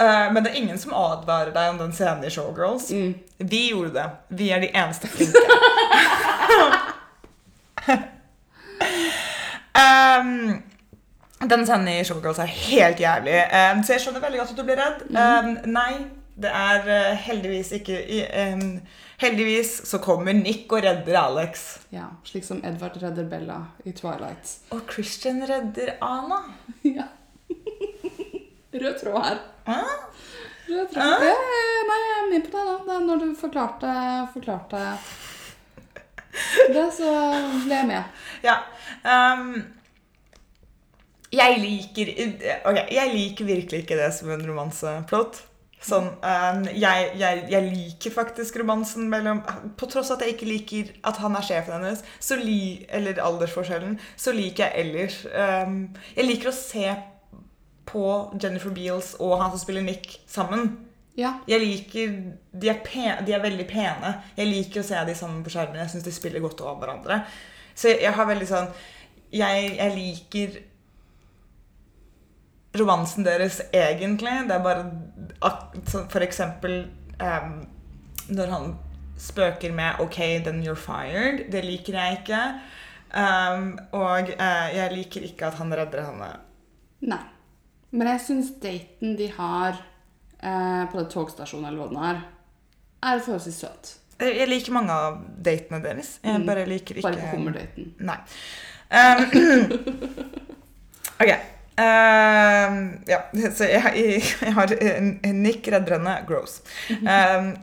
[0.00, 2.90] Eh, men det er ingen som advarer deg om den scenen i Showgirls.
[3.38, 4.06] Vi gjorde det.
[4.40, 5.42] Vi er de eneste flinke.
[9.82, 10.62] um,
[11.50, 13.36] den scenen i Showgirls er helt jævlig.
[13.52, 14.98] Um, så jeg skjønner veldig godt at du blir redd.
[15.12, 15.92] Um, nei,
[16.40, 17.96] det er uh, heldigvis ikke
[19.20, 21.66] Heldigvis så kommer Nick og redder Alex.
[21.92, 24.54] Ja, Slik som Edvard redder Bella i Twilight.
[24.72, 26.40] Og Christian redder Ana.
[26.88, 27.04] Ja.
[28.74, 29.40] Rød tråd her.
[29.66, 29.96] Ah?
[30.68, 31.02] Rød tråd.
[31.02, 31.26] Ah?
[31.26, 31.34] ja,
[31.88, 32.64] nei, jeg er med på det.
[32.68, 32.76] da.
[32.86, 33.96] Det er når du forklarte,
[34.34, 34.86] forklarte
[36.74, 37.10] det, så
[37.64, 38.24] ble jeg med.
[38.46, 38.60] Ja.
[39.02, 39.62] Um,
[41.30, 42.10] jeg liker
[42.66, 45.44] Ok, jeg liker virkelig ikke det som en romanseplott.
[45.80, 49.38] Sånn, ehm, jeg, jeg, jeg liker faktisk romansen mellom
[49.80, 53.22] På tross av at jeg ikke liker at han er sjefen hennes, så li, eller
[53.24, 55.78] aldersforskjellen, så liker jeg ellers um,
[56.18, 56.84] Jeg liker å se
[57.90, 58.04] på
[58.42, 60.72] Jennifer Beals og han som spiller Nick, sammen.
[61.18, 61.34] Ja.
[61.50, 62.16] Jeg liker
[62.52, 64.14] de er, pen, de er veldig pene.
[64.38, 65.80] Jeg liker å se de sammen på skjermen.
[65.82, 67.22] Jeg syns de spiller godt over hverandre.
[67.74, 68.72] Så jeg, jeg har veldig sånn
[69.30, 70.58] jeg, jeg liker
[72.80, 74.36] romansen deres egentlig.
[74.48, 74.84] Det er bare
[76.08, 76.84] For eksempel
[77.20, 77.66] um,
[78.30, 78.70] når han
[79.20, 81.50] spøker med 'OK, then you're fired'.
[81.52, 82.42] Det liker jeg ikke.
[83.10, 86.30] Um, og uh, jeg liker ikke at han redder henne.
[87.00, 87.22] Nei.
[87.92, 89.78] Men jeg syns daten de har
[90.42, 92.20] eh, på den togstasjonen, eller hva den er,
[93.10, 93.94] er forholdsvis søt.
[94.20, 96.18] Jeg jeg liker mange av datene deres.
[96.22, 96.46] Jeg Mm.
[96.46, 97.94] bare liker ikke Bare hummerdaten.
[97.98, 98.18] Nei.
[98.90, 99.20] Um,
[101.22, 101.32] ok.
[101.80, 102.76] Um,
[103.08, 103.20] ja,
[103.56, 106.18] så jeg, jeg, jeg har eh, Nick redder henne.
[106.28, 106.60] Gross.
[107.00, 107.54] Um,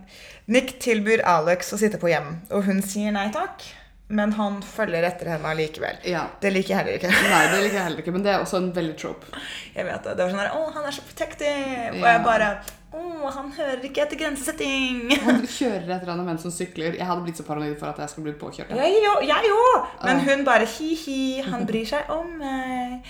[0.48, 3.62] Nick tilbyr Alex å sitte på hjem, og hun sier nei takk.
[4.10, 5.98] Men han følger etter henne allikevel.
[6.08, 6.22] Ja.
[6.40, 7.10] Det liker jeg heller ikke.
[7.12, 9.28] Nei, det liker jeg heller ikke, men det er også en veldig trope.
[9.76, 10.14] Jeg vet det.
[10.16, 11.90] Det var sånn der, Å, han er så protective.
[11.92, 12.14] Og Ja.
[12.16, 12.50] jeg bare
[12.98, 13.02] Å,
[13.36, 15.12] han hører ikke etter grensesetting.
[15.28, 16.96] Han kjører etter henne mens som sykler.
[16.96, 18.72] Jeg hadde blitt så paranoid for at jeg skulle bli påkjørt.
[18.72, 18.88] Ja.
[19.28, 19.90] Jeg òg!
[20.08, 23.04] Men hun bare hi-hi, han bryr seg om meg.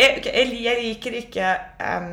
[0.00, 2.08] Jeg, jeg, jeg liker ikke um,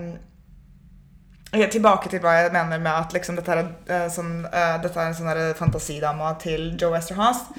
[1.53, 4.99] ok, Tilbake til hva jeg mener med at liksom dette, er, uh, sånn, uh, dette
[4.99, 7.55] er en sånn fantasidama til Joe Westerhouse.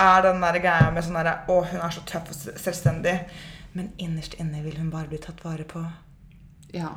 [0.00, 3.20] Er den der greia med sånn derre Å, hun er så tøff og selvstendig.
[3.76, 5.84] Men innerst inne vil hun bare bli tatt vare på.
[6.74, 6.96] ja.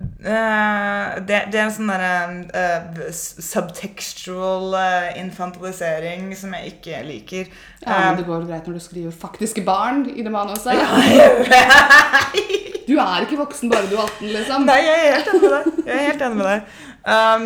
[0.00, 4.72] Uh, det, det er en sånn derre subtextual
[5.20, 7.52] infantilisering som jeg ikke liker.
[7.84, 10.80] Ja, men det går greit når du skriver faktiske barn i det manuset.
[12.90, 14.64] Du er ikke voksen bare du er 18, liksom.
[14.66, 15.82] Nei, jeg er helt enig med deg.
[15.86, 16.78] Jeg er helt enig med deg.
[17.10, 17.44] Um,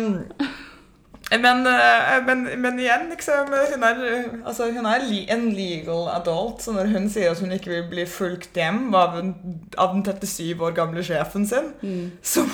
[1.31, 6.61] men, eh, men, men igjen, liksom Hun er, eh, altså, hun er en legal adult,
[6.61, 9.33] så når hun sier at hun ikke vil bli fulgt hjem av, en,
[9.77, 11.71] av den 37 år gamle sjefen sin,
[12.21, 12.45] så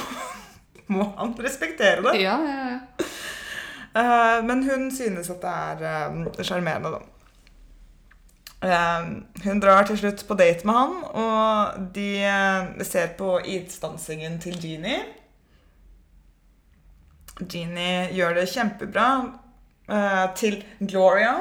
[0.91, 2.15] må han respektere det.
[2.23, 3.07] Ja, ja, ja.
[3.91, 7.10] Uh, men hun synes at det er sjarmerende, sjarmerende, da.
[8.61, 9.05] Eh,
[9.45, 14.59] hun drar til slutt på date med han, og de eh, ser på idstansingen til
[14.61, 15.01] Jeannie.
[17.41, 19.07] Jeannie gjør det kjempebra
[19.89, 21.39] eh, til Gloria,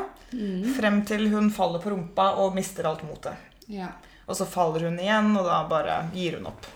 [0.76, 3.36] frem til hun faller på rumpa og mister alt motet.
[3.68, 3.90] ja.
[4.30, 6.68] Og så faller hun igjen, og da bare gir hun opp.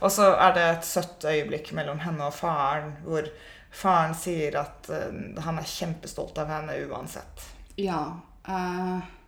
[0.00, 3.26] Og så er det et søtt øyeblikk mellom henne og faren, hvor
[3.68, 7.44] faren sier at eh, han er kjempestolt av henne uansett.
[7.76, 8.00] Ja.
[8.48, 9.19] eh,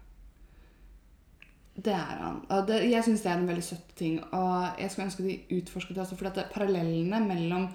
[1.83, 2.39] Det er han.
[2.49, 4.21] Og det, jeg syns det er en veldig søt ting.
[4.35, 7.69] Og jeg skulle ønske de utforsket det også, for at parallellene mellom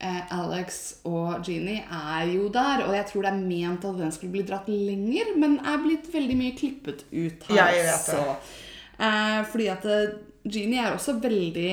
[0.00, 2.86] eh, Alex og Jeannie er jo der.
[2.86, 6.08] Og jeg tror det er ment at den skulle bli dratt lenger, men er blitt
[6.14, 7.58] veldig mye klippet ut her.
[7.58, 8.20] Ja, jeg vet det.
[8.20, 8.62] også.
[8.94, 10.14] Eh, fordi at eh,
[10.44, 11.72] Jeannie er også veldig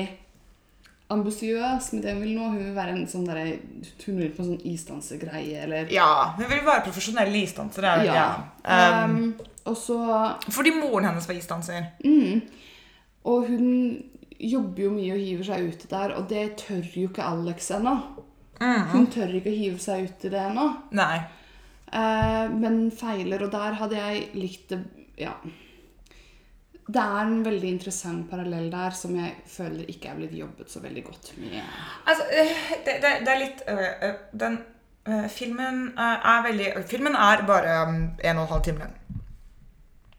[1.12, 2.48] ambisiøs med det hun vil nå.
[2.52, 3.58] Hun vil være en sånn der,
[4.06, 7.84] Hun vil på en sånn isdansegreie, eller Ja, hun vil være profesjonell isdanser.
[7.84, 8.14] er Ja.
[8.64, 9.04] Ja.
[9.04, 9.34] Um, Um,
[9.66, 9.96] og så
[10.50, 11.84] fordi moren hennes var isdanser.
[12.04, 12.40] Mm.
[13.24, 14.02] Og hun
[14.40, 17.96] jobber jo mye og hiver seg ut der, og det tør jo ikke Alex ennå.
[18.92, 20.66] Hun tør ikke å hive seg ut i det ennå,
[21.92, 23.42] eh, men feiler.
[23.42, 24.80] Og der hadde jeg likt det
[25.18, 25.34] Ja.
[26.86, 30.80] Det er en veldig interessant parallell der som jeg føler ikke er blitt jobbet så
[30.82, 31.60] veldig godt med.
[32.06, 32.56] Altså, eh,
[32.86, 34.58] det, det, det er litt øh, Den
[35.06, 37.94] øh, filmen er veldig Filmen er bare um,
[38.24, 38.98] en og en halv time lang.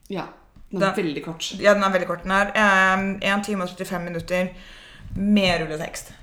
[0.10, 0.26] Ja.
[0.72, 1.52] Den er er veldig kort.
[1.60, 2.24] Ja, den er veldig kort.
[2.24, 4.48] Den er um, 1 time og 35 minutter
[5.16, 6.14] med rulletekst.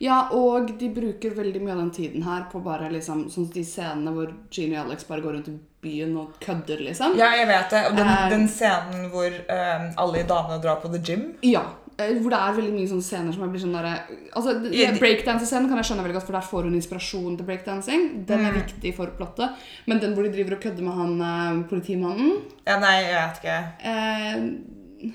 [0.00, 3.62] Ja, og de bruker veldig mye av den tiden her på bare liksom Sånn de
[3.66, 5.54] scenene hvor Genie og Alex bare går rundt i
[5.84, 7.14] byen og kødder, liksom.
[7.20, 7.84] Ja, jeg vet det.
[7.90, 11.62] Og den, uh, den scenen hvor um, alle damene drar på the gym Ja.
[11.98, 13.92] eh, Hvor det er veldig mye sånne scener som blir sånn derre
[14.34, 14.56] Altså,
[14.98, 18.08] Breakdance-scenen kan jeg skjønne veldig godt, for der får hun inspirasjon til breakdancing.
[18.26, 18.62] Den er Mm.
[18.64, 19.50] viktig for plottet.
[19.86, 22.32] Men den hvor de driver og kødder med han eh, politimannen
[22.66, 23.60] Ja, nei, jeg vet ikke.
[23.84, 25.12] eh,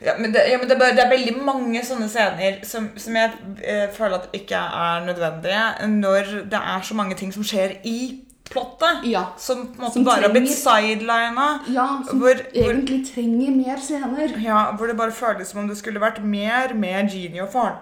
[0.00, 2.84] Ja, men det, ja, men det, er, bare, det er veldig mange sånne scener som,
[3.02, 3.32] som jeg
[3.66, 7.96] eh, føler at ikke er nødvendige når det er så mange ting som skjer i
[8.50, 9.04] plottet.
[9.10, 9.26] Ja.
[9.38, 11.48] Som på en måte Som bare har blitt trenger- sidelina.
[11.68, 14.38] Ja, som Hvor- hvor- egentlig trenger mer scener.
[14.44, 17.78] Ja, hvor det bare føles som om det skulle vært mer med Jeannie og faren,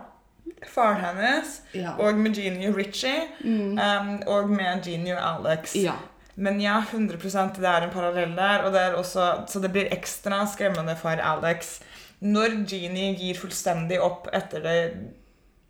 [0.66, 1.60] faren hennes.
[1.74, 1.92] Ja.
[1.98, 3.28] Og med Jeannie og Richie.
[3.44, 5.74] um, og med Jeannie og Alex.
[5.76, 5.92] Ja.
[6.36, 8.62] Men ja, 100% det er en parallell der.
[8.64, 11.80] Og det er også, så det blir ekstra skremmende for Alex
[12.22, 14.94] når Jeannie gir fullstendig opp etter, det,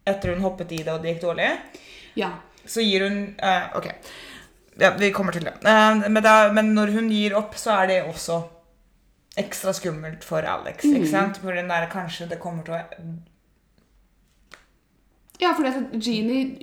[0.06, 1.58] etter hun hoppet i det og det gikk dårlig.
[2.16, 2.30] ja.
[2.66, 3.84] Så gir hun uh, Ok,
[4.78, 5.54] ja, vi kommer til det.
[5.64, 8.42] Eh, men, da, men når hun gir opp, så er det også
[9.36, 10.84] ekstra skummelt for Alex.
[10.84, 11.36] ikke sant?
[11.42, 12.82] For den der kanskje det kommer til å
[15.38, 16.56] Ja, for det, Jeannie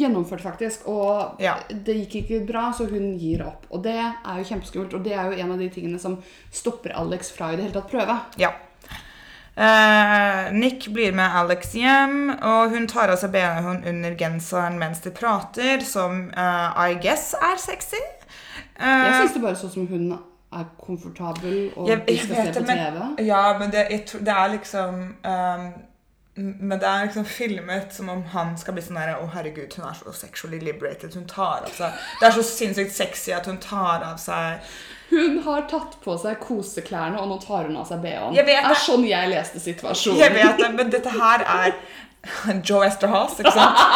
[0.00, 1.52] gjennomførte faktisk, og Ja.
[1.70, 3.66] det gikk ikke bra, så hun gir opp.
[3.70, 6.16] Og det er jo kjempeskummelt, og det er jo en av de tingene som
[6.50, 8.18] stopper Alex fra i det hele tatt prøve.
[8.36, 8.50] Ja.
[9.56, 15.00] Eh, Nick blir med Alex hjem, og hun tar av seg BH-en under genseren mens
[15.00, 18.02] de prater, som eh, I guess er sexy.
[18.76, 20.10] Eh, Jeg syns det bare så som hun
[20.52, 22.78] er komfortabel og Jeg- de jeg skal se det, på men-
[23.16, 23.26] TV.
[23.26, 25.72] Ja, men det, jeg det er liksom um,
[26.38, 29.86] Men det er liksom filmet som om han skal bli sånn der Å, herregud, hun
[29.88, 31.14] er så sexually liberated.
[31.14, 34.58] Hun tar av seg Det er så sinnssykt sexy at hun tar av seg
[35.10, 38.34] Hun har tatt på seg koseklærne, og nå tar hun av seg BH-en.
[38.34, 40.20] Det er sånn jeg leste situasjonen.
[40.24, 41.70] Jeg vet det, men dette her er
[42.66, 43.78] Joe Esterhaas, ikke sant?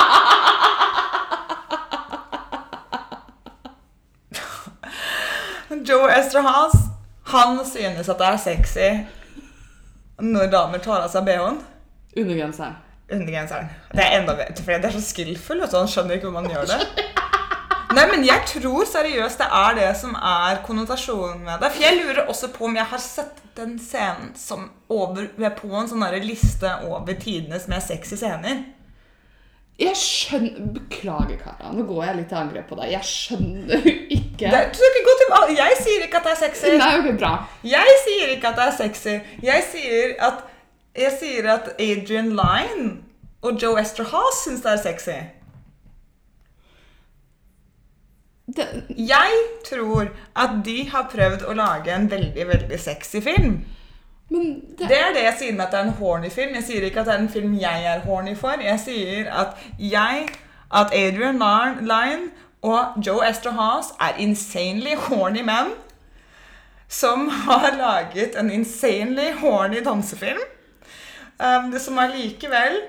[5.90, 6.76] Joe Esterhaas,
[7.32, 8.90] han synes at det er sexy
[10.20, 11.58] når damer tar av seg BH-en.
[12.20, 12.76] Undergenseren.
[13.10, 13.68] Undergenseren.
[13.90, 15.76] Det er enda bedre, for det er så du.
[15.78, 16.80] Han skjønner ikke hvordan man gjør det.
[17.90, 21.72] Nei, men jeg tror seriøst det er det som er konnotasjonen med det.
[21.74, 25.26] For jeg lurer også på om jeg har sett den scenen som over,
[25.58, 28.62] på en sånn liste over tidenes mer sexy scener.
[29.80, 31.70] Jeg skjønner Beklager, Kara.
[31.72, 32.90] Nå går jeg litt til angrep på deg.
[32.92, 36.40] Jeg skjønner ikke Det, du skal ikke gå til, jeg sier ikke at det er
[36.42, 36.72] sexy.
[36.76, 37.32] Nei, ok, bra.
[37.64, 39.14] Jeg sier ikke at det er sexy.
[39.46, 40.44] Jeg sier at,
[41.06, 42.90] jeg sier at Adrian Lyne
[43.40, 45.16] og Joe Esterhaas syns det er sexy.
[48.56, 48.66] Det,
[48.96, 49.30] Jeg
[49.68, 53.64] tror at de har prøvd å lage en veldig, veldig sexy film.
[54.28, 56.54] men det, Det er det jeg sier med at det er en horny film.
[56.54, 58.62] Jeg sier ikke at det er en film jeg er horny for.
[58.62, 60.28] Jeg sier at jeg,
[60.74, 61.42] at Adrian
[61.80, 62.30] Lyne
[62.62, 65.72] og Joe Esterhaas er insanely horny menn
[66.90, 70.42] som har laget en insanely horny dansefilm.
[71.40, 72.80] Um, det som er likevel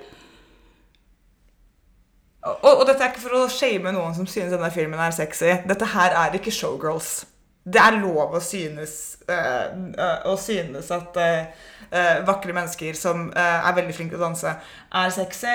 [2.42, 5.60] og, og dette er ikke for å shame noen som synes denne filmen er sexy.
[5.70, 7.20] Dette her er ikke showgirls.
[7.62, 13.76] Det er lov å synes, øh, øh, å synes at øh, vakre mennesker som er
[13.78, 14.56] veldig flinke til å danse,
[15.04, 15.54] er sexy.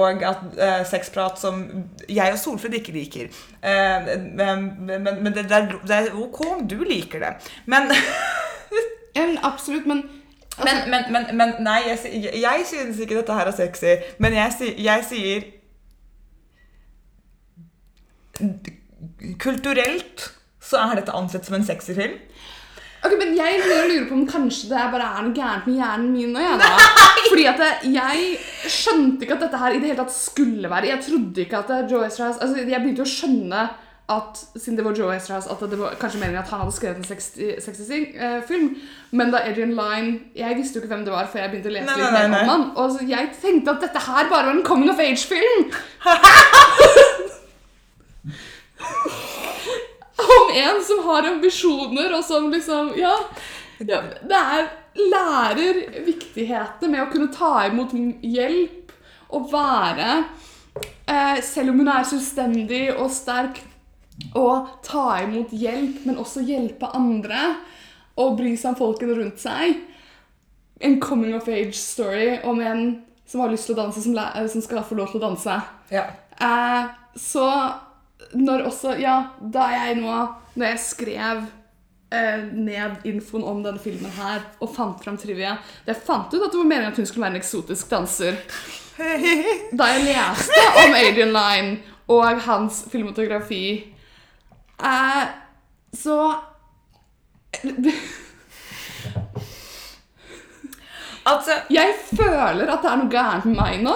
[0.00, 1.58] og at sexprat som
[2.08, 3.28] jeg og Solfrid ikke liker.
[3.60, 4.32] Men
[4.88, 7.34] men, men det, det, er, det er ok om du liker det.
[7.66, 7.92] Men
[9.52, 10.02] absolutt, men
[10.64, 12.12] Men, men, men, men nei, jeg,
[12.42, 13.94] jeg synes ikke dette her er sexy.
[14.18, 15.42] Men jeg, jeg sier
[19.42, 20.28] Kulturelt
[20.62, 22.18] så er dette ansett som en sexy film.
[23.02, 26.30] Ok, men Jeg lurer på om kanskje det bare er noe gærent med hjernen min
[26.36, 26.42] nå.
[26.44, 26.68] Jeg, da.
[27.32, 28.26] Fordi at jeg
[28.70, 31.72] skjønte ikke at dette her i det hele tatt skulle være Jeg trodde ikke at
[31.72, 33.64] det- Joe Estras altså Jeg begynte å skjønne
[34.12, 36.98] at siden det var Joe Estras, at det var kanskje meningen at han hadde skrevet
[37.00, 38.66] en 60 60-film.
[39.16, 41.76] Men da Adrian Lyne Jeg visste jo ikke hvem det var før jeg begynte å
[41.78, 42.64] lese Nei, litt mer om han.
[42.82, 45.70] Og jeg tenkte at dette her bare var en coming of age-film.
[50.22, 53.16] om en som har ambisjoner, og som liksom Ja.
[53.78, 58.92] ja det er lærer viktigheten med å kunne ta imot hjelp
[59.32, 60.24] og være
[61.08, 63.62] eh, Selv om hun er selvstendig og sterk,
[64.36, 67.56] og ta imot hjelp, men også hjelpe andre.
[68.20, 69.80] Og bry seg om folkene rundt seg.
[70.84, 72.84] En coming of age-story om en
[73.26, 74.16] som har lyst til å danse, som,
[74.52, 75.56] som skal få lov til å danse.
[75.92, 76.04] Ja.
[76.36, 77.46] Eh, så
[78.38, 80.14] når også Ja, da jeg nå
[80.54, 81.42] Når jeg skrev
[82.12, 86.52] eh, ned infoen om denne filmen her og fant fram trivia Jeg fant ut at
[86.52, 88.38] det var meningen at hun skulle være en eksotisk danser.
[89.78, 91.78] Da jeg leste om Adrian Lyne
[92.12, 93.94] og hans filmotografi,
[94.84, 95.22] eh,
[95.96, 96.18] så
[101.26, 103.94] Altså, Jeg føler at det er noe gærent med meg nå.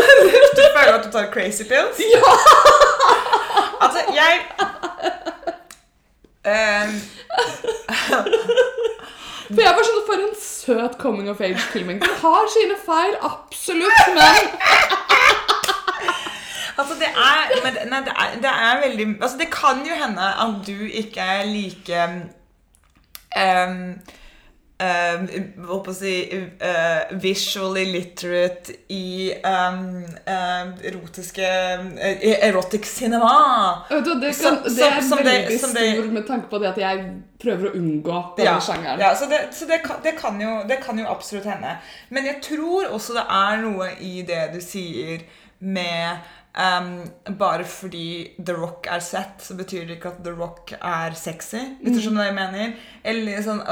[0.58, 1.98] du føler at du tar crazy pills?
[2.12, 2.87] Ja!
[3.80, 4.40] Altså, jeg
[6.48, 6.94] Ehm,
[9.48, 12.00] For jeg var sånn For en søt coming of age-filming.
[12.02, 14.42] Den har sine feil, absolutt, men
[16.78, 20.28] Altså, det er, men, nei, det, er, det er veldig Altså, det kan jo hende
[20.44, 22.02] at du ikke er like
[23.34, 23.80] um,
[24.80, 33.84] um, si uh, Visually literate i um, um, erotiske uh, Erotic cinema.
[33.90, 36.68] Det, Som- kan, det er som som veldig som det- stor med tanke på det
[36.68, 37.04] at jeg
[37.42, 39.00] prøver å unngå denne Ja, sjangeren.
[39.00, 41.76] ja, så det, så det, kan, det, kan jo, det kan jo absolutt hende.
[42.10, 45.22] Men jeg tror også det er noe i det du sier
[45.60, 46.18] med
[46.56, 51.14] ehm, Bare fordi The Rock er sett, så betyr det ikke at The Rock er
[51.18, 51.60] sexy.
[51.82, 52.74] Hvis du skjønner hva jeg mener?
[53.04, 53.62] Eller sånn,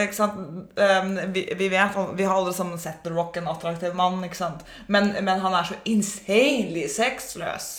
[0.00, 0.40] ikke sant?
[0.78, 4.40] Um, vi, vi vet, vi har alle sammen sett The Rock, en attraktiv mann, ikke
[4.40, 4.64] sant?
[4.88, 7.72] Men, men han er så insanely sexløs.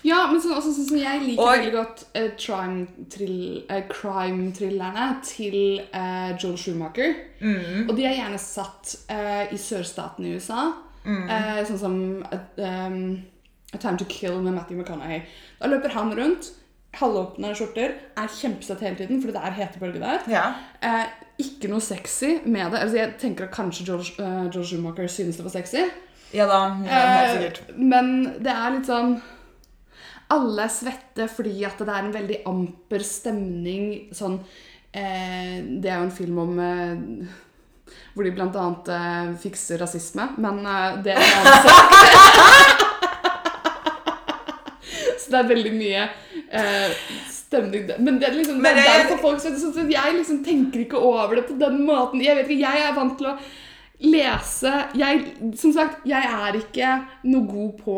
[0.00, 5.08] Ja, men sånn, også sånn som jeg liker Og- veldig godt uh, crime-thrillerne uh, crime-thrillerne
[5.28, 7.18] til uh, Joel Schumacher.
[7.40, 7.88] Mm.
[7.88, 8.94] Og de er gjerne satt
[9.52, 10.70] i sørstaten i USA.
[11.04, 11.28] Mm.
[11.32, 11.94] Eh, sånn som
[12.60, 12.96] um,
[13.74, 15.20] A Time to Kill med Matthew McConaughey.
[15.60, 16.48] Da løper han rundt,
[16.98, 20.24] halvåpne skjorter, er kjempesett hele tiden, fordi det er hetebølge der.
[20.32, 20.44] Ja.
[20.82, 21.04] Eh,
[21.38, 22.80] ikke noe sexy med det.
[22.82, 25.84] Altså, jeg tenker at kanskje George, uh, George Schumacher synes det var sexy.
[26.34, 26.58] ja da.
[26.86, 27.78] Ja, helt Eh, sikkert.
[27.78, 28.10] men
[28.42, 29.16] det er litt sånn
[30.30, 34.12] Alle er svette fordi at det er en veldig amper stemning.
[34.14, 34.36] Sånn
[34.94, 37.26] eh, Det er jo en film om eh,
[38.14, 38.30] hvor de
[38.60, 42.76] annet eh, fikser rasisme, men eh, det er en annen sak.
[45.30, 46.06] Så det er veldig mye
[46.58, 46.94] eh,
[47.30, 47.84] stemning.
[48.02, 50.98] Men det er liksom det er derfor folk så, så, så Jeg liksom tenker ikke
[50.98, 52.22] over det på den måten.
[52.24, 53.36] Jeg vet ikke, jeg er vant til å
[54.00, 55.26] lese jeg,
[55.60, 56.96] Som sagt, jeg er ikke
[57.30, 57.96] noe god på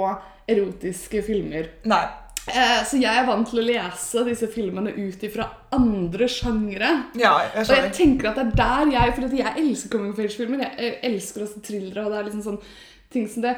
[0.53, 1.73] erotiske filmer.
[1.89, 2.05] Nei.
[2.53, 6.91] Eh, så jeg er vant til å lese disse filmene ut ifra andre sjangere.
[7.17, 10.21] Ja, jeg Og jeg tenker at det er der jeg For jeg elsker coming of
[10.21, 10.67] age-filmer.
[10.77, 12.61] Jeg elsker også thrillere, og det er liksom sånn
[13.13, 13.57] ting som det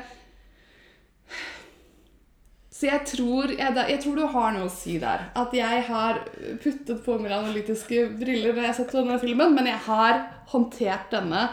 [2.74, 5.28] Så jeg tror, jeg, jeg tror du har noe å si der.
[5.38, 6.16] At jeg har
[6.62, 11.12] puttet på mine analytiske briller når jeg har sett denne filmen, men jeg har håndtert
[11.14, 11.44] denne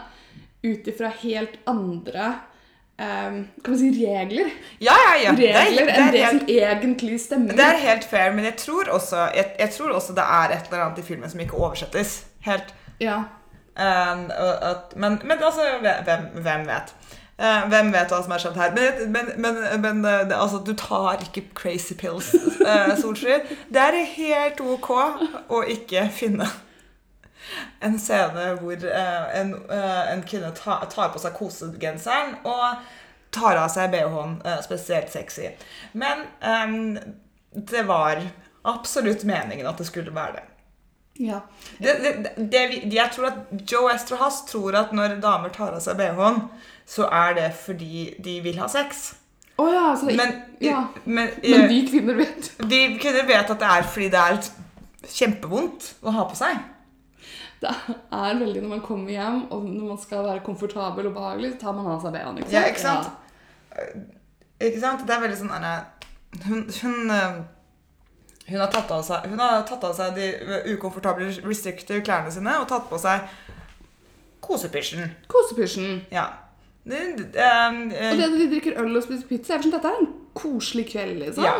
[0.64, 2.26] ut ifra helt andre
[2.98, 4.50] um, Kan man si regler?
[4.82, 5.32] Ja, ja, ja.
[5.38, 7.54] Det er- Regler er enn det helt- som egentlig stemmer.
[7.58, 10.66] Det er helt fair, men jeg tror også, jeg, jeg tror også det er et
[10.72, 12.74] eller annet i filmen som ikke oversettes helt.
[13.00, 13.20] Ja.
[13.78, 16.94] Um, at, men, men altså, hvem, hvem vet?
[17.42, 18.74] Eh, hvem vet hva som har skjedd her?
[18.76, 22.30] Men, men, men, men eh, altså, du tar ikke crazy pills,
[22.62, 23.48] uh, Solskjær.
[23.72, 24.90] Det er helt ok
[25.50, 26.46] å ikke finne
[27.82, 32.84] en scene hvor eh, en, en kvinne tar, tar på seg kosegenseren og
[33.34, 35.50] tar av seg BH-en, spesielt sexy.
[35.98, 36.98] Men ehm,
[37.50, 38.20] det var
[38.68, 40.44] absolutt meningen at det skulle være det.
[41.26, 41.40] ja.
[41.78, 42.62] Det, det, det,
[42.92, 46.44] jeg tror at Joe Esterhaas tror at når damer tar av seg BH-en,
[46.92, 49.14] så er det fordi de vil ha sex.
[49.60, 50.82] Å ja, det, Men, ja.
[51.04, 54.38] men, Men vi kvinner vet vi kvinner vet at det er fordi det er
[55.12, 56.60] kjempevondt å ha på seg.
[57.62, 61.52] Det er veldig når man kommer hjem, og når man skal være komfortabel og behagelig,
[61.54, 62.40] så tar man av seg BH-en.
[62.42, 62.52] ikke?
[62.56, 63.12] Ja, ikke sant?
[64.58, 65.04] Ikke sant?
[65.06, 65.52] Det er veldig sånn
[66.48, 67.40] hun, hun, eh,
[68.48, 70.28] Hun har tatt av seg, hun har tatt av seg de
[70.74, 73.28] ukomfortable restrictive klærne sine og tatt på seg
[74.42, 75.12] kosepysjen.
[75.30, 76.00] Kosepysjen.
[76.10, 76.26] Ja.
[76.84, 77.00] Det,
[77.38, 80.00] um, uh, Og det at de drikker øl og spiser pizza, er sånn, dette er
[80.02, 81.46] en koselig kveld, liksom.
[81.46, 81.58] Ja.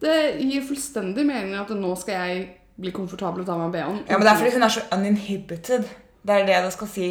[0.00, 2.46] Det gir fullstendig mening at nå skal jeg
[2.80, 4.00] bli komfortabel og ta meg BH-en.
[4.08, 5.92] ja, men det er fordi hun er så uninhibited.
[6.26, 7.10] Det er det det skal si.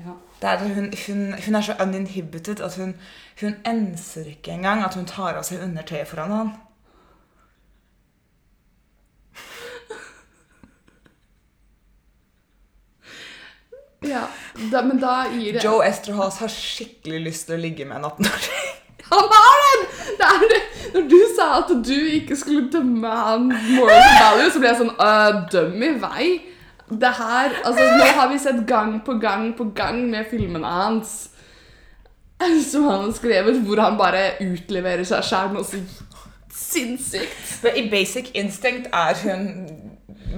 [0.00, 0.16] Ja.
[0.62, 2.94] Hun, hun, hun er så uninhibited at hun,
[3.40, 6.52] hun enser ikke engang at hun tar av seg undertøyet foran han.
[14.08, 14.26] Ja.
[14.72, 18.08] Da, men da gir det Joe Esterhaas har skikkelig lyst til å ligge med en
[18.10, 18.68] 18-åring.
[19.10, 19.84] Han har den!
[20.20, 20.60] Det er det.
[20.94, 24.92] Når du sa at du ikke skulle dømme han moral value, så ble jeg sånn
[25.00, 26.26] uh, Døm i vei.
[26.90, 31.16] Det her Altså, nå har vi sett gang på gang på gang med filmene hans
[32.64, 35.80] som han har skrevet, hvor han bare utleverer seg sjæl noe så
[36.56, 37.60] sinnssykt.
[37.64, 39.42] Men I Basic Instinct er hun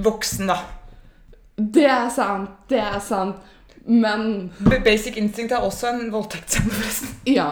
[0.02, 0.58] voksen, da.
[1.74, 2.50] Det er sant.
[2.68, 3.36] Det er sant.
[3.86, 4.52] Men
[4.84, 7.14] Basic Instinct er også en voldtektsscene, forresten.
[7.26, 7.50] Ja.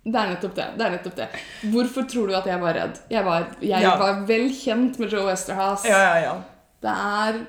[0.00, 0.66] Det er nettopp det.
[0.78, 1.26] det er nettopp det.
[1.72, 3.00] Hvorfor tror du at jeg var redd?
[3.12, 3.96] Jeg var, jeg Ja.
[4.00, 5.88] var vel kjent med Joe Westerhouse.
[5.88, 6.36] Ja, ja, ja.
[6.80, 7.42] Det er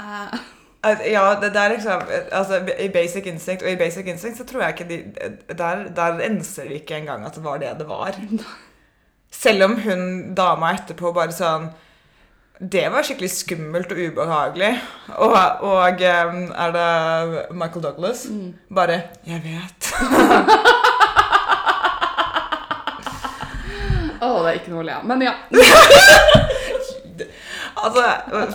[0.00, 0.38] uh...
[1.12, 2.02] Ja, det, det er liksom
[2.32, 6.20] altså, I Basic Instinct og i Basic Instinct så tror jeg ikke de Der, der
[6.22, 8.14] enser de ikke engang at det var det det var.
[9.42, 11.68] Selv om hun dama etterpå bare sånn
[12.58, 14.72] Det var skikkelig skummelt og ubehagelig.
[15.14, 16.88] Og, og er det
[17.54, 18.26] Michael Douglas?
[18.74, 19.92] Bare Jeg vet.
[24.18, 25.04] Å, det er ikke noe å le av.
[25.06, 25.34] Men ja.
[27.78, 28.02] Altså,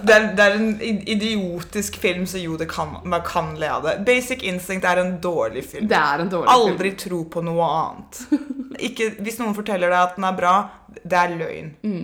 [0.03, 3.85] det er, det er en idiotisk film, så jo, det kan, man kan le av
[3.87, 3.93] det.
[4.03, 5.87] Basic Instinct er en dårlig film.
[5.87, 6.71] Det er en dårlig film.
[6.73, 8.19] Aldri tro på noe annet.
[8.89, 10.55] Ikke, hvis noen forteller deg at den er bra,
[10.99, 11.71] det er løgn.
[11.87, 12.03] Mm.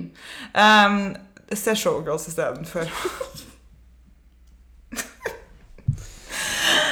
[0.56, 1.02] Um,
[1.58, 2.86] se Showgirls istedenfor.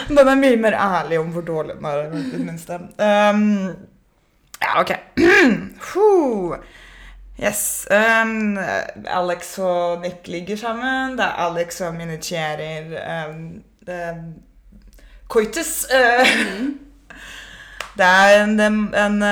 [0.08, 2.74] den er mye mer ærlig om hvor dårlig den er, i det minste.
[2.74, 3.76] Um,
[4.62, 4.92] ja, OK.
[7.44, 7.88] Yes.
[7.92, 8.58] Um,
[9.06, 11.12] Alex og Nick ligger sammen.
[11.12, 13.64] Det er Alex som initierer um,
[15.30, 15.86] coitus.
[15.94, 16.87] Uh,
[17.98, 19.24] Det er en, en, en,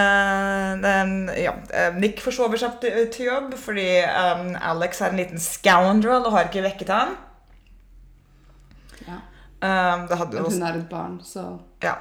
[1.30, 6.26] eh, Ja, eh, Nick forsover seg til, jobb fordi um, Alex er en liten scoundrel
[6.26, 7.16] og har ikke vekket han.
[9.06, 9.20] Ja.
[9.66, 11.46] Um, det hadde Men hun er et barn, så
[11.84, 11.96] Ja.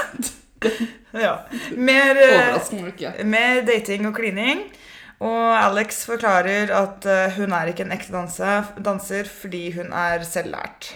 [1.26, 1.34] ja.
[1.76, 4.64] Mer, eh, mer dating og klining.
[5.20, 7.04] Og Alex forklarer at
[7.36, 10.94] hun er ikke en ekte danse, danser fordi hun er selvlært.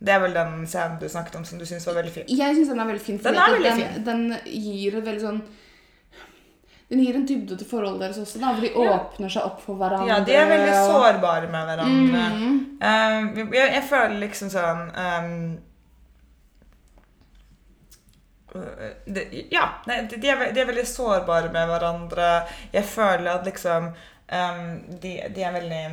[0.00, 2.24] Det er vel den scenen du snakket om som du syns var veldig fin.
[2.30, 3.16] Jeg syns den er veldig fin.
[3.22, 4.04] Den er veldig den, fin.
[4.04, 5.40] den gir et veldig sånn
[6.88, 8.92] Den gir en dybde til forholdet deres også, da, hvor de Ja.
[8.94, 10.06] åpner seg opp for hverandre.
[10.08, 12.22] Ja, de er veldig og- sårbare med hverandre.
[12.38, 12.60] Mm.
[12.80, 15.58] Uh, jeg, jeg føler liksom sånn um,
[19.04, 22.28] de, Ja, de, de, er, de er veldig sårbare med hverandre.
[22.72, 24.64] Jeg føler at liksom um,
[25.02, 25.84] de, de er veldig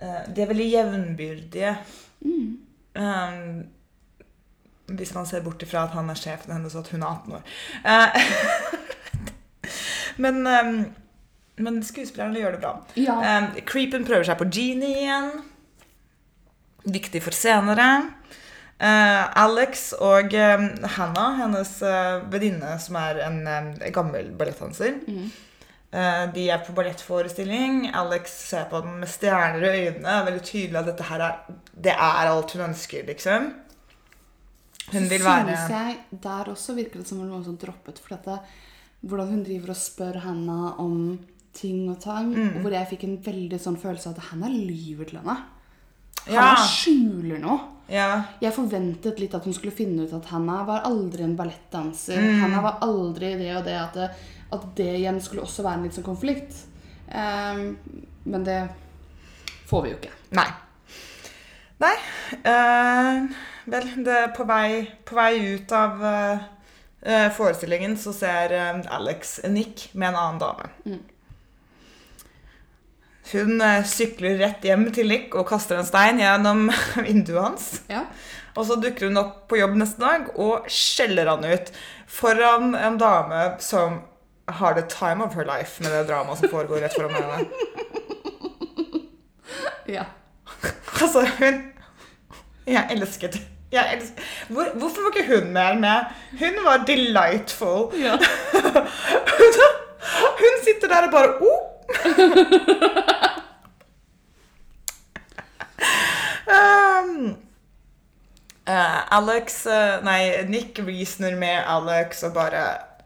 [0.00, 1.76] De er veldig jevnbyrdige.
[2.94, 3.64] Ehm,
[4.86, 7.32] hvis man ser bort ifra at han er sjefen hennes, og at hun er 18
[7.38, 7.42] år.
[7.84, 8.10] Uh,
[10.24, 10.74] men, um,
[11.64, 12.74] men skuespillerne gjør det bra.
[13.00, 13.16] Ja.
[13.38, 15.32] Um, Creepen prøver seg på Genie igjen.
[16.84, 17.88] Viktig for senere.
[18.74, 25.32] Uh, Alex og um, Hannah, hennes uh, venninne som er en um, gammel ballettdanser, Mm.
[25.94, 27.86] Eh, de er på ballettforestilling.
[27.94, 30.02] Alex ser på den med stjerner i øynene.
[30.02, 33.52] Det er veldig tydelig at dette her er, det er alt hun ønsker, liksom.
[34.92, 38.00] Hun vil være Synes jeg Der også virker det som om noen som droppet.
[38.02, 38.38] For dette,
[39.00, 40.98] hvordan hun driver og spør Hanna om
[41.54, 42.32] ting og tang.
[42.34, 42.62] Mm.
[42.62, 45.38] Hvor jeg fikk en veldig sånn følelse av at Hanna lyver til henne.
[46.24, 46.40] Ja.
[46.40, 47.60] Hannah skjuler noe.
[47.92, 48.08] Ja.
[48.40, 52.20] Jeg forventet litt at hun skulle finne ut at Hanna var aldri en ballettdanser.
[52.20, 52.38] Mm.
[52.40, 54.33] Hannah var aldri det og det at, det.
[54.54, 56.64] At det igjen skulle også være en litt sånn konflikt.
[57.12, 57.76] Ehm,
[58.24, 58.60] men det
[59.68, 60.12] får vi jo ikke.
[60.38, 60.48] Nei.
[61.82, 61.94] Nei.
[62.46, 63.24] eh,
[63.70, 66.44] vel, det er på vei, på vei ut av eh,
[67.04, 70.70] eh, forestillingen så ser eh, Alex Nick med en annen dame.
[70.86, 71.02] Mm.
[73.32, 76.68] Hun eh, sykler rett hjem til Nick og kaster en stein gjennom
[77.06, 77.68] vinduet hans.
[77.90, 78.06] Ja.
[78.54, 81.72] Og så dukker hun opp på jobb neste dag og skjeller han ut
[82.06, 84.02] foran en dame som
[84.48, 87.46] har the time of her life med det dramaet som foregår rett foran henne.
[89.88, 90.04] ja.
[91.02, 91.62] Altså, hun
[92.66, 93.40] Jeg elsket
[93.72, 96.04] Jeg elsker- Hvor, hvorfor var ikke hun mer med?
[96.38, 97.92] Hun var delightful.
[98.00, 98.16] Ja.
[100.38, 101.60] Hun sitter der og bare oh.
[106.48, 107.36] um,
[108.68, 112.64] uh, Alex uh, Nei, Nick reasoner med Alex og bare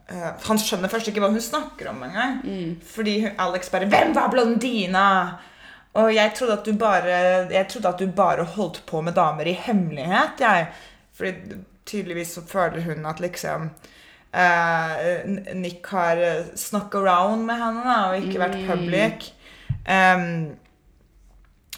[0.09, 2.41] eh, Han skjønner først ikke hva hun snakker om engang.
[2.85, 5.37] Fordi hun, Alex bare 'Hvem var blondina?'
[5.93, 7.15] Og jeg trodde at du bare
[7.49, 10.67] Jeg trodde at du bare holdt på med damer i hemmelighet, jeg.
[11.13, 11.33] Fordi
[11.85, 13.69] tydeligvis så føler hun at liksom
[14.33, 19.31] uh, Nick har uh, snuck around med henne da, og ikke vært public.
[19.89, 20.55] Um,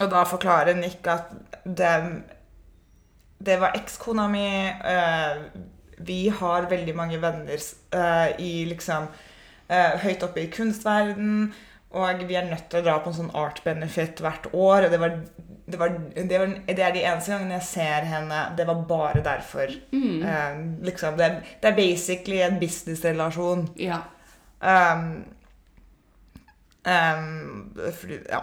[0.00, 1.32] og da forklarer Nick at
[1.64, 2.22] det,
[3.44, 4.46] det var ekskona mi.
[4.68, 5.42] eh,
[6.06, 7.60] vi har veldig mange venner
[7.94, 9.06] uh, i liksom
[9.70, 11.52] uh, høyt oppe i kunstverden.
[11.92, 14.86] Og vi er nødt til å dra på en sånn art benefit hvert år.
[14.86, 15.18] Og det, var,
[15.68, 18.38] det, var, det, var, det er de eneste gangene jeg ser henne.
[18.56, 19.74] Det var bare derfor.
[19.92, 23.68] Eh, liksom, det, er- det er basically en businessrelasjon.
[23.76, 24.00] ja.
[24.62, 25.24] Um,
[26.86, 28.40] um, fordi, ja.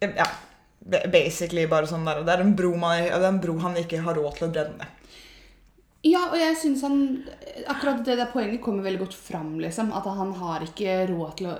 [0.00, 0.26] Ja.
[0.90, 2.22] Ba- Basically bare sånn der.
[2.26, 4.52] Det er en bro, man, det er en bro han ikke har råd til å
[4.56, 4.88] brenne.
[6.06, 6.98] Ja, og jeg synes han
[7.72, 9.88] Akkurat det der poenget kommer veldig godt fram, liksom.
[9.96, 11.56] At han har ikke råd til å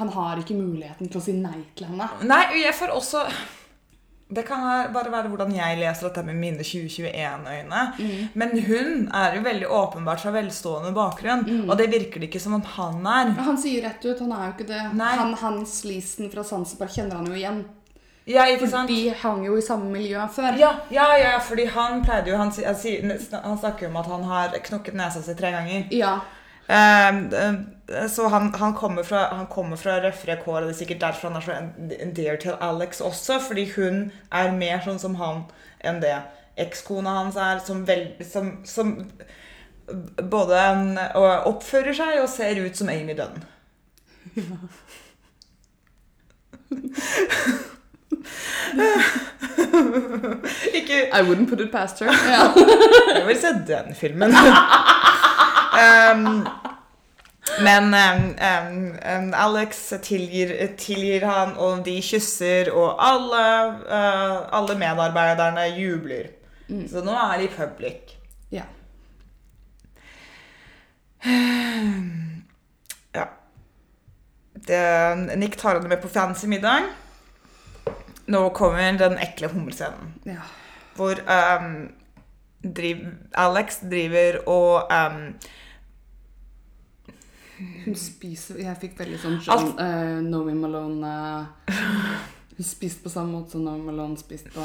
[0.00, 2.08] Han har ikke muligheten til å si nei til henne.
[2.26, 3.20] Nei, jeg får også
[4.32, 7.82] Det kan bare være hvordan jeg leser dette med mine 2021-øyne.
[8.34, 12.56] Men hun er jo veldig åpenbart fra velstående bakgrunn, og det virker det ikke som
[12.58, 13.30] om han er.
[13.46, 14.80] Han sier rett ut, han er jo ikke det.
[14.98, 15.12] Nei.
[15.20, 17.62] Han, Hans Leeson fra Zanzibar kjenner han jo igjen.
[18.26, 18.90] Ja, ikke sant?
[18.90, 20.56] De hang jo i samme miljø før.
[20.58, 24.56] Ja, ja, ja, fordi han pleide jo Han, han, snakker jo om at han har
[24.66, 25.86] knokket nesa si tre ganger.
[25.94, 26.18] Ja.
[26.66, 27.14] Eh,
[28.10, 31.30] så han, han kommer fra, han kommer fra røffere kår, og det er sikkert derfor
[31.30, 31.52] han er så
[32.16, 35.46] dear til Alex også, fordi hun er mer sånn som han
[35.86, 36.18] enn det
[36.58, 39.06] ekskona hans er, som, vel, som, som
[40.34, 40.98] både en,
[41.46, 43.38] oppfører seg og ser ut som Amy Dunn.
[50.78, 52.10] Ikke I wouldn't put it past her.
[52.32, 52.52] Ja.
[53.18, 54.34] Jeg vil se den filmen.
[55.82, 56.46] um,
[57.62, 64.78] men um, um, um, Alex tilgir, tilgir han, og de kysser, og alle, uh, alle
[64.78, 66.26] medarbeiderne jubler.
[66.90, 68.00] Så nå er de public.
[68.50, 68.62] ja.
[73.14, 73.24] Ja.
[74.52, 76.82] Det, Nick tar henne med på fancy middag.
[78.26, 80.14] Nå kommer den ekle hummelscenen.
[80.26, 80.46] ja.
[80.96, 81.90] Hvor um,
[82.74, 82.96] driv,
[83.34, 85.34] Alex driver og um,
[87.84, 91.12] Hun spiser Jeg fikk veldig sånn John, uh, Nomi Malone
[91.68, 91.76] uh,
[92.56, 94.64] Hun spiste på samme måte som Nomi Malone spiste på.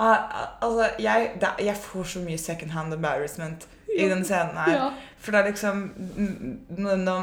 [0.00, 0.16] Uh,
[0.60, 3.64] altså, jeg, da, jeg får så mye second hand embarrassment
[3.96, 4.72] i den scenen her.
[4.76, 4.88] Ja.
[5.20, 5.80] For det er liksom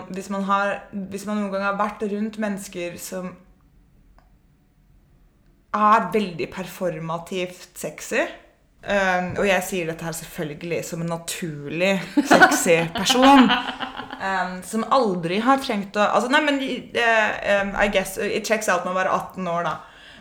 [0.09, 3.31] hvis, man har, hvis man noen gang har vært rundt mennesker som
[5.75, 8.21] er veldig performativt sexy
[8.87, 11.97] um, Og jeg sier dette her selvfølgelig som en naturlig
[12.31, 13.51] sexy person.
[14.17, 18.69] Um, som aldri har trengt å altså, Nei, men uh, um, I guess it checks
[18.71, 19.75] out med å være 18 år, da.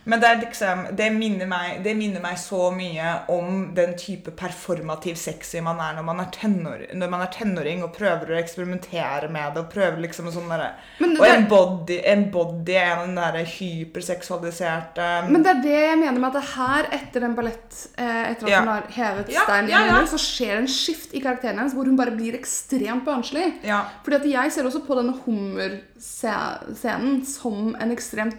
[0.07, 4.31] Men det, er liksom, det, minner meg, det minner meg så mye om den type
[4.39, 8.39] performativ sexy man er når man er, tenår, når man er tenåring og prøver å
[8.39, 9.65] eksperimentere med det.
[9.65, 10.63] Og prøver liksom sånn der,
[11.03, 16.21] Og en body, en body er den derre hyperseksualiserte Men det er det jeg mener
[16.23, 18.61] med at det her, etter den ballett eh, Etter at Ja.
[18.63, 19.99] hun har hevet Ja, steinen ja, ja.
[20.07, 23.49] så skjer det en skift i karakteren hennes hvor hun bare blir ekstremt barnslig.
[24.07, 28.39] Fordi at jeg ser også på denne hummerscenen som en ekstremt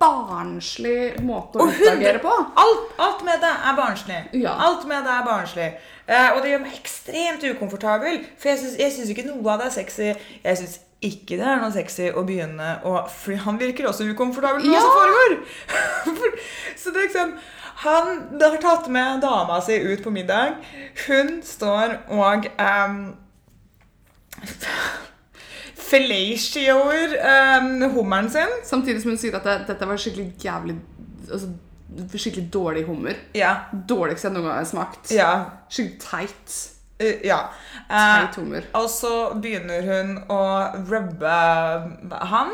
[0.00, 2.32] barnslig måte å utagere på.
[2.32, 4.20] Alt, alt med det er barnslig.
[4.40, 4.54] Ja.
[4.68, 5.70] Alt med det er barnslig.
[6.06, 8.62] Eh, og det gjør meg ekstremt ukomfortabel, for jeg
[8.94, 10.08] syns, ikke noe av det er sexy.
[10.44, 14.64] Jeg synes ikke det er noe sexy å begynne å For han virker også ukomfortabel
[14.64, 15.36] med hva som foregår.
[16.80, 17.32] Så det er liksom
[17.86, 18.10] Han
[18.42, 20.58] har tatt med dama si ut på middag.
[21.06, 22.98] Hun står og um,
[25.90, 27.16] fellatioer
[27.60, 28.52] um, hummeren sin.
[28.66, 30.76] Samtidig som hun sier at det, dette var skikkelig jævlig
[31.30, 31.50] altså,
[32.14, 33.16] Skikkelig dårlig hummer.
[33.34, 33.64] Ja.
[33.74, 35.10] Dårligst jeg noen gang har smakt.
[35.10, 35.30] Ja.
[35.66, 36.58] Skikkelig teit.
[37.02, 37.40] Uh, ja.
[37.88, 38.68] Eh, Teit hummer.
[38.78, 39.10] Og så
[39.42, 40.42] begynner hun å
[40.86, 41.32] rubbe
[42.30, 42.52] han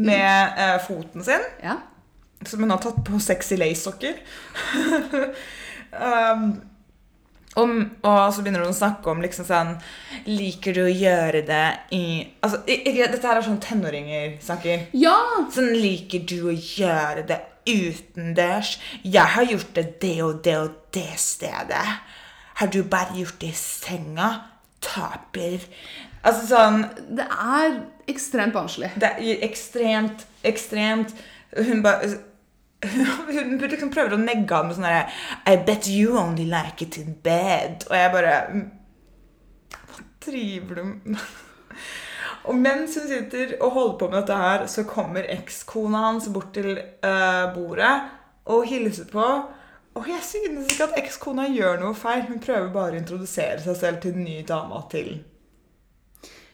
[0.00, 1.74] med eh, foten sin, Ja.
[2.48, 4.16] som hun har tatt på sexy lace-sokker.
[5.92, 6.46] um,
[7.60, 7.72] om,
[8.02, 9.72] og så begynner hun å snakke om liksom sånn
[10.28, 12.04] Liker du å gjøre det i
[12.40, 14.86] Altså, ikke, Dette her er sånn tenåringer snakker.
[14.96, 15.16] ja!
[15.52, 18.76] Sånn liker du å gjøre det utendørs.
[19.06, 21.84] Jeg har gjort det det og det og det stedet.
[22.58, 24.30] Har du bare gjort det i senga?
[24.82, 25.62] Taper.
[26.26, 26.82] Altså sånn
[27.18, 27.76] Det er
[28.10, 28.90] ekstremt barnslig.
[28.98, 31.14] Det er ekstremt, ekstremt
[31.54, 32.08] Hun bare
[33.32, 35.04] hun liksom prøver å negge han med sånn herre
[35.46, 37.86] I bet you only like it in bed.
[37.88, 38.36] Og jeg bare
[39.70, 41.22] Hva driver du med?
[42.50, 46.50] Og mens hun sitter og holder på med dette her, så kommer ekskona hans bort
[46.56, 47.92] til uh, bordet
[48.50, 49.26] og hilser på.
[49.94, 52.24] Og jeg synes ikke at ekskona gjør noe feil.
[52.26, 55.20] Hun prøver bare å introdusere seg selv til den nye dama til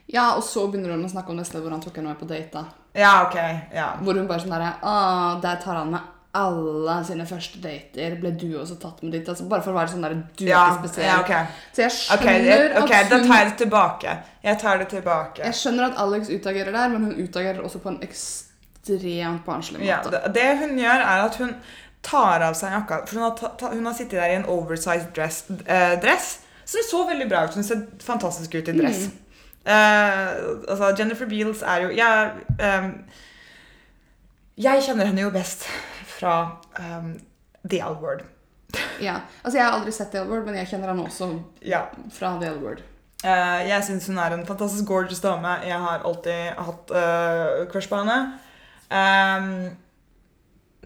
[0.08, 2.28] Ja, og så begynner hun å snakke om stedet hvor han tok henne med på
[2.28, 2.52] date.
[2.52, 2.66] da.
[2.98, 3.36] Ja, ok.
[3.72, 3.88] Ja.
[4.02, 4.94] Hvor hun bare sånn derre Å,
[5.40, 8.16] der tar han med alle sine første dater.
[8.20, 9.28] Ble du også tatt med dit?
[9.28, 11.06] Altså, bare for å være sånn der Du er Ja, ikke spesiell.
[11.08, 11.46] ja, okay.
[11.72, 14.16] Så jeg skjønner okay, at da hun tar jeg det tilbake.
[14.44, 15.42] Jeg tar det tilbake.
[15.44, 19.96] Jeg skjønner at Alex utagerer der, men hun utagerer også på en ekstremt barnslig Ja,
[20.04, 20.10] måte.
[20.10, 21.54] det, det hun gjør, er at hun
[22.02, 23.00] tar av seg jakka.
[23.06, 26.38] For hun har, ta, ta, hun har sittet der i en oversized dress, eh, dress
[26.68, 27.54] som så veldig bra ut.
[27.56, 29.08] Hun ser fantastisk ut i dress.
[29.64, 30.28] Eh,
[30.68, 32.30] altså, Jennifer Beals er jo Jeg,
[32.60, 32.92] ehm,
[34.58, 35.66] jeg kjenner henne jo best
[36.18, 36.34] fra
[36.82, 37.14] um,
[37.68, 38.26] The L Word.
[39.00, 39.20] Ja.
[39.44, 41.30] Altså, jeg har aldri sett The L-Word, men jeg kjenner han også
[41.64, 41.84] Ja.
[42.12, 42.82] fra The L-Word.
[43.24, 45.52] Uh, jeg syns hun er en fantastisk gorgeous dame.
[45.66, 48.18] Jeg har alltid hatt uh, crush på henne.
[48.90, 49.76] Um,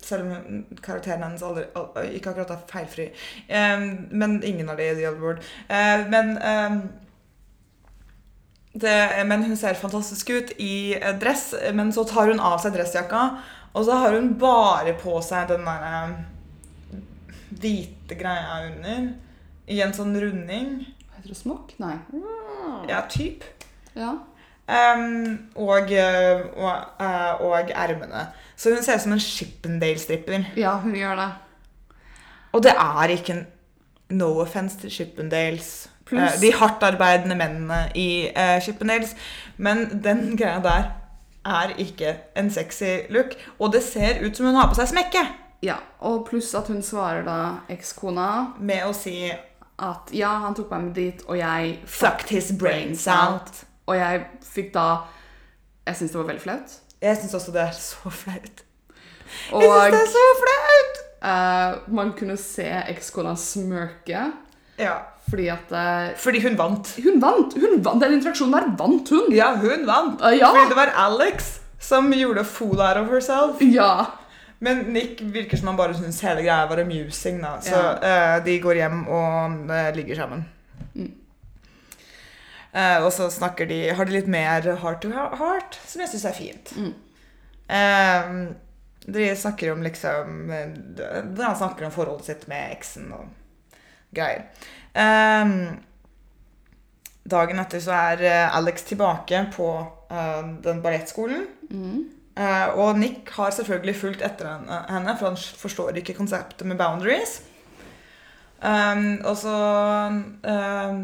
[0.02, 3.08] selv om karakteren hennes aldri, aldri, ikke akkurat er feilfri.
[3.48, 5.44] Um, men ingen av de i The Other World.
[5.68, 6.78] Eh, men um,
[8.72, 8.94] det,
[9.28, 13.22] men hun ser fantastisk ut i eh, dress, men så tar hun av seg dressjakka,
[13.72, 16.98] og så har hun bare på seg den der eh,
[17.62, 19.12] hvite greia under.
[19.70, 20.74] I en sånn runding.
[21.06, 21.38] Hva heter det?
[21.38, 21.72] Smokk?
[21.80, 21.94] Nei.
[22.90, 23.46] Ja, typ.
[23.94, 24.16] Ja.
[24.72, 28.26] Um, og, eh, og, eh, og ermene.
[28.56, 30.52] Så hun ser ut som en Shippendale-stripper.
[30.56, 31.30] ja, hun gjør det.
[32.52, 33.46] Og det er ikke en
[34.10, 35.88] no offence til Shippendales.
[36.04, 36.40] Plus.
[36.40, 39.14] de hardtarbeidende mennene i uh, Shippendales.
[39.56, 40.90] Men den greia der
[41.46, 43.34] er ikke en sexy look.
[43.58, 45.24] Og det ser ut som hun har på seg smekke.
[45.62, 47.36] Ja, Og pluss at hun svarer da
[47.70, 49.30] ekskona Med å si
[49.82, 53.62] at ja, han tok meg med dit, og jeg Fucked his brains out.
[53.86, 55.04] Og jeg fikk da
[55.86, 56.74] Jeg syns det var veldig flaut.
[57.02, 58.64] Jeg syns også det er så flaut.
[59.50, 61.00] Jeg syns det er så flaut!
[61.22, 64.24] Uh, man kunne se ekskona smirke
[64.78, 64.96] Ja.
[65.30, 66.94] Fordi at eh, Fordi hun vant.
[67.04, 67.54] Hun vant!
[67.54, 69.30] hun vant, Den interaksjonen der vant hun!
[69.32, 70.20] Ja, hun vant.
[70.20, 70.50] Uh, ja.
[70.50, 73.62] Fordi det var Alex som gjorde fool out of herself.
[73.62, 74.06] Ja.
[74.62, 77.40] Men Nick virker som han bare syns hele greia var amusing.
[77.42, 77.56] da.
[77.60, 78.36] Så Ja.
[78.38, 80.44] uh, de går hjem og uh, ligger sammen.
[80.94, 81.12] Mm.
[82.72, 86.24] Eh, og så snakker de, har de litt mer heart to heart, som jeg syns
[86.24, 86.72] er fint.
[86.76, 86.94] Mm.
[89.12, 90.72] De snakker om liksom eh,
[91.42, 93.28] han snakker om forholdet sitt med eksen og
[94.14, 94.46] greier.
[94.94, 95.56] Eh,
[97.32, 99.68] dagen etter så er eh, Alex tilbake på
[100.12, 101.46] uh, den ballettskolen.
[101.70, 102.02] Mm.
[102.32, 107.42] Uh, og Nick har selvfølgelig fulgt etter henne, for han forstår ikke konseptet med boundaries.
[108.62, 109.54] Um, og så
[110.14, 111.00] um,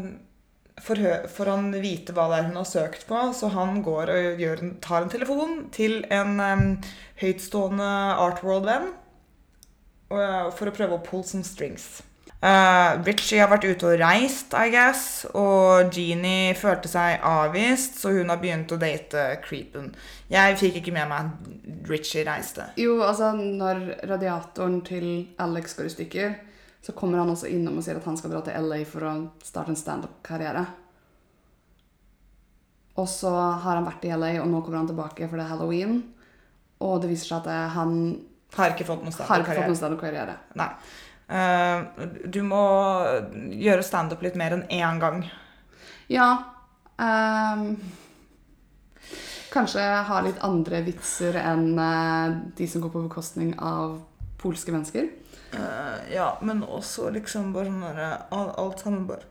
[0.79, 4.13] får, hø- får han vite hva det er hun har søkt på, så han går
[4.13, 6.67] og gjør tar en telefon til en um,
[7.21, 8.93] høytstående Art World-venn
[10.09, 11.99] for å prøve å pull some strings.
[12.39, 18.13] Eh, Richie har vært ute og reist, I guess, og Jeannie følte seg avvist, så
[18.15, 19.89] hun har begynt å date Creepen.
[20.31, 22.69] Jeg fikk ikke med meg at Richie reiste.
[22.79, 25.09] Jo, altså, når radiatoren til
[25.43, 26.37] Alex går i stykker,
[26.79, 29.11] så kommer han også innom og sier at han skal dra til LA for å
[29.43, 30.63] starte en standup-karriere.
[32.99, 35.51] Og så har han vært i LA, og nå kommer han tilbake for det er
[35.51, 35.99] halloween.
[36.87, 37.93] Og det viser seg at han
[39.27, 40.39] Har ikke fått noen standup-karriere.
[41.29, 42.61] Eh, du må
[43.53, 45.25] gjøre standup litt mer enn én gang.
[46.09, 46.29] Ja
[46.99, 47.77] Um,
[49.53, 54.01] Kanskje ha litt andre vitser enn eh, de som går på bekostning av
[54.41, 55.07] polske mennesker.
[55.55, 59.25] Uh, ja, men også liksom bare sånn derre al- Alt sammen bare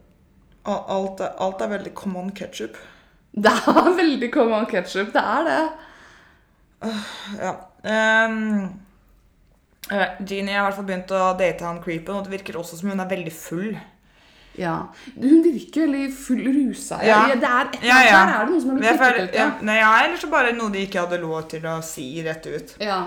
[0.69, 2.75] alt alt er veldig common ketchup.
[3.45, 5.13] Det er veldig common ketchup.
[5.15, 5.61] Det er det.
[7.39, 7.53] Ja.
[7.85, 8.81] Um,
[9.91, 12.91] Jeannie har i hvert fall begynt å date han creepen, og det virker også som
[12.93, 13.73] hun er veldig full.
[14.59, 14.75] Ja.
[15.15, 16.99] Hun virker veldig full rusa.
[17.07, 17.23] Ja.
[17.31, 17.35] Ja.
[17.35, 18.19] Det er et Ja, ja.
[18.19, 19.35] Der er det noe som har blitt jeg ut.
[19.35, 22.47] ja, nei, ja, eller så bare noe de ikke hadde lov til å si rett
[22.47, 22.77] ut.
[22.81, 23.03] ja.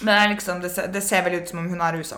[0.00, 2.16] Men det, er liksom, det, ser, det ser vel ut som om hun er rusa.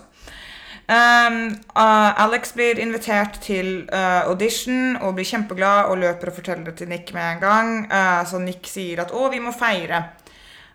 [0.87, 1.35] Um,
[1.75, 6.77] uh, Alex blir invitert til uh, audition og blir kjempeglad og løper og forteller det
[6.79, 7.73] til Nick med en gang.
[7.91, 10.03] Uh, så Nick sier at 'å, vi må feire'.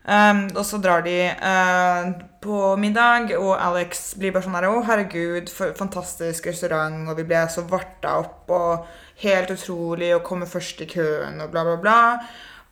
[0.08, 2.06] Um, og så drar de uh,
[2.40, 7.26] på middag, og Alex blir bare sånn her Å, herregud, for fantastisk restaurant, og vi
[7.28, 8.86] ble så varta opp, og
[9.20, 11.98] helt utrolig, og kommer først i køen, og bla, bla, bla.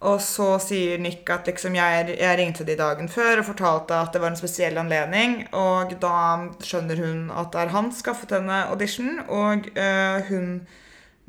[0.06, 4.12] Og så sier Nick at liksom jeg, jeg ringte de dagen før og fortalte at
[4.12, 5.38] det var en spesiell anledning.
[5.56, 6.18] Og da
[6.64, 10.52] skjønner hun at det er han skaffet henne audition, og øh, hun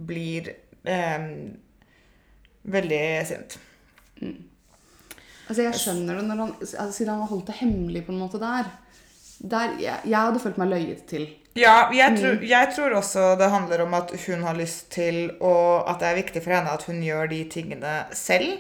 [0.07, 0.51] blir
[0.83, 1.31] øh,
[2.75, 3.59] veldig sint.
[5.47, 8.39] Altså, jeg skjønner det han, altså, siden han har holdt det hemmelig på en måte
[8.41, 8.69] der.
[9.39, 11.27] der jeg, jeg hadde følt meg løyet til.
[11.57, 15.89] Ja, jeg, tror- jeg tror også det handler om at hun har lyst til Og
[15.89, 18.59] at det er viktig for henne at hun gjør de tingene selv.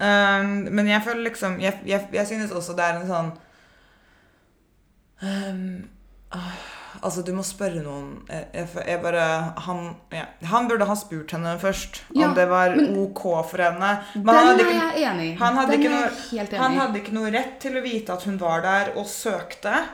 [0.00, 3.26] Um, men jeg føler liksom Jeg, jeg, jeg synes også det er en sånn
[5.20, 5.88] um,
[6.32, 6.54] ah,
[7.02, 9.22] Altså, du må spørre noen Jeg, jeg, bare
[9.66, 10.24] han, ja.
[10.50, 13.92] han burde ha spurt henne først Ja, om det var men- OK for henne.
[14.14, 15.36] Men Den han er jeg enig i.
[15.38, 18.12] han hadde, Den ikke noe, helt han enig hadde ikke noe rett til å vite
[18.12, 19.84] at hun var der og søkte,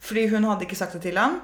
[0.00, 1.40] fordi hun hadde ikke sagt det til ham.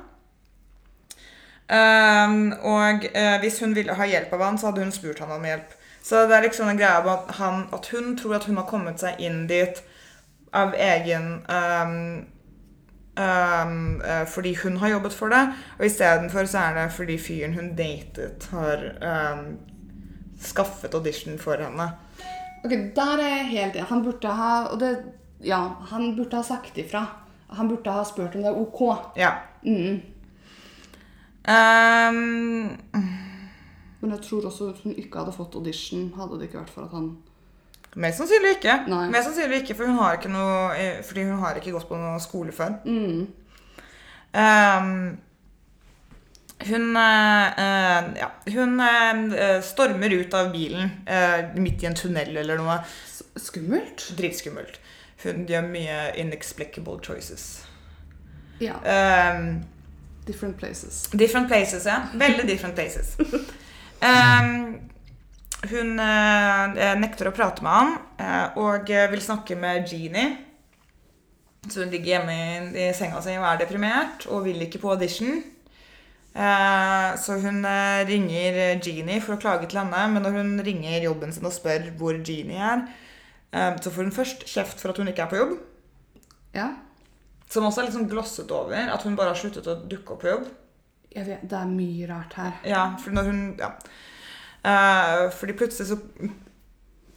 [1.73, 5.31] Um, og uh, hvis hun ville ha hjelp av han, så hadde hun spurt han
[5.33, 5.73] om hjelp.
[6.03, 8.66] Så det er liksom en greie om at, han, at hun tror at hun har
[8.69, 9.79] kommet seg inn dit
[10.53, 12.27] av egen ehm,
[13.18, 15.43] ehm, uh, Fordi hun har jobbet for det,
[15.78, 18.84] og istedenfor så er det fordi fyren hun datet, har
[19.34, 19.59] um,
[20.40, 21.90] skaffet audition for henne.
[22.64, 23.89] Ok, Der er jeg helt enig.
[23.89, 24.97] Han burde ha og det,
[25.44, 27.06] Ja, han burde ha sagt ifra.
[27.51, 28.82] Han burde ha spurt om det er ok.
[29.16, 29.30] Ja.
[29.62, 30.01] Mm.
[31.43, 32.78] Um,
[34.01, 36.94] Men jeg tror også hun ikke hadde fått audition, hadde det ikke vært for at
[36.94, 37.16] han
[37.97, 38.77] Mest sannsynlig ikke.
[38.89, 39.02] Nei.
[39.12, 41.98] Mest sannsynlig ikke, for hun har ikke noe, eh, fordi hun har ikke gått på
[42.01, 42.78] noen skole før.
[42.86, 43.27] mm.
[44.32, 45.19] Um,
[46.64, 52.36] hun eh, eh, ja, hun eh, stormer ut av bilen eh, midt i en tunnel
[52.40, 52.78] eller noe.
[53.36, 54.06] Skummelt?
[54.16, 54.78] Dritskummelt.
[55.24, 57.66] Hun gjør mye inexplicable choices.
[58.62, 58.78] Ja.
[59.36, 59.64] Um,
[60.27, 61.09] Different places.
[61.12, 62.06] Different places, ja.
[62.14, 63.16] Veldig different places.
[64.02, 64.81] Ehm,
[65.70, 70.32] hun eh, nekter å prate med han eh, og eh, vil snakke med Jeannie.
[71.70, 72.34] Så hun ligger hjemme
[72.74, 75.39] i, senga si og er deprimert og vil ikke på audition.
[76.32, 81.06] Eh, så hun eh, ringer Jeannie for å klage til henne, men når hun ringer
[81.06, 82.86] jobben sin og spør hvor Jeannie er,
[83.52, 85.59] eh, så får hun først kjeft for at hun ikke er på jobb.
[86.56, 86.72] Ja.
[87.52, 90.32] Som også er sånn glosset over, at hun bare har sluttet å dukke opp på
[90.32, 90.48] jobb.
[91.12, 92.56] Vet, det er mye rart her.
[92.64, 93.76] Ja, for når hun Ja.
[94.62, 95.98] Eh, fordi plutselig så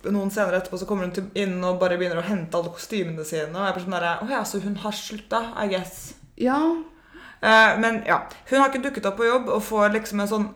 [0.05, 3.49] Noen senere etterpå så kommer hun inn og bare begynner å hente alle kostymene sine.
[3.49, 5.95] Og jeg bare sånn derre Å ja, så hun har slutta, I guess.
[6.37, 6.59] Ja.
[7.41, 8.19] Eh, men ja,
[8.51, 10.51] hun har ikke dukket opp på jobb og får liksom en sånn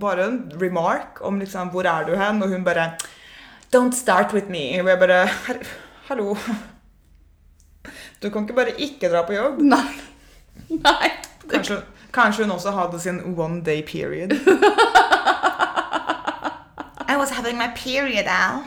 [0.00, 2.42] Bare en remark om liksom Hvor er du hen?
[2.44, 2.92] Og hun bare
[3.72, 4.66] Don't start with me.
[4.82, 5.22] Og jeg bare
[6.10, 6.36] Hallo.
[8.20, 9.60] Du kan ikke bare ikke dra på jobb.
[9.64, 9.94] Nei.
[10.68, 11.10] Nei.
[11.48, 11.78] Kanskje,
[12.12, 14.32] kanskje hun også hadde sin one day period.
[17.12, 18.62] I was having my period, Al.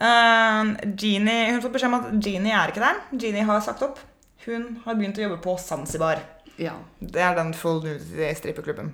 [0.00, 3.00] Um, Jeannie, hun får beskjed om at Jeannie er ikke der.
[3.12, 3.98] Jeannie har sagt opp.
[4.46, 6.20] Hun har begynt å jobbe på Zanzibar.
[6.60, 6.74] Ja.
[7.00, 8.92] Det er den full nudity-strippeklubben.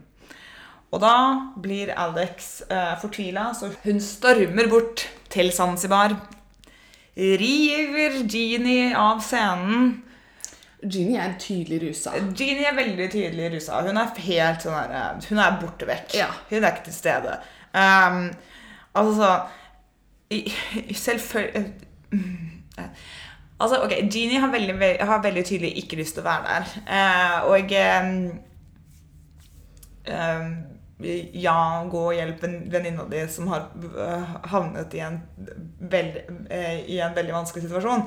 [0.91, 1.15] Og da
[1.63, 6.17] blir Alex uh, fortvila, så hun stormer bort til Zanzibar.
[7.17, 10.01] River Jeannie av scenen.
[10.89, 12.11] Genie er tydelig rusa.
[12.17, 13.83] Jeannie er veldig tydelig rusa.
[13.85, 16.15] Hun er helt sånn her Hun er borte vekk.
[16.17, 16.31] Ja.
[16.51, 17.35] Hun er ikke til stede.
[17.75, 18.31] Um,
[18.95, 19.43] altså
[20.31, 20.47] i-
[20.89, 21.73] i- Selvfølgelig
[23.61, 26.65] Altså, ok, Jeannie har veldig, har veldig tydelig ikke lyst til å være der.
[26.89, 27.73] Uh, og
[30.09, 30.55] um,
[31.35, 31.57] ja,
[31.93, 33.67] gå og hjelp en venninna di som har
[34.49, 35.21] havnet i en,
[35.93, 38.07] veldig, eh, i en veldig vanskelig situasjon.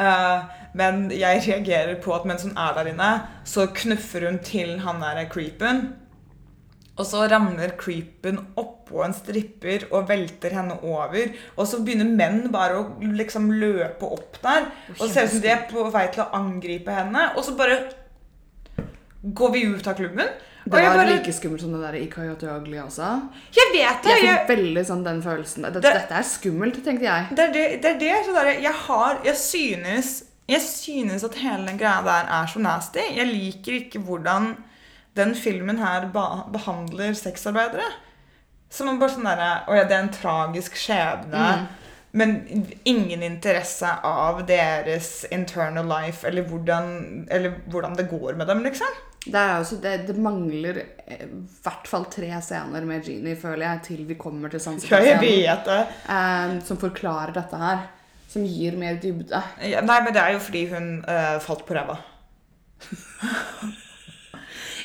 [0.00, 3.10] Eh, men jeg reagerer på at mens hun er der inne,
[3.48, 5.88] så knuffer hun til han der creepen.
[7.00, 11.32] Og så ramler creepen oppå en stripper og velter henne over.
[11.56, 14.68] Og så begynner menn bare å liksom løpe opp der.
[14.98, 17.30] Og det ser ut som de er på vei til å angripe henne.
[17.36, 17.80] Og så bare
[19.22, 20.28] går vi ut av klubben.
[20.64, 23.06] Det var bare like skummelt som det der i Coyote Ugly også.
[23.56, 24.10] Jeg vet det!
[24.10, 25.62] Jeg fikk veldig sånn den følelsen.
[25.64, 27.26] Dette, Det- dette er skummelt, tenkte jeg.
[27.36, 31.34] det er det, det, er det så der, jeg har Jeg synes Jeg synes at
[31.34, 32.98] hele den greia der er så nasty.
[33.16, 34.56] Jeg liker ikke hvordan
[35.16, 36.08] den filmen her
[36.52, 37.86] behandler sexarbeidere.
[38.70, 41.68] Som er bare sånn derre Å ja, det er en tragisk skjebne.
[42.12, 42.32] Men
[42.84, 48.88] ingen interesse av deres internal life, eller hvordan, eller hvordan det går med dem, liksom.
[49.26, 53.82] Det, også, det, det mangler eh, i hvert fall tre scener med Genie, føler jeg,
[53.90, 55.20] til vi kommer til jeg Zanzibar-scenen.
[56.08, 57.82] eh, som forklarer dette her.
[58.30, 59.42] som gir mer dybde.
[59.66, 61.98] Ja, nei, men det er jo fordi hun eh, falt på ræva.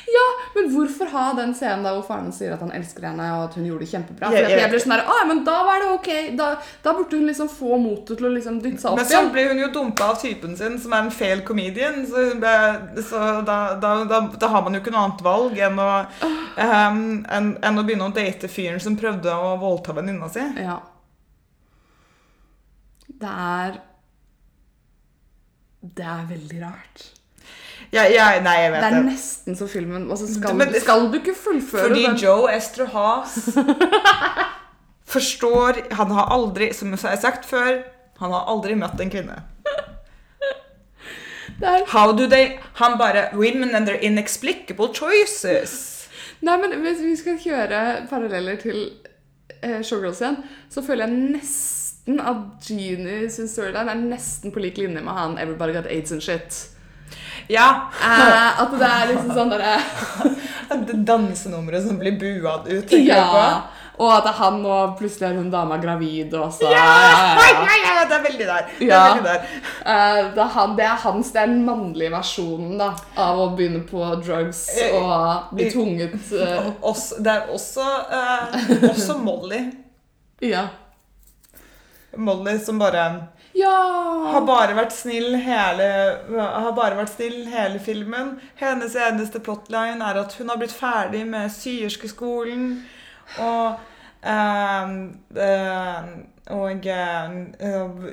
[0.06, 0.24] Ja,
[0.54, 3.56] men hvorfor ha den scenen da hvor faren sier at han elsker henne, og at
[3.58, 4.28] hun gjorde det kjempebra?
[4.30, 6.10] For jeg jeg, ble sånn der, ah, men da var det ok.
[6.38, 6.50] Da,
[6.84, 9.10] da burde hun liksom få motet til å liksom dytte seg opp igjen.
[9.10, 11.98] Men så blir hun jo dumpa av typen sin, som er en fail comedian.
[12.06, 12.54] Så, ble,
[13.08, 15.90] så da, da, da har man jo ikke noe annet valg enn å,
[16.30, 17.02] um,
[17.38, 20.46] enn, enn å begynne å date fyren som prøvde å voldta venninna si.
[20.62, 20.78] Ja.
[23.06, 23.78] Det er
[25.80, 27.10] Det er veldig rart.
[27.96, 29.02] Jeg, ja, nei, jeg Det er det.
[29.08, 32.16] nesten så filmen altså skal, Men skal du ikke fullføre Fordi den?
[32.20, 33.36] Joe Esther Haas
[35.16, 37.82] forstår Han har aldri, som jeg har sagt før,
[38.20, 39.38] han har aldri møtt en kvinne.
[41.94, 46.08] How do they Han bare Women and their inexplicable choices.
[46.40, 48.90] nei, men Hvis vi skal kjøre paralleller til
[49.62, 50.36] eh, Showgirls igjen,
[50.70, 52.36] så føler jeg nesten at
[52.66, 56.68] Genie sin storyline er nesten på lik linje med han Everybody Got AIDS and Shit.
[57.48, 57.68] Ja.
[58.02, 59.76] Eh, at det er liksom sånn derre
[60.86, 62.86] Det dansenummeret som blir bua ut.
[62.90, 63.26] tenker Ja.
[63.30, 63.72] på.
[63.96, 66.82] Og at han og plutselig er hun dama gravid og så Ja,
[67.38, 68.02] ja, ja, ja.
[68.10, 68.66] det er veldig der.
[68.78, 69.46] Det er veldig der.
[69.86, 73.46] Eh, det, er han, det er hans, det er den mannlige versjonen da, av å
[73.56, 77.86] begynne på drugs og bli tvunget eh, også, det er også,
[78.18, 79.62] eh, også Molly.
[80.44, 80.66] Ja.
[82.16, 83.06] Molly som bare
[83.56, 83.76] Ja!
[84.34, 85.86] har bare vært snill hele
[86.28, 88.34] Har bare vært snill hele filmen.
[88.60, 92.82] Hennes eneste plotline er at hun har blitt ferdig med syerskeskolen.
[93.40, 93.78] og
[94.22, 94.96] eh,
[95.46, 96.10] eh,
[96.46, 97.32] og eh,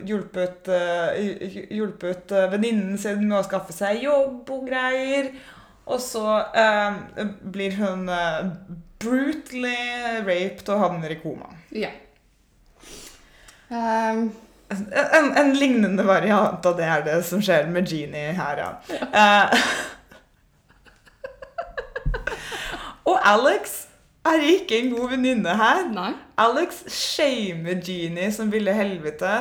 [0.09, 5.29] hjulpet, eh, hjulpet eh, venninnen sin med å skaffe seg jobb og greier.
[5.85, 8.49] Og så eh, blir hun eh,
[9.03, 11.51] brutally raped og havner i koma.
[11.75, 11.91] ja.
[13.73, 14.27] Ehm,
[15.19, 18.71] En, en lignende variant av det er det som skjer med Genie her, ja.
[19.05, 19.65] Eh,
[23.09, 23.81] og Alex
[24.25, 25.83] er ikke en god venninne her.
[25.93, 26.13] nei.
[26.39, 29.33] Alex shamer Genie som ville helvete.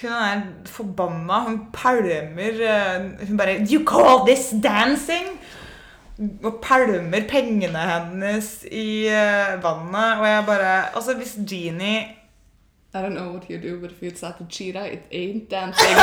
[0.00, 1.40] Hun er forbanna.
[1.46, 5.40] Hun pælmer eh, Hun bare You call this dancing?
[6.44, 10.20] Og pælmer pengene hennes i eh, vannet.
[10.20, 12.04] Og jeg bare Altså, hvis Genie
[12.94, 15.96] I don't know what you do, but if it's like a cheetah, it ain't dancing.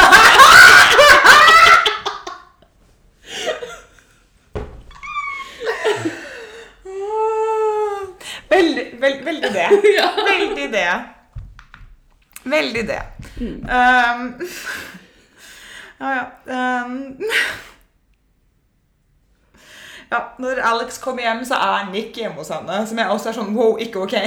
[8.49, 9.69] Veldig, veld, veldig det.
[9.97, 10.09] Ja.
[10.29, 11.03] Veldig det.
[12.43, 13.01] Veldig det.
[13.39, 14.47] Um,
[15.99, 16.85] ja, ja.
[16.85, 17.19] Um,
[20.11, 20.19] ja.
[20.39, 22.87] Når Alex kommer hjem, så er Nick hjemme hos henne.
[22.87, 24.17] Som jeg også er sånn Wow, ikke ok.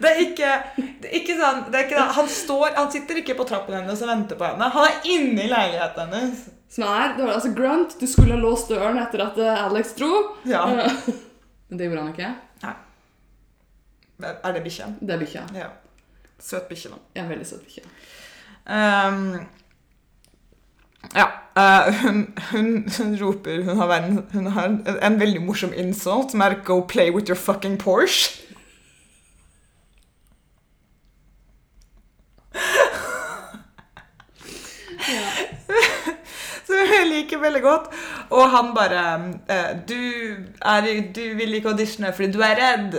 [0.00, 3.20] Det er ikke, det er ikke sånn det er ikke, sånn- han, står, han sitter
[3.22, 4.68] ikke på trappen hennes og venter på henne.
[4.74, 6.42] Han er inne i leiligheten hennes.
[6.76, 9.94] Som er, det var altså Grunt, du skulle ha låst døren etter at eh, Alex
[9.96, 10.10] dro.
[10.44, 10.64] Ja.
[10.68, 11.14] Eh,
[11.70, 12.32] Men det gjorde han ikke.
[14.20, 14.86] Er det bikkja?
[15.00, 15.42] Det er bikkja.
[15.54, 15.66] Ja.
[16.40, 17.00] Søt bikkje, da.
[17.20, 17.82] Er veldig søt bikkje.
[18.66, 19.46] Um,
[21.16, 21.26] ja.
[21.56, 22.16] Uh, hun,
[22.50, 26.58] hun, hun roper Hun har, en, hun har en, en veldig morsom insult som er
[26.64, 28.42] 'Go play with your fucking Porsche'.
[36.66, 37.90] Som jeg liker veldig godt.
[38.34, 39.02] Og han bare
[39.48, 40.00] eh, du,
[40.62, 42.96] er, 'Du vil ikke auditionere fordi du er redd'.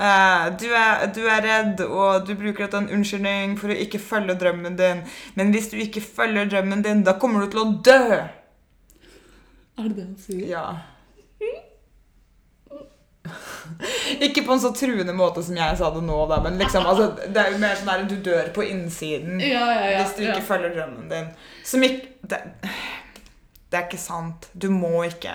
[0.00, 3.98] Eh, du, er, du er redd, og du bruker dette en unnskyldning for å ikke
[4.02, 5.00] følge drømmen din.
[5.34, 8.20] Men hvis du ikke følger drømmen din, da kommer du til å dø.
[9.76, 10.44] Er det det han sier?
[10.50, 10.66] Ja.
[14.26, 17.10] Ikke på en så truende måte som jeg sa det nå, da, men liksom, altså,
[17.26, 19.98] det er jo mer sånn der du dør på innsiden Ja, ja, ja.
[20.00, 21.28] hvis du ikke følger drømmen din.
[21.66, 22.40] Som ikke det,
[23.70, 24.48] det er ikke sant.
[24.54, 25.34] Du må ikke.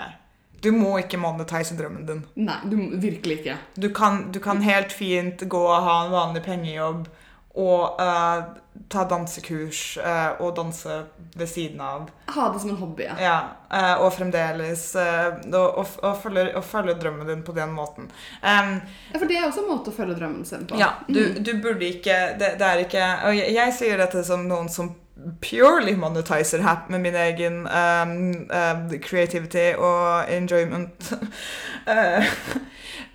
[0.61, 2.21] Du må ikke monetize drømmen din.
[2.45, 3.57] Nei, du, virkelig ikke.
[3.75, 7.07] Du kan, du kan helt fint gå og ha en vanlig pengejobb
[7.53, 8.43] og uh,
[8.91, 11.01] ta dansekurs uh, og danse
[11.35, 12.07] ved siden av.
[12.31, 13.03] Ha det som en hobby.
[13.03, 13.15] Ja.
[13.19, 13.35] Ja,
[13.73, 18.07] uh, og fremdeles og, og, og, følge, og følge drømmen din på den måten.
[18.39, 18.79] Um,
[19.11, 20.79] Ja, For det er også en måte å følge drømmen sin på.
[20.79, 24.47] ja, du, du burde ikke det, det er ikke Og jeg, jeg sier dette som
[24.47, 24.93] noen som
[25.41, 31.11] purely monetizer her med min egen um, uh, creativity og enjoyment.
[31.87, 32.25] uh,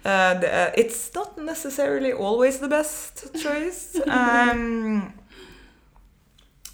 [0.04, 4.00] uh, it's not necessarily always the best choice.
[4.06, 5.12] Um,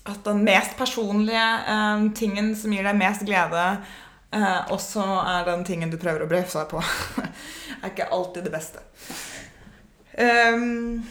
[0.04, 3.66] at den mest personlige um, tingen som gir deg mest glede,
[4.34, 6.82] eh, også er den tingen du prøver å brøfse deg på.
[7.82, 8.82] er ikke alltid det beste.
[10.18, 11.04] Um,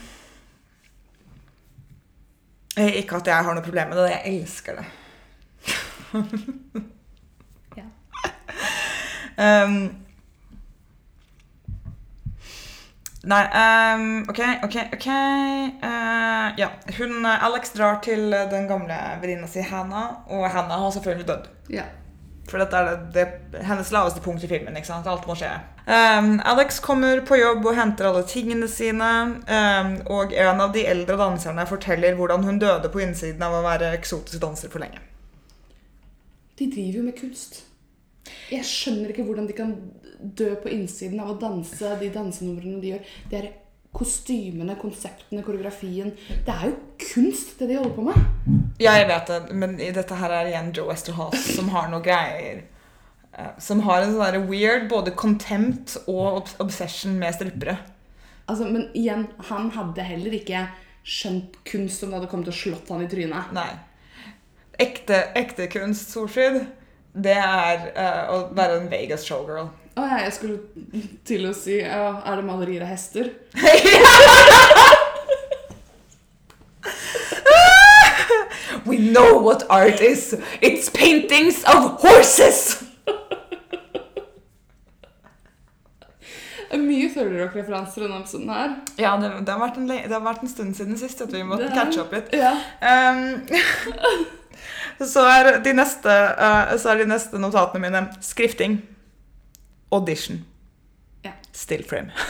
[2.76, 4.86] Ikke at jeg har noe problem med det, jeg elsker det.
[7.72, 7.84] Ja.
[9.64, 9.76] Um,
[13.24, 15.06] nei, um, OK, OK, OK.
[15.08, 16.68] Uh, ja.
[16.98, 21.28] Hun, eh, Alex drar til eh, den gamle venninna si Hannah, og Hannah har selvfølgelig
[21.28, 21.48] dødd.
[21.72, 21.88] Ja.
[22.52, 23.22] For dette er det,
[23.54, 24.76] det, hennes laveste punkt i filmen.
[24.76, 25.08] ikke sant?
[25.08, 25.54] Alt må skje.
[25.86, 29.08] Um, Alex kommer på jobb og henter alle tingene sine.
[29.48, 33.64] Um, og en av de eldre danserne forteller hvordan hun døde på innsiden av å
[33.64, 35.00] være eksotisk danser for lenge.
[36.60, 37.62] De driver jo med kunst.
[38.52, 39.72] Jeg skjønner ikke hvordan de kan
[40.22, 43.12] dø på innsiden av å danse de dansenumrene de gjør.
[43.30, 43.50] Det er
[43.92, 46.12] kostymene, konseptene, koreografien.
[46.46, 46.76] Det er jo
[47.12, 48.20] kunst, det de holder på med.
[48.80, 52.02] Ja, jeg vet det, men i dette her er igjen Joe Westerhouse som har noe
[52.02, 52.62] greier
[53.36, 57.76] eh, Som har en sånn weird både contempt og obsession med strippere.
[58.48, 60.66] Altså, men igjen, han hadde heller ikke
[61.06, 63.52] skjønt kunst om det hadde kommet og slått han i trynet.
[63.54, 63.70] Nei.
[64.80, 66.62] Ekte, ekte kunst, Solfrid,
[67.12, 69.68] det er uh, å være en Vegas showgirl.
[69.92, 70.58] Å ja, jeg skulle
[71.28, 73.28] til å si ja, Er det malerier av hester?
[78.84, 80.34] We know what art is.
[80.60, 82.82] It's paintings of horses.
[86.72, 88.70] Mye Thirty-Rock-referanser enn denne episoden her.
[88.96, 91.68] Ja, det, det, har en, det har vært en stund siden sist at vi måtte
[91.74, 92.32] catche opp litt.
[92.34, 92.54] Ja.
[92.80, 93.44] Um,
[95.12, 98.80] så, er neste, uh, så er de neste notatene mine skrifting,
[99.92, 100.44] audition,
[101.24, 101.32] Ja.
[101.52, 102.10] still frame.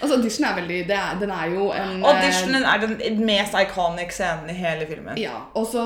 [0.00, 3.52] Altså, audition er veldig det er, Den er jo en eh, Auditionen er den mest
[3.52, 5.18] iconic scenen i hele filmen.
[5.20, 5.82] Ja, og så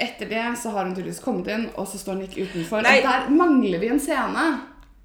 [0.00, 2.84] etter det så har hun tydeligvis kommet inn, og så står ikke utenfor.
[2.86, 3.00] Nei.
[3.00, 4.44] Og der mangler vi en scene.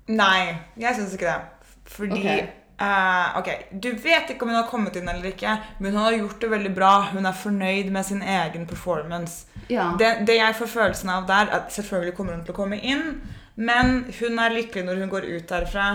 [0.08, 1.74] Nei, jeg syns ikke det.
[1.98, 2.54] Fordi Ok.
[2.78, 3.48] Uh, ok,
[3.84, 6.50] Du vet ikke om hun har kommet inn eller ikke, men hun har gjort det
[6.52, 6.92] veldig bra.
[7.10, 9.48] Hun er fornøyd med sin egen performance.
[9.70, 9.96] Ja.
[9.98, 12.78] Det, det jeg får følelsen av der, er at selvfølgelig kommer hun til å komme
[12.78, 13.24] inn,
[13.58, 15.88] men hun er lykkelig når hun går ut derfra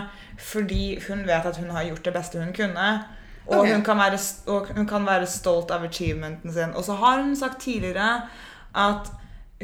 [0.42, 2.86] fordi hun vet at hun har gjort det beste hun kunne.
[3.46, 3.74] Og, okay.
[3.74, 4.18] hun, kan være,
[4.50, 6.74] og hun kan være stolt av achievementen sin.
[6.78, 8.22] Og så har hun sagt tidligere
[8.74, 9.10] at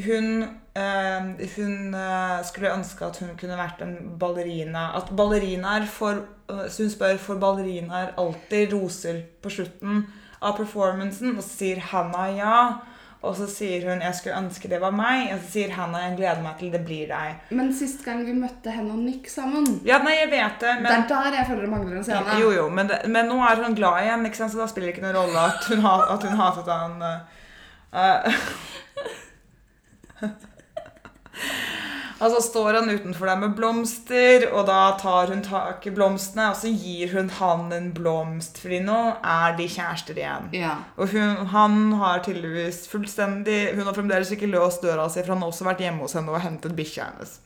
[0.05, 0.43] hun,
[0.79, 4.93] eh, hun eh, skulle ønske at hun kunne vært en ballerina.
[4.99, 10.07] At ballerinaer får eh, Så hun spør for ballerinaer alltid roser på slutten
[10.43, 12.59] av performancen, og så sier Hannah ja.
[13.23, 16.17] Og så sier hun 'jeg skulle ønske det var meg', og så sier Hannah 'jeg
[16.17, 17.35] gleder meg til det blir deg'.
[17.51, 20.91] Men sist gang vi møtte henne og Nick sammen Ja, nei, jeg vet det, Det
[20.91, 22.41] er der jeg føler det mangler en scene.
[22.41, 24.53] Jo, jo, men, det, men nå er hun glad igjen, ikke sant?
[24.53, 25.65] så da spiller det ikke noen rolle at
[26.23, 27.03] hun hatet han
[27.93, 28.33] uh,
[32.19, 36.59] Altså står han utenfor deg med blomster, og da tar hun tak i blomstene, og
[36.59, 40.49] så gir hun han en blomst, fordi nå er de kjærester igjen.
[40.59, 40.75] Ja.
[40.99, 45.45] Og hun, han har tydeligvis fullstendig Hun har fremdeles ikke låst døra si, for han
[45.45, 47.39] har også vært hjemme hos henne og hentet bikkja hennes.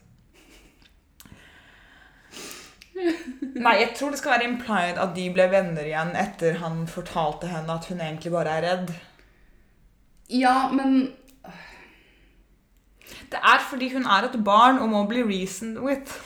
[3.52, 7.50] Nei, jeg tror det skal være implied at de ble venner igjen etter han fortalte
[7.50, 8.92] henne at hun egentlig bare er redd.
[10.32, 11.12] ja, men
[13.32, 16.16] Det er fordi hun er et barn og må bli reasoned with.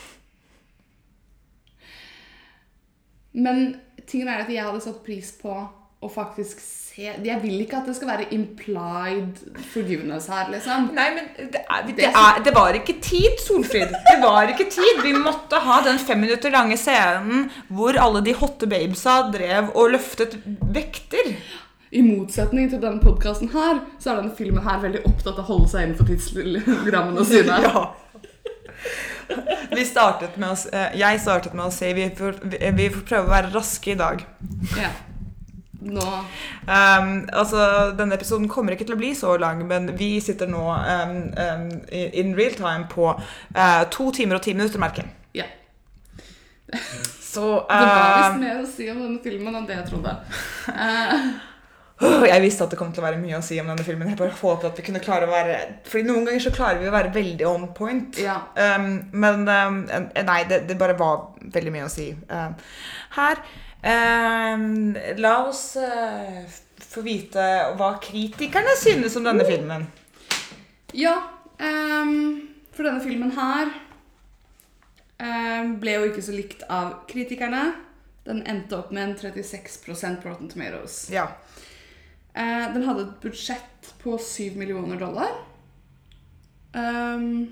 [3.37, 3.77] Men
[4.09, 5.53] tingen er at jeg hadde satt pris på
[5.97, 9.41] å faktisk se Jeg vil ikke at det skal være implied
[9.73, 10.87] forgiveness her, liksom.
[10.97, 13.93] Nei, men det, er, det, er, det var ikke tid, Solfrid.
[13.93, 15.03] Det var ikke tid.
[15.05, 19.93] Vi måtte ha den fem minutter lange scenen hvor alle de hotte babesa drev og
[19.93, 20.39] løftet
[20.73, 21.35] vekter.
[21.91, 25.51] I motsetning til denne podkasten her, så er denne filmen her veldig opptatt av å
[25.53, 27.61] holde seg innenfor tidsrammene sine.
[27.67, 27.87] Ja.
[29.73, 33.03] Vi startet med å, eh, jeg startet med å si vi får, vi vi får
[33.09, 34.23] prøve å være raske i dag.
[34.79, 34.93] Ja.
[35.87, 36.05] Nå
[36.67, 40.65] Um, altså, Denne episoden kommer ikke til å bli så lang, men vi sitter nå
[40.75, 45.45] um, um, in real time på uh, to timer og ti minutter, merker jeg.
[45.45, 45.47] Ja.
[47.23, 50.17] Så Det var visst mer å si om denne filmen enn det jeg trodde.
[50.75, 51.29] Eh, øh,
[52.33, 54.11] Jeg visste at det kom til å være mye å si om denne filmen.
[54.13, 55.55] Jeg bare håpet at vi kunne klare å være
[55.89, 58.19] Fordi noen ganger så klarer vi å være veldig on point.
[58.21, 58.41] ja.
[58.57, 62.59] Um, men um, nei, det, det bare var veldig mye å si um,
[63.17, 63.41] her.
[63.87, 66.45] Um, la oss uh,
[66.97, 67.47] få vite
[67.79, 69.87] hva kritikerne synes om denne filmen.
[70.97, 71.17] Ja,
[71.59, 73.73] ehm, for denne filmen her
[75.21, 77.67] ehm, ble jo ikke så likt av kritikerne.
[78.27, 81.07] Den endte opp med en 36% på Rotten Tomatoes.
[81.13, 81.29] Ja.
[82.37, 85.33] Eh, den hadde et budsjett på 7 millioner dollar.
[86.77, 87.47] Um,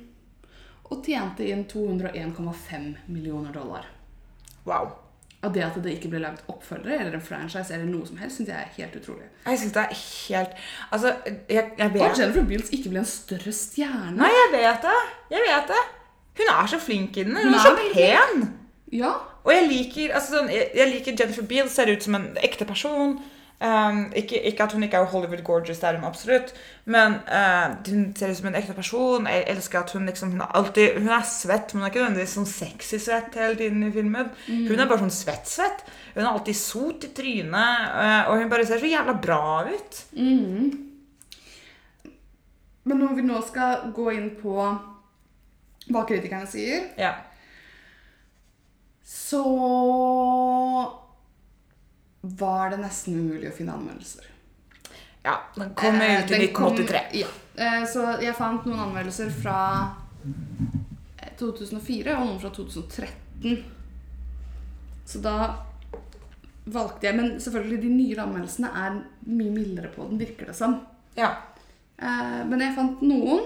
[0.92, 3.88] og tjente inn 201,5 millioner dollar.
[4.68, 4.92] Wow.
[5.44, 8.38] Og det at det ikke ble laget oppfølgere eller en franchise eller noe som helst,
[8.40, 9.26] syns jeg er helt utrolig.
[9.44, 11.12] Jeg synes det er helt Altså,
[11.52, 14.16] jeg, jeg Og Jennifer Beals ikke ble en større stjerne.
[14.20, 14.96] Nei, jeg vet det.
[15.34, 15.82] Jeg vet det.
[16.40, 17.36] Hun er så flink i den.
[17.36, 17.60] Hun Nei.
[17.60, 18.48] er er så pen.
[18.92, 19.12] Ja,
[19.44, 22.64] Og jeg liker, altså, sånn, jeg, jeg liker Jennifer Beals, ser ut som en ekte
[22.68, 23.18] person.
[23.64, 26.50] Um, ikke, ikke at hun ikke er Hollywood gorgeous, det er hun absolutt.
[26.84, 29.28] Men uh, hun ser ut som en ekte person.
[29.30, 32.02] Jeg elsker at hun liksom Hun er alltid Hun er svett, men hun er ikke
[32.02, 34.28] nødvendigvis sånn sexy svett hele tiden i filmen.
[34.48, 35.80] Hun er bare sånn svett-svett.
[36.16, 40.02] Hun har alltid sot i trynet, uh, og hun bare ser så jævla bra ut.
[42.84, 44.58] Men når vi nå skal gå inn på
[45.88, 47.14] hva kritikerne sier, Ja.
[49.04, 49.40] så
[52.38, 54.24] var det nesten umulig å finne anmeldelser.
[55.24, 57.00] ja den kom Eh, ut i 1983.
[57.10, 57.26] kom- Ja.
[57.56, 59.94] Eh, Så jeg fant noen anmeldelser fra
[61.18, 63.64] eh, 2004 og noen fra 2013.
[65.06, 65.54] Så da
[66.66, 70.80] valgte jeg Men selvfølgelig, de nyere anmeldelsene er mye mildere på den, virker det som.
[71.16, 71.34] Ja.
[71.98, 73.44] Eh, Men jeg fant noen.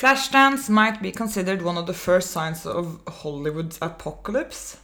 [0.00, 4.78] Flashdance might be considered one of the first signs of Hollywood's apocalypse.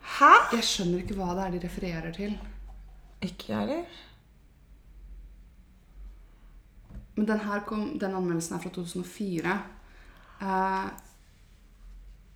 [0.00, 0.56] Hæ?
[0.56, 2.32] Jeg skjønner ikke hva det er de refererer til.
[3.22, 3.84] Ikke jeg heller.
[7.16, 9.54] Men den her kom, den anmeldelsen er fra 2004.
[10.42, 10.90] Eh,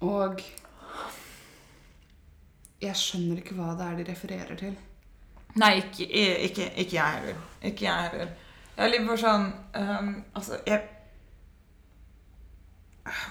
[0.00, 0.40] og
[2.82, 4.78] jeg skjønner ikke hva det er de refererer til.
[5.58, 6.06] Nei, ikke,
[6.46, 7.42] ikke, ikke jeg heller.
[7.62, 8.32] Ikke jeg heller.
[8.76, 10.86] Jeg er litt bare sånn um, Altså, jeg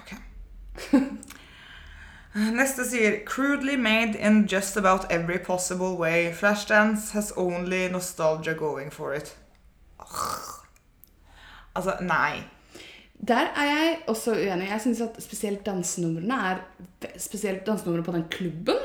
[0.00, 0.14] Ok.
[2.34, 6.32] Neste sier Crudely made in just about every possible way.
[6.32, 9.36] Flashdance has only nostalgia going for it.
[11.74, 12.42] Altså, nei.
[13.28, 14.68] Der er jeg også uenig.
[14.70, 16.62] Jeg syns at spesielt dansenumrene er
[17.18, 18.80] Spesielt dansenumrene på den klubben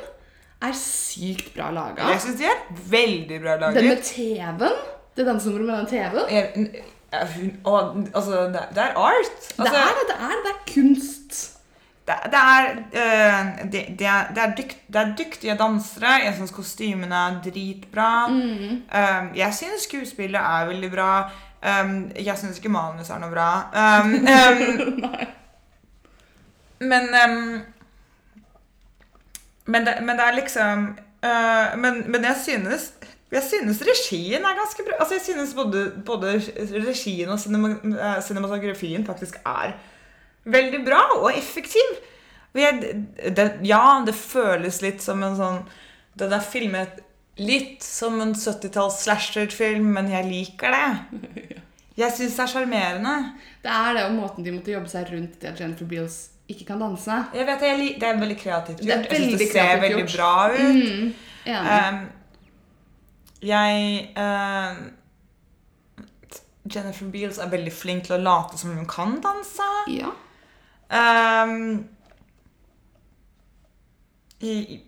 [0.62, 2.10] er sykt bra laga.
[2.10, 2.60] Jeg syns de er
[2.90, 3.76] veldig bra laget.
[3.76, 4.78] Den med TV-en.
[5.18, 6.70] Det dansenummeret med den TV-en.
[7.16, 9.36] Ja, hun- og, altså, det, det er art.
[9.50, 10.08] Det Altså, er det.
[10.12, 11.42] Det er, det er kunst.
[12.08, 16.12] det, det, er, eh, det, det, er, er dykt, det er dyktige dansere.
[16.26, 18.10] Jeg syns kostymene er dritbra.
[18.30, 21.10] Um, jeg syns skuespillet er veldig bra.
[21.66, 23.50] Um, jeg syns ikke manus er noe bra.
[23.96, 25.06] Um,
[26.80, 27.10] men
[29.66, 30.84] men, det, men det er liksom
[31.26, 32.92] uh, men, men jeg synes
[33.34, 35.00] jeg synes regien er ganske bra.
[35.00, 36.36] Altså jeg synes både, både
[36.86, 39.74] regien og eh, cinematografien faktisk er
[40.46, 41.98] veldig bra og effektiv.
[42.56, 45.58] Det, ja, det føles litt som en sånn
[46.16, 47.02] Den er filmet
[47.36, 51.58] litt som en 70-talls slasher-film, men jeg liker det.
[51.96, 53.12] Jeg syns det er sjarmerende.
[53.64, 56.18] Det er det og måten de måtte jobbe seg rundt det at Jennifer Beals
[56.52, 57.20] ikke kan danse.
[57.34, 59.14] Jeg vet, jeg, Det er veldig kreativt Det er gjort.
[59.14, 60.82] Jeg synes det ser veldig bra ut.
[60.82, 61.14] Mm.
[61.46, 62.02] Um,
[63.44, 64.78] jeg eh,
[66.76, 69.72] Jennifer Beals er veldig flink til å late som hun kan danse.
[69.92, 70.14] ja.
[70.86, 71.88] Um,
[74.42, 74.82] jeg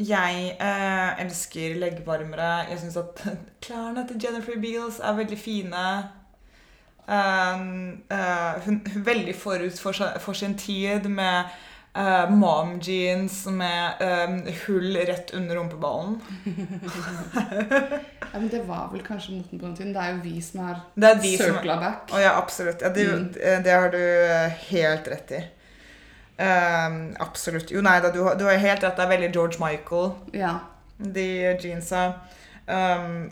[0.00, 2.70] jeg eh, elsker leggvarmere.
[2.70, 3.20] Jeg syns at
[3.64, 5.86] klærne til Jennifer Beals er veldig fine.
[7.10, 11.44] Um, uh, hun er veldig forut for, for sin tid med
[11.94, 16.20] eh, mom jeans med eh, hull rett under rumpeballen.
[18.32, 19.92] ja, men det var vel kanskje moten på den tiden.
[19.94, 20.80] Det er jo vi som har
[21.22, 22.10] circla back.
[22.12, 22.82] Oh, ja, absolutt.
[22.82, 23.62] Ja, det, Mm.
[23.64, 25.42] det har du eh, helt rett i.
[26.40, 27.70] Um, absolutt.
[27.70, 28.96] Jo, nei da, du, du har helt rett.
[28.96, 30.54] Det er veldig George Michael, Ja.
[30.96, 31.26] de
[31.60, 32.06] jeansa.
[32.66, 33.30] Um,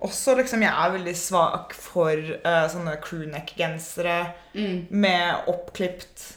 [0.00, 2.12] også liksom, jeg er veldig svak for
[2.46, 4.18] uh, sånne crewneck-gensere
[4.56, 4.86] Mm.
[4.90, 6.35] med oppklipt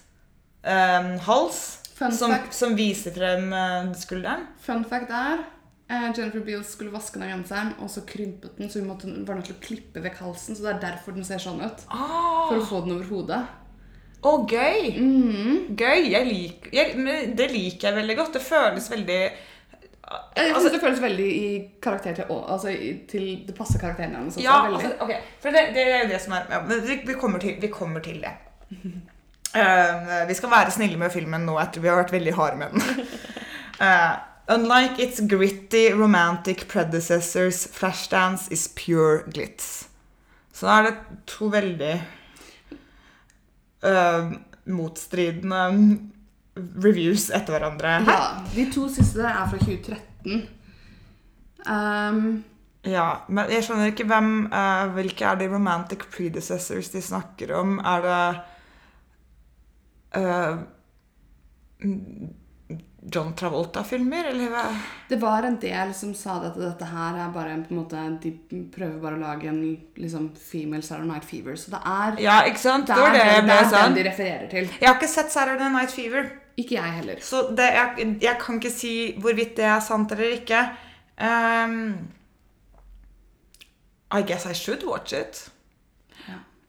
[0.69, 1.61] um, hals.
[1.99, 4.45] Som, som viser frem eh, skulderen.
[4.63, 5.41] fun fact er
[5.91, 9.35] uh, Jennifer Beals skulle vaske ned genseren, og så krympet den, så hun måtte, var
[9.35, 10.55] nødt til å klippe vekk halsen.
[10.55, 11.83] Så det er derfor den ser sånn ut.
[11.91, 13.41] Ah, For å få den over hodet.
[14.19, 14.95] Å, gøy!
[14.95, 15.75] Mm.
[15.79, 16.09] Gøy!
[16.13, 16.95] Jeg lik, jeg,
[17.35, 18.33] det liker jeg veldig godt.
[18.35, 19.35] Det føles veldig Jeg
[20.39, 21.45] synes Altså- det føles veldig i
[21.83, 22.73] karakter til, altså,
[23.11, 24.39] til Det passer karakteren hennes.
[24.43, 25.13] Ja, altså, ok.
[25.39, 27.99] For det, det er jo det som er ja, vi, vi, kommer til, vi kommer
[27.99, 28.35] til det.
[29.55, 32.75] Eh, vi skal være snille med filmen nå etter vi har vært veldig harde med
[32.75, 33.07] den.
[33.79, 34.19] Uh,
[34.55, 39.87] unlike its gritty romantic predecessors, Flashdance is pure glitz.
[40.53, 41.95] Så da er det to veldig
[43.87, 44.35] uh,
[44.69, 45.63] motstridende
[46.83, 47.97] reviews etter hverandre.
[48.03, 48.13] her.
[48.13, 50.47] Ja, De to siste der er fra 2013.
[51.65, 52.43] Um,
[52.87, 57.73] Ja, men jeg skjønner ikke hvem uh, Hvilke er de romantic predecessors de snakker om?
[57.83, 58.19] Er det
[63.11, 64.63] John Travolta-filmer, eller hva?
[65.09, 68.01] Det var en del som sa at dette her er bare en, på en måte
[68.21, 68.33] De
[68.73, 69.61] prøver bare å lage en
[69.97, 71.55] liksom, female Saturday Night Fever.
[71.57, 72.87] Så det er, Ja, ikke sant?
[72.91, 73.87] det Det er, det ble det er sånn.
[73.87, 74.67] den de refererer til.
[74.81, 76.29] Jeg har ikke sett Saturday Night Fever,
[76.59, 77.21] Ikke jeg heller.
[77.23, 80.65] så det, jeg, jeg kan ikke si hvorvidt det er sant eller ikke.
[81.19, 81.77] Um,
[84.11, 85.45] I guess I should watch it.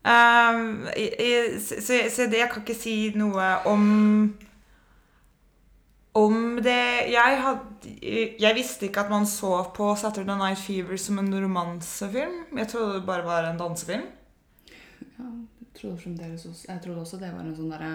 [0.00, 3.82] Um, i- i- så, så det, jeg kan ikke si noe om
[6.14, 7.58] om det jeg, had,
[8.40, 12.56] jeg visste ikke at man så på Saturday Night Fever som en romansefilm.
[12.58, 14.08] Jeg trodde det bare var en dansefilm.
[15.18, 15.28] Ja,
[15.60, 15.94] jeg trodde
[16.34, 17.92] også, jeg trodde også det var en sånn derre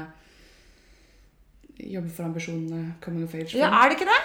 [1.76, 3.58] Jobbe for ambisjonene, coming of age.
[3.58, 4.22] Ja, Er det ikke det?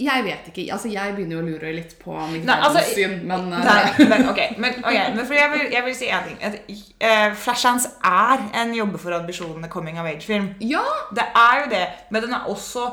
[0.00, 0.64] Jeg vet ikke.
[0.72, 4.06] altså Jeg begynner jo å lure litt på mitt Nei, altså, verdenssyn, men eh, Nei,
[4.12, 5.12] men ok, men, okay.
[5.16, 6.38] men jeg, vil, jeg vil si en ting.
[6.46, 6.56] At,
[7.04, 10.54] uh, Flashdance er en jobbe for ambisjonene coming of age-film.
[10.64, 10.84] Ja!
[11.16, 12.86] Det er jo det, men den er også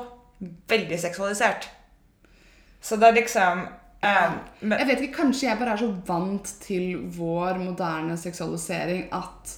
[0.70, 1.70] veldig seksualisert.
[2.82, 3.64] Så det er liksom
[4.06, 9.08] eh, men, Jeg vet ikke, Kanskje jeg bare er så vant til vår moderne seksualisering
[9.16, 9.56] at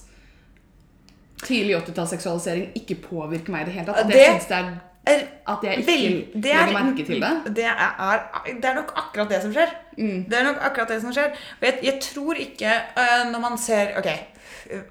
[1.44, 4.04] tidlig 80-tallsseksualisering ikke påvirker meg i det hele tatt.
[4.04, 4.70] At jeg Det synes det er
[5.06, 7.56] er at jeg ikke vel- det er- legger merke til det.
[7.56, 9.70] Det er, det er nok akkurat det som skjer.
[9.96, 11.30] Det er nok akkurat det som skjer.
[11.60, 14.06] Og jeg, jeg tror ikke uh, når man ser Ok.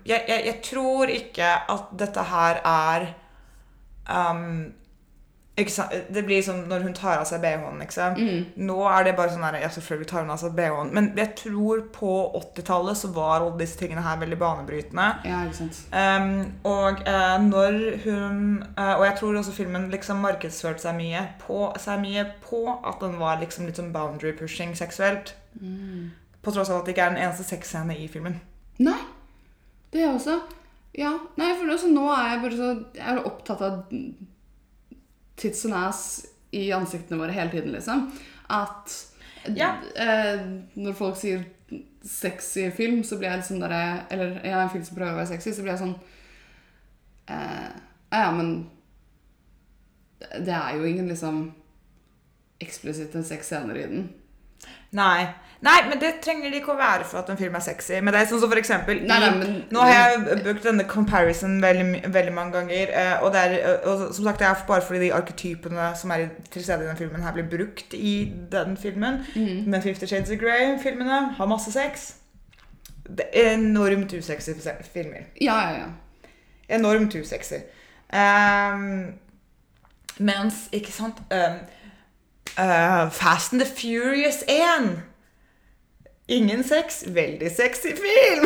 [0.05, 3.05] Jeg, jeg, jeg tror ikke at dette her er
[4.31, 4.73] um?
[6.09, 7.79] Det blir som når hun tar av seg BH-en.
[7.83, 8.19] Liksom.
[8.69, 11.33] Nå er det bare sånn her, ja, selvfølgelig tar hun av seg BH-en, men jeg
[11.41, 15.07] tror på 80-tallet så var alle disse tingene her veldig banebrytende.
[15.27, 15.81] Ja, ikke sant.
[15.93, 16.29] Um,
[16.69, 18.39] og uh, når hun
[18.77, 23.01] uh, Og jeg tror også filmen liksom markedsførte seg mye på, seg mye på at
[23.03, 25.35] den var liksom litt sånn boundary pushing seksuelt.
[26.41, 28.39] På tross av at det ikke er den eneste sexscene i filmen.
[28.79, 28.99] Nei.
[29.91, 30.39] Det er også
[30.97, 31.11] Ja.
[31.37, 33.73] Nei, for også, nå er jeg bare så Jeg er opptatt av
[35.39, 36.03] tits and ass
[36.51, 38.07] i ansiktene våre hele tiden, liksom.
[38.49, 38.95] At
[39.55, 39.75] Ja.
[39.95, 40.41] eh,
[40.75, 41.45] når folk sier
[42.03, 45.27] sexy film, så blir jeg liksom derre Eller ja, en film som prøver å være
[45.33, 45.95] sexy, så blir jeg sånn
[47.29, 47.71] eh,
[48.11, 48.69] Ja, ja, men
[50.19, 51.53] det er jo ingen liksom
[52.59, 54.09] eksplisitte sexscener i den.
[54.91, 55.29] Nei.
[55.61, 57.97] Nei, men det trenger det ikke å være for at en film er sexy.
[57.99, 60.85] Men det er sånn som for eksempel Nei, nei, men- Nå har jeg brukt denne
[60.87, 62.93] comparison veldig, veldig mange ganger.
[62.93, 66.29] eh, Og, er, eh, og som sagt, det er bare fordi de arketypene som er
[66.51, 69.25] til stede i den filmen, her blir brukt i den filmen.
[69.67, 72.13] Men Fifty Shades of Grey-filmene har masse sex.
[73.09, 74.51] Det er enormt usexy
[74.93, 75.23] filmer.
[75.41, 75.85] Ja, ja, ja.
[76.77, 77.55] Enormt usexy.
[78.13, 79.13] Um,
[80.19, 81.59] mens, ikke sant um,
[82.57, 85.03] uh, Fast and the Furious 1
[86.29, 88.45] Ingen sex, veldig sexy film!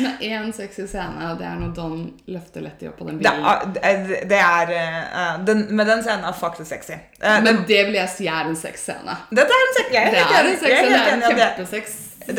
[0.00, 1.98] Men én sexy scene, og det er når Don
[2.32, 3.76] løfter Letty opp på den Det bilen.
[3.84, 3.98] er,
[4.30, 6.96] det er uh, den, Men den scenen er faktisk sexy.
[7.22, 9.16] Uh, Men det vil jeg si er en sexscene.
[9.30, 10.54] Dette er en sex, jeg er Det helt er enig.
[10.54, 10.62] en.
[10.64, 11.36] Det er en det.
[11.36, 12.36] kjempesex Det,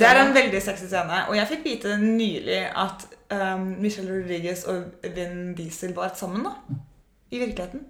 [0.00, 1.22] det er en veldig sexy scene.
[1.28, 3.06] Og jeg fikk vite nylig at
[3.54, 6.54] um, Michelle Rodriguez og Vin Diesel var sammen, da.
[7.30, 7.86] I virkeligheten.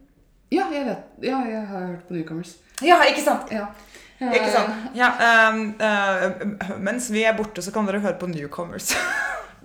[0.53, 0.99] Ja, jeg vet.
[1.23, 2.57] Ja, jeg har hørt på Newcomers.
[2.85, 3.53] Ja, ikke sant?
[3.53, 3.67] Ja.
[4.19, 4.71] Ikke sant?
[4.99, 5.09] Ja,
[5.53, 8.93] um, uh, mens vi er borte, så kan dere høre på Newcomers.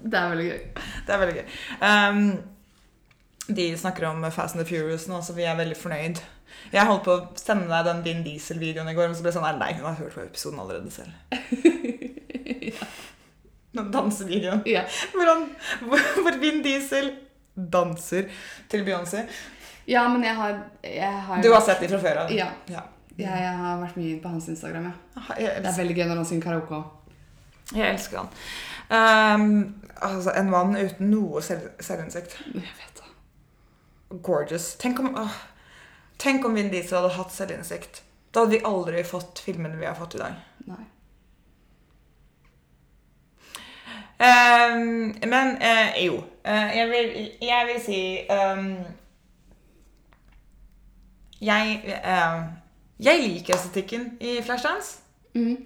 [0.03, 0.63] Det er veldig gøy.
[1.07, 1.45] det er veldig gøy.
[1.79, 2.17] Um,
[3.55, 6.19] de snakker om Fast and the Furious nå, så vi er veldig fornøyd.
[6.73, 9.37] Jeg holdt på å sende deg den Vin Diesel-videoen i går, men så ble jeg
[9.37, 11.11] sånn Nei, hun har hørt på episoden allerede selv.
[13.73, 14.61] Den dansevideoen.
[14.69, 14.83] Ja.
[15.15, 15.41] Hvor, han,
[15.87, 17.07] hvor, hvor Vin Diesel
[17.55, 18.23] danser
[18.69, 19.19] til Beyoncé.
[19.85, 22.31] Ja, men jeg har, jeg har Du har sett dem fra før av?
[22.31, 22.49] Ja.
[22.71, 22.83] ja.
[23.17, 24.87] Jeg, jeg har vært mye på hans Instagram.
[24.89, 25.23] Ja.
[25.37, 26.79] Det er veldig gøy når han synger karaoke.
[27.73, 28.31] jeg elsker han.
[28.93, 32.39] Um, altså, en mann uten noe selv, selvinnsikt.
[32.53, 33.11] Jeg vet det.
[34.25, 34.73] Gorgeous.
[34.81, 35.37] Tenk om, åh,
[36.21, 38.01] tenk om Vin Diesel hadde hatt selvinnsikt.
[38.33, 40.41] Da hadde vi aldri fått filmene vi har fått i dag.
[40.71, 40.83] Nei.
[44.23, 46.23] Um, men uh, jo.
[46.47, 48.01] Uh, jeg, vil, jeg vil si
[48.31, 48.67] um,
[51.43, 52.43] jeg, eh,
[52.99, 54.99] jeg liker estetikken i Flashdance.
[55.35, 55.57] Mm.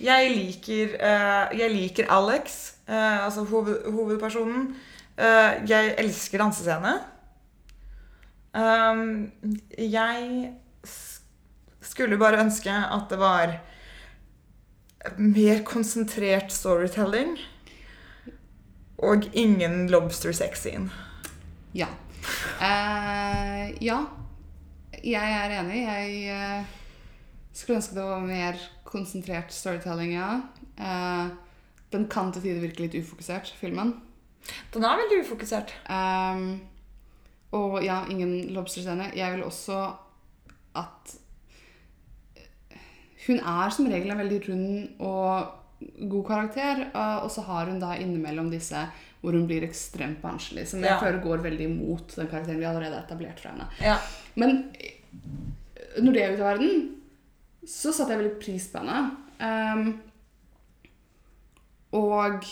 [0.00, 4.74] Jeg liker, eh, jeg liker Alex, eh, altså hoved, hovedpersonen.
[5.18, 6.94] Eh, jeg elsker dansescene.
[8.54, 9.30] Um,
[9.78, 10.52] jeg
[11.80, 13.52] skulle bare ønske at det var
[15.16, 17.36] mer konsentrert storytelling.
[18.98, 20.90] Og ingen lobster sex scene.
[21.74, 21.86] Ja.
[22.60, 24.00] Uh, ja.
[25.04, 25.80] Jeg er enig.
[25.84, 26.72] Jeg eh,
[27.56, 30.40] skulle ønske det var mer konsentrert storytelling, ja.
[30.80, 31.30] Uh,
[31.92, 33.94] Den kan til tider virke litt ufokusert, filmen.
[34.74, 35.72] Den er veldig ufokusert.
[35.90, 36.60] Um,
[37.56, 39.10] og ja, ingen lobsterscene.
[39.16, 39.80] Jeg vil også
[40.78, 41.16] at
[43.26, 45.50] Hun er som regel en veldig rund og
[46.10, 48.80] god karakter, eh, og så har hun da innimellom disse
[49.20, 50.98] hvor hun blir ekstremt barnslig, som jeg Ja.
[51.00, 53.66] føler går veldig imot den karakteren vi allerede har etablert fra henne.
[53.80, 53.98] Ja.
[54.36, 54.72] Men
[56.00, 56.94] når det er ute i verden,
[57.66, 59.16] så satte jeg veldig pris på henne.
[59.40, 60.00] Um,
[61.92, 62.44] og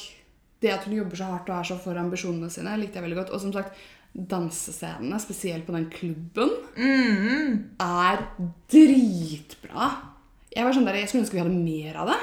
[0.61, 3.21] det at hun jobber så hardt og er så for ambisjonene sine, likte jeg veldig
[3.21, 3.31] godt.
[3.37, 3.77] Og som sagt,
[4.19, 7.71] dansescenene, spesielt på den klubben, Mm.
[7.79, 8.25] er
[8.69, 9.91] dritbra.
[10.55, 12.19] Jeg var sånn der, jeg skulle ønske vi hadde mer av det.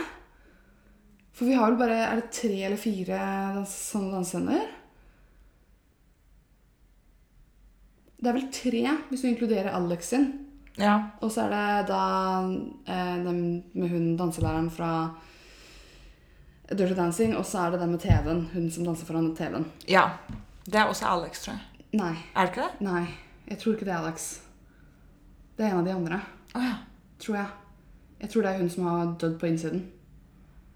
[1.35, 3.17] For vi har vel bare Er det tre eller fire
[3.57, 4.65] dans, sånne dansescener?
[8.15, 10.29] Det er vel tre, hvis du inkluderer Alex sin.
[10.79, 10.95] ja.
[11.21, 11.99] Og så er det da
[12.87, 13.41] eh, den
[13.73, 14.91] med hun danselæreren fra
[16.71, 18.41] Dirty Dancing, og så er det den med TV-en.
[18.53, 19.67] Hun som danser foran TV-en.
[19.87, 20.07] Ja.
[20.65, 21.85] Det er også Alex, tror jeg.
[21.99, 22.15] Nei.
[22.33, 22.87] Er det ikke det?
[22.87, 23.03] Nei.
[23.51, 24.39] Jeg tror ikke det er Alex.
[25.57, 26.21] Det er en av de andre.
[26.55, 26.73] Oh, ja.
[27.19, 27.47] Tror jeg.
[28.23, 29.85] Jeg tror det er hun som har dødd på innsiden.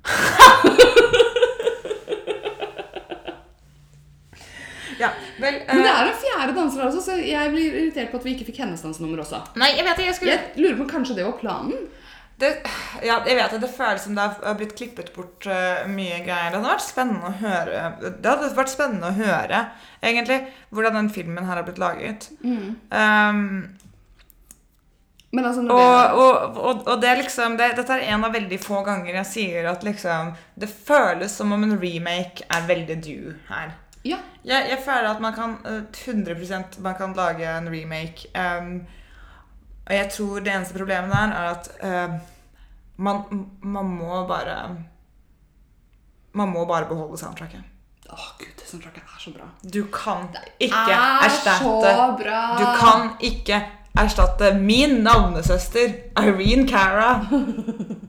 [5.39, 5.53] ja.
[5.61, 8.19] uh, Men det eh, er en fjerde danser der også, så jeg blir irritert på
[8.19, 9.41] at vi ikke fikk hennes dansenummer også.
[9.59, 11.87] Nei, jeg vet ikke, Jeg skulle Jeg lurer på om kanskje det var planen.
[12.39, 12.53] det,
[13.03, 13.61] Ja, jeg vet det.
[13.65, 16.51] Det føles som det har blitt klippet bort uh, mye greier.
[16.51, 19.65] Det hadde vært spennende å høre Det hadde vært spennende å høre,
[20.01, 20.39] egentlig,
[20.69, 22.29] hvordan den filmen her har blitt laget.
[22.43, 23.75] Um,
[25.31, 28.57] Men altså, Og, det og, og, og det liksom det, Dette er en av veldig
[28.63, 33.35] få ganger jeg sier at liksom Det føles som om en remake er veldig due
[33.51, 33.75] her.
[34.05, 34.17] Ja.
[34.45, 35.83] Jeg, jeg føler at man kan eh,
[36.15, 38.29] 100 man kan lage en remake.
[38.35, 38.85] Um,
[39.87, 42.13] og jeg tror det eneste problemet der er at uh,
[42.97, 43.23] man,
[43.61, 44.75] man må bare
[46.33, 47.63] Man må bare beholde soundtracket.
[48.09, 49.47] Å, gud, det soundtracket er så bra.
[49.73, 52.41] Du kan ikke er erstatte så bra!
[52.57, 53.57] Du kan ikke
[53.97, 55.89] erstatte min navnesøster,
[56.21, 57.09] Irene Cara.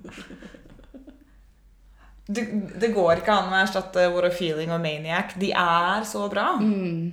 [2.30, 2.40] Du,
[2.78, 5.32] det går ikke an å erstatte What a Feeling og Maniac.
[5.40, 6.52] De er så bra.
[6.60, 7.10] Mm.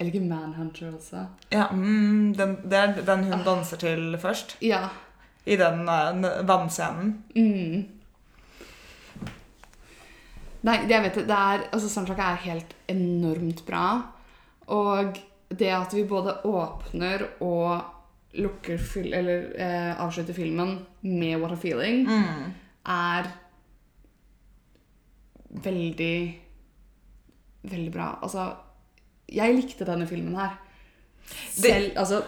[0.00, 1.26] ikke liker Manhunter også.
[1.52, 4.56] Ja, mm, den, det er den hun danser til først.
[4.64, 4.88] Ja.
[5.46, 7.12] I den uh, vannscenen.
[7.36, 7.84] Mm.
[10.66, 13.84] Nei, det jeg vet det er Altså, soundtracket er helt enormt bra.
[14.74, 15.16] Og
[15.50, 17.80] det at vi både åpner og
[18.38, 22.52] lukker fil Eller eh, avslutter filmen med What a Feeling, Mm.
[22.86, 23.26] er
[25.50, 26.14] veldig
[27.62, 28.14] Veldig bra.
[28.24, 28.46] Altså,
[29.28, 30.54] jeg likte denne filmen her.
[31.52, 32.22] Selv Altså,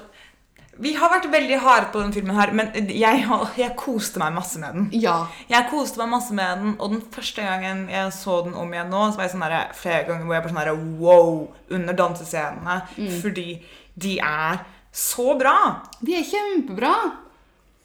[0.76, 3.24] Vi har vært veldig harde på denne filmen her, men jeg,
[3.58, 4.86] jeg koste meg masse med den.
[5.00, 5.26] ja.
[5.48, 8.88] Jeg koste meg masse med den, og den første gangen jeg så den om igjen
[8.92, 11.96] nå, så var jeg sånn der, flere ganger hvor jeg bare sånn der, wow under
[11.98, 12.78] dansescenene,
[13.20, 13.48] fordi
[13.96, 14.62] de er
[14.92, 15.56] så bra.
[16.00, 16.94] De er kjempebra.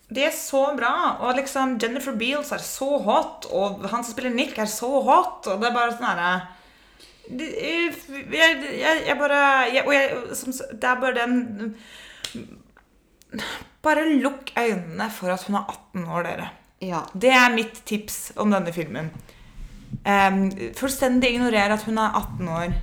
[0.08, 4.32] De er så bra, og liksom Jennifer Beals er så hot, og han som spiller
[4.32, 6.30] Nick er så hot, og det er bare sånn herre
[7.28, 7.96] jeg,
[8.32, 9.40] jeg, jeg bare,
[9.74, 11.74] jeg, og jeg, som, det er bare den,
[13.84, 16.50] bare lukk øynene for at hun er 18 år, dere.
[16.84, 17.02] Ja.
[17.14, 19.12] Det er mitt tips om denne filmen.
[20.08, 20.46] Um,
[20.78, 22.76] fullstendig ignorer at hun er 18 år.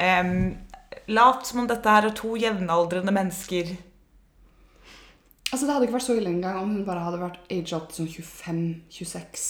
[0.00, 0.36] Um,
[1.12, 3.74] lat som om dette her er to jevnaldrende mennesker.
[5.54, 7.92] Altså, Det hadde ikke vært så ille engang om hun bare hadde vært age up
[7.94, 9.44] sånn 25-26.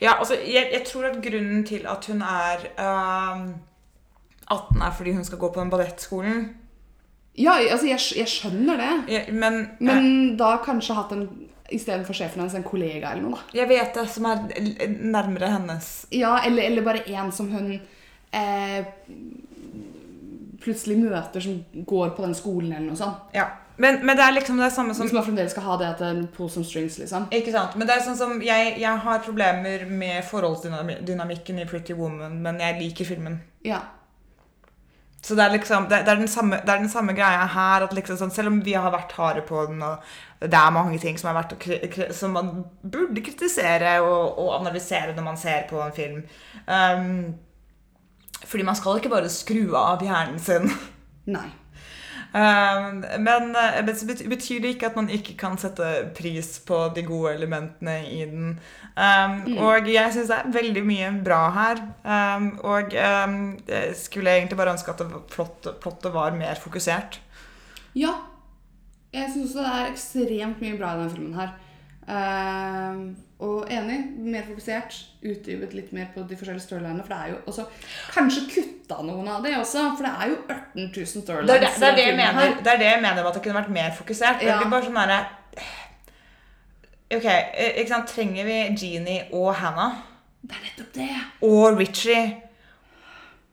[0.00, 3.42] Ja, altså, jeg, jeg tror at grunnen til at hun er uh,
[4.48, 6.42] 18 er fordi hun skal gå på den ballettskolen.
[7.36, 8.92] Ja, altså, jeg, jeg skjønner det.
[9.12, 11.26] Ja, Men, Men da kanskje hatt en
[11.72, 13.36] istedenfor sjefen hennes en kollega eller noe.
[13.36, 13.44] da.
[13.52, 15.90] eh, jeg vet det, som er nærmere hennes.
[16.12, 18.84] Ja, eller, eller bare en som hun eh,
[20.62, 23.32] plutselig møter som går på den skolen eller noe sånt.
[23.36, 23.48] Ja.
[23.76, 26.06] Men, men det er liksom det samme som Hvis man fremdeles skal ha det til
[26.06, 27.26] en some strings, liksom.
[27.32, 27.76] Ikke sant?
[27.76, 32.60] Men det er sånn som jeg, jeg har problemer med forholdsdynamikken i Pretty Woman, men
[32.60, 33.40] jeg liker filmen.
[33.64, 33.80] Ja.
[35.22, 37.84] Så det er liksom, det, det, er den samme, det er den samme greia her,
[37.86, 40.02] at liksom sånn, selv om vi har vært harde på den, og
[40.42, 42.50] det er mange ting som, kri- som man
[42.82, 46.20] burde kritisere og, og analysere når man ser på en film.
[46.66, 47.34] Um,
[48.42, 50.66] fordi man skal ikke bare skru av hjernen sin.
[51.30, 51.46] Nei.
[52.32, 57.34] Um, men, eh, betyr det ikke at man ikke kan sette pris på de gode
[57.34, 58.54] elementene i den.
[58.96, 61.82] Um, Og jeg syns det er veldig mye bra her.
[62.04, 63.36] Um, og um,
[63.68, 67.20] jeg skulle egentlig bare ønske at det plottet, plottet var mer fokusert.
[67.94, 68.14] Ja.
[69.12, 71.52] Jeg syns det er ekstremt mye bra i denne filmen her.
[72.08, 73.02] Eh,
[73.42, 74.96] og enig, mer fokusert.
[75.22, 77.02] Utdypet litt mer på de forskjellige storylinene.
[77.02, 77.66] For det er jo også
[78.14, 81.50] Kanskje kutta noen av de også, for det er jo 18 000 storylines.
[81.50, 82.58] Det er det, det, er det, jeg mener, her.
[82.58, 84.42] det er det jeg mener med at det kunne vært mer fokusert.
[84.42, 84.58] Ja.
[84.58, 85.22] Det blir bare sånn derre
[87.12, 88.08] Ok, eh, ikke sant?
[88.08, 89.98] Trenger vi Jeannie og Hannah?
[90.42, 91.08] Det er nettopp det.
[91.44, 92.22] Og Richie?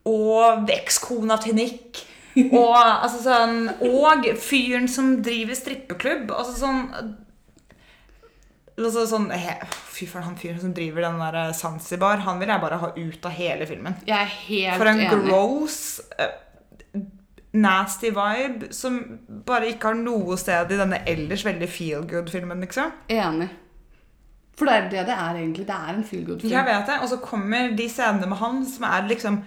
[0.08, 2.06] Og ekskona til Nick?
[2.40, 6.30] Og, altså sånn, og fyren som driver strippeklubb?
[6.32, 6.86] Altså sånn
[8.88, 9.30] altså sånn
[9.90, 12.92] Fy faen, han fyren som driver den der eh, Zanzibar, han vil jeg bare ha
[12.96, 13.98] ut av hele filmen.
[14.08, 15.10] Jeg er helt For en enig.
[15.28, 15.80] gross,
[16.18, 16.36] eh,
[17.60, 19.00] nasty vibe som
[19.48, 22.94] bare ikke har noe sted i denne ellers veldig feel good-filmen, liksom.
[23.10, 23.50] Enig.
[24.60, 25.66] For det er det det er egentlig.
[25.68, 26.52] Det er en feel good-film.
[26.52, 26.98] Jeg vet det.
[27.02, 29.42] Og så kommer de scenene med han som er liksom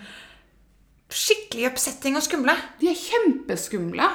[1.12, 2.54] skikkelig oppsetting og skumle.
[2.80, 4.06] De er kjempeskumle.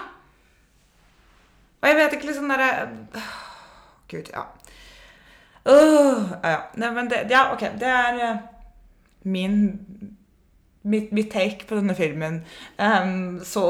[1.78, 2.90] Og jeg vet ikke liksom derre
[4.10, 4.48] Gud, ja.
[5.68, 6.60] Åh, ja, ja.
[6.80, 7.66] Nei, men det, ja, ok.
[7.80, 8.38] Det er eh,
[9.28, 9.58] min
[10.88, 12.42] mitt, mitt take på denne filmen.
[12.80, 13.64] Um, så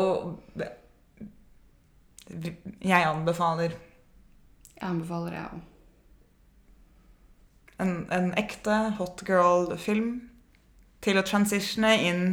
[2.84, 3.72] Jeg anbefaler
[4.78, 5.62] Jeg anbefaler jeg òg.
[7.80, 10.30] en, en ekte hot girl-film
[11.02, 12.24] til å transitione inn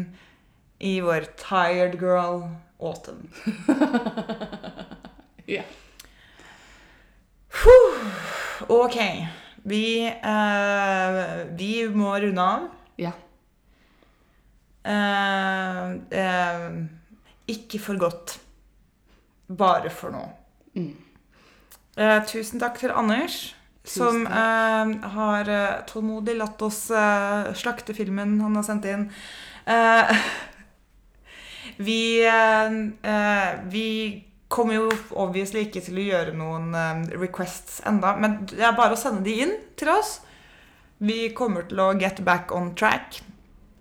[0.80, 2.46] i vår tired girl
[2.80, 3.28] autumn.
[5.46, 5.60] Ja.
[8.72, 8.96] Ok.
[9.64, 11.20] Vi, eh,
[11.56, 12.68] vi må runde av.
[13.00, 13.12] ja.
[14.84, 16.64] Eh, eh,
[17.48, 18.38] ikke for godt.
[19.48, 20.24] Bare for nå.
[20.76, 20.92] Mm.
[21.96, 23.54] Eh, tusen takk til Anders,
[23.84, 29.06] som Tusen eh, har eh, tålmodig latt oss eh, slakte filmen han har sendt inn.
[29.64, 30.28] Eh,
[31.88, 32.00] vi,
[33.72, 33.88] vi
[34.54, 38.94] kommer jo obviously ikke til å gjøre noen eh, requests enda, men det er bare
[38.94, 40.20] å sende de inn til oss.
[41.02, 43.18] Vi kommer til å get back on track.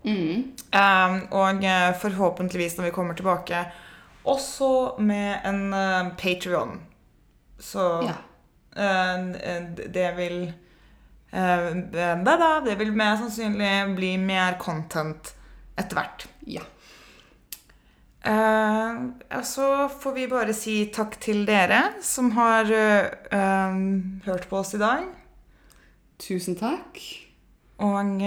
[0.03, 0.49] Mm.
[0.73, 3.61] Um, og eh, forhåpentligvis når vi kommer tilbake,
[4.23, 6.77] også med en uh, Patrion.
[7.59, 8.17] Så ja.
[8.75, 9.25] uh,
[9.75, 15.35] det vil uh, det, da, Det vil mer sannsynlig bli mer content
[15.75, 16.27] etter hvert.
[16.47, 16.63] Ja.
[18.23, 23.75] Eh, ja, så får vi bare si takk til dere som har eh, eh,
[24.29, 25.09] hørt på oss i dag.
[26.23, 27.01] Tusen takk.
[27.83, 28.21] Og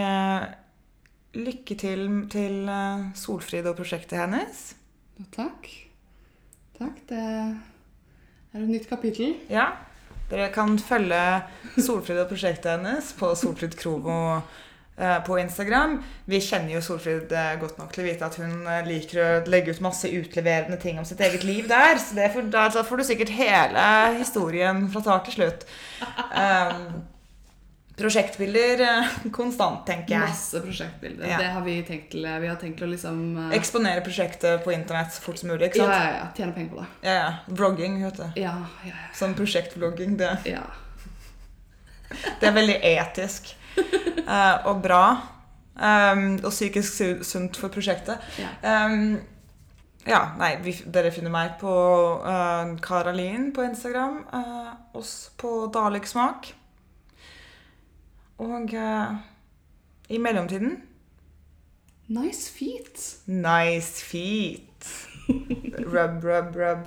[1.36, 2.68] lykke til til
[3.16, 4.74] Solfrid og prosjektet hennes.
[5.32, 5.70] Takk.
[6.76, 6.98] Takk.
[7.08, 9.38] Det er et nytt kapittel.
[9.48, 9.70] Ja.
[10.28, 11.22] Dere kan følge
[11.78, 14.42] Solfrid og prosjektet hennes på Solfrid Kromo
[15.26, 15.98] på Instagram.
[16.24, 19.26] Vi kjenner jo Solfrid eh, godt nok til å vite at hun eh, liker å
[19.52, 22.00] legge ut masse utleverende ting om sitt eget liv der.
[22.00, 23.82] Så det får, da, får du sikkert hele
[24.16, 25.66] historien fra start til slutt.
[26.32, 27.04] Um,
[27.96, 30.30] prosjektbilder eh, konstant, tenker jeg.
[30.32, 31.28] Masse prosjektbilder.
[31.28, 31.42] Ja.
[31.44, 32.24] Det har vi tenkt til.
[32.24, 33.52] Vi har tenkt til å liksom uh...
[33.56, 35.68] Eksponere prosjektet på internett så fort som mulig.
[35.70, 35.92] ikke sant?
[35.92, 36.32] ja, ja.
[36.40, 36.88] Tjene penger på det.
[37.10, 37.28] Ja, ja.
[37.60, 38.26] Vlogging, vet du.
[38.40, 38.56] Ja,
[38.88, 40.16] ja, Sånn prosjektvlogging.
[40.24, 40.64] Det, ja.
[42.40, 43.62] det er veldig etisk eh,
[44.68, 45.06] og bra.
[45.76, 48.22] Um, og psykisk sunt for prosjektet.
[48.40, 48.86] ja.
[48.86, 49.18] Um,
[50.06, 51.70] ja, nei, vi, dere finner meg på
[52.22, 54.20] uh, Karalin på Instagram.
[54.30, 56.52] Uh, oss på Dalek Smak.
[58.38, 59.16] Og uh,
[60.08, 60.76] i mellomtiden
[62.06, 63.16] Nice feet.
[63.26, 64.86] Nice feet.
[65.92, 66.86] Rub, rub, rub.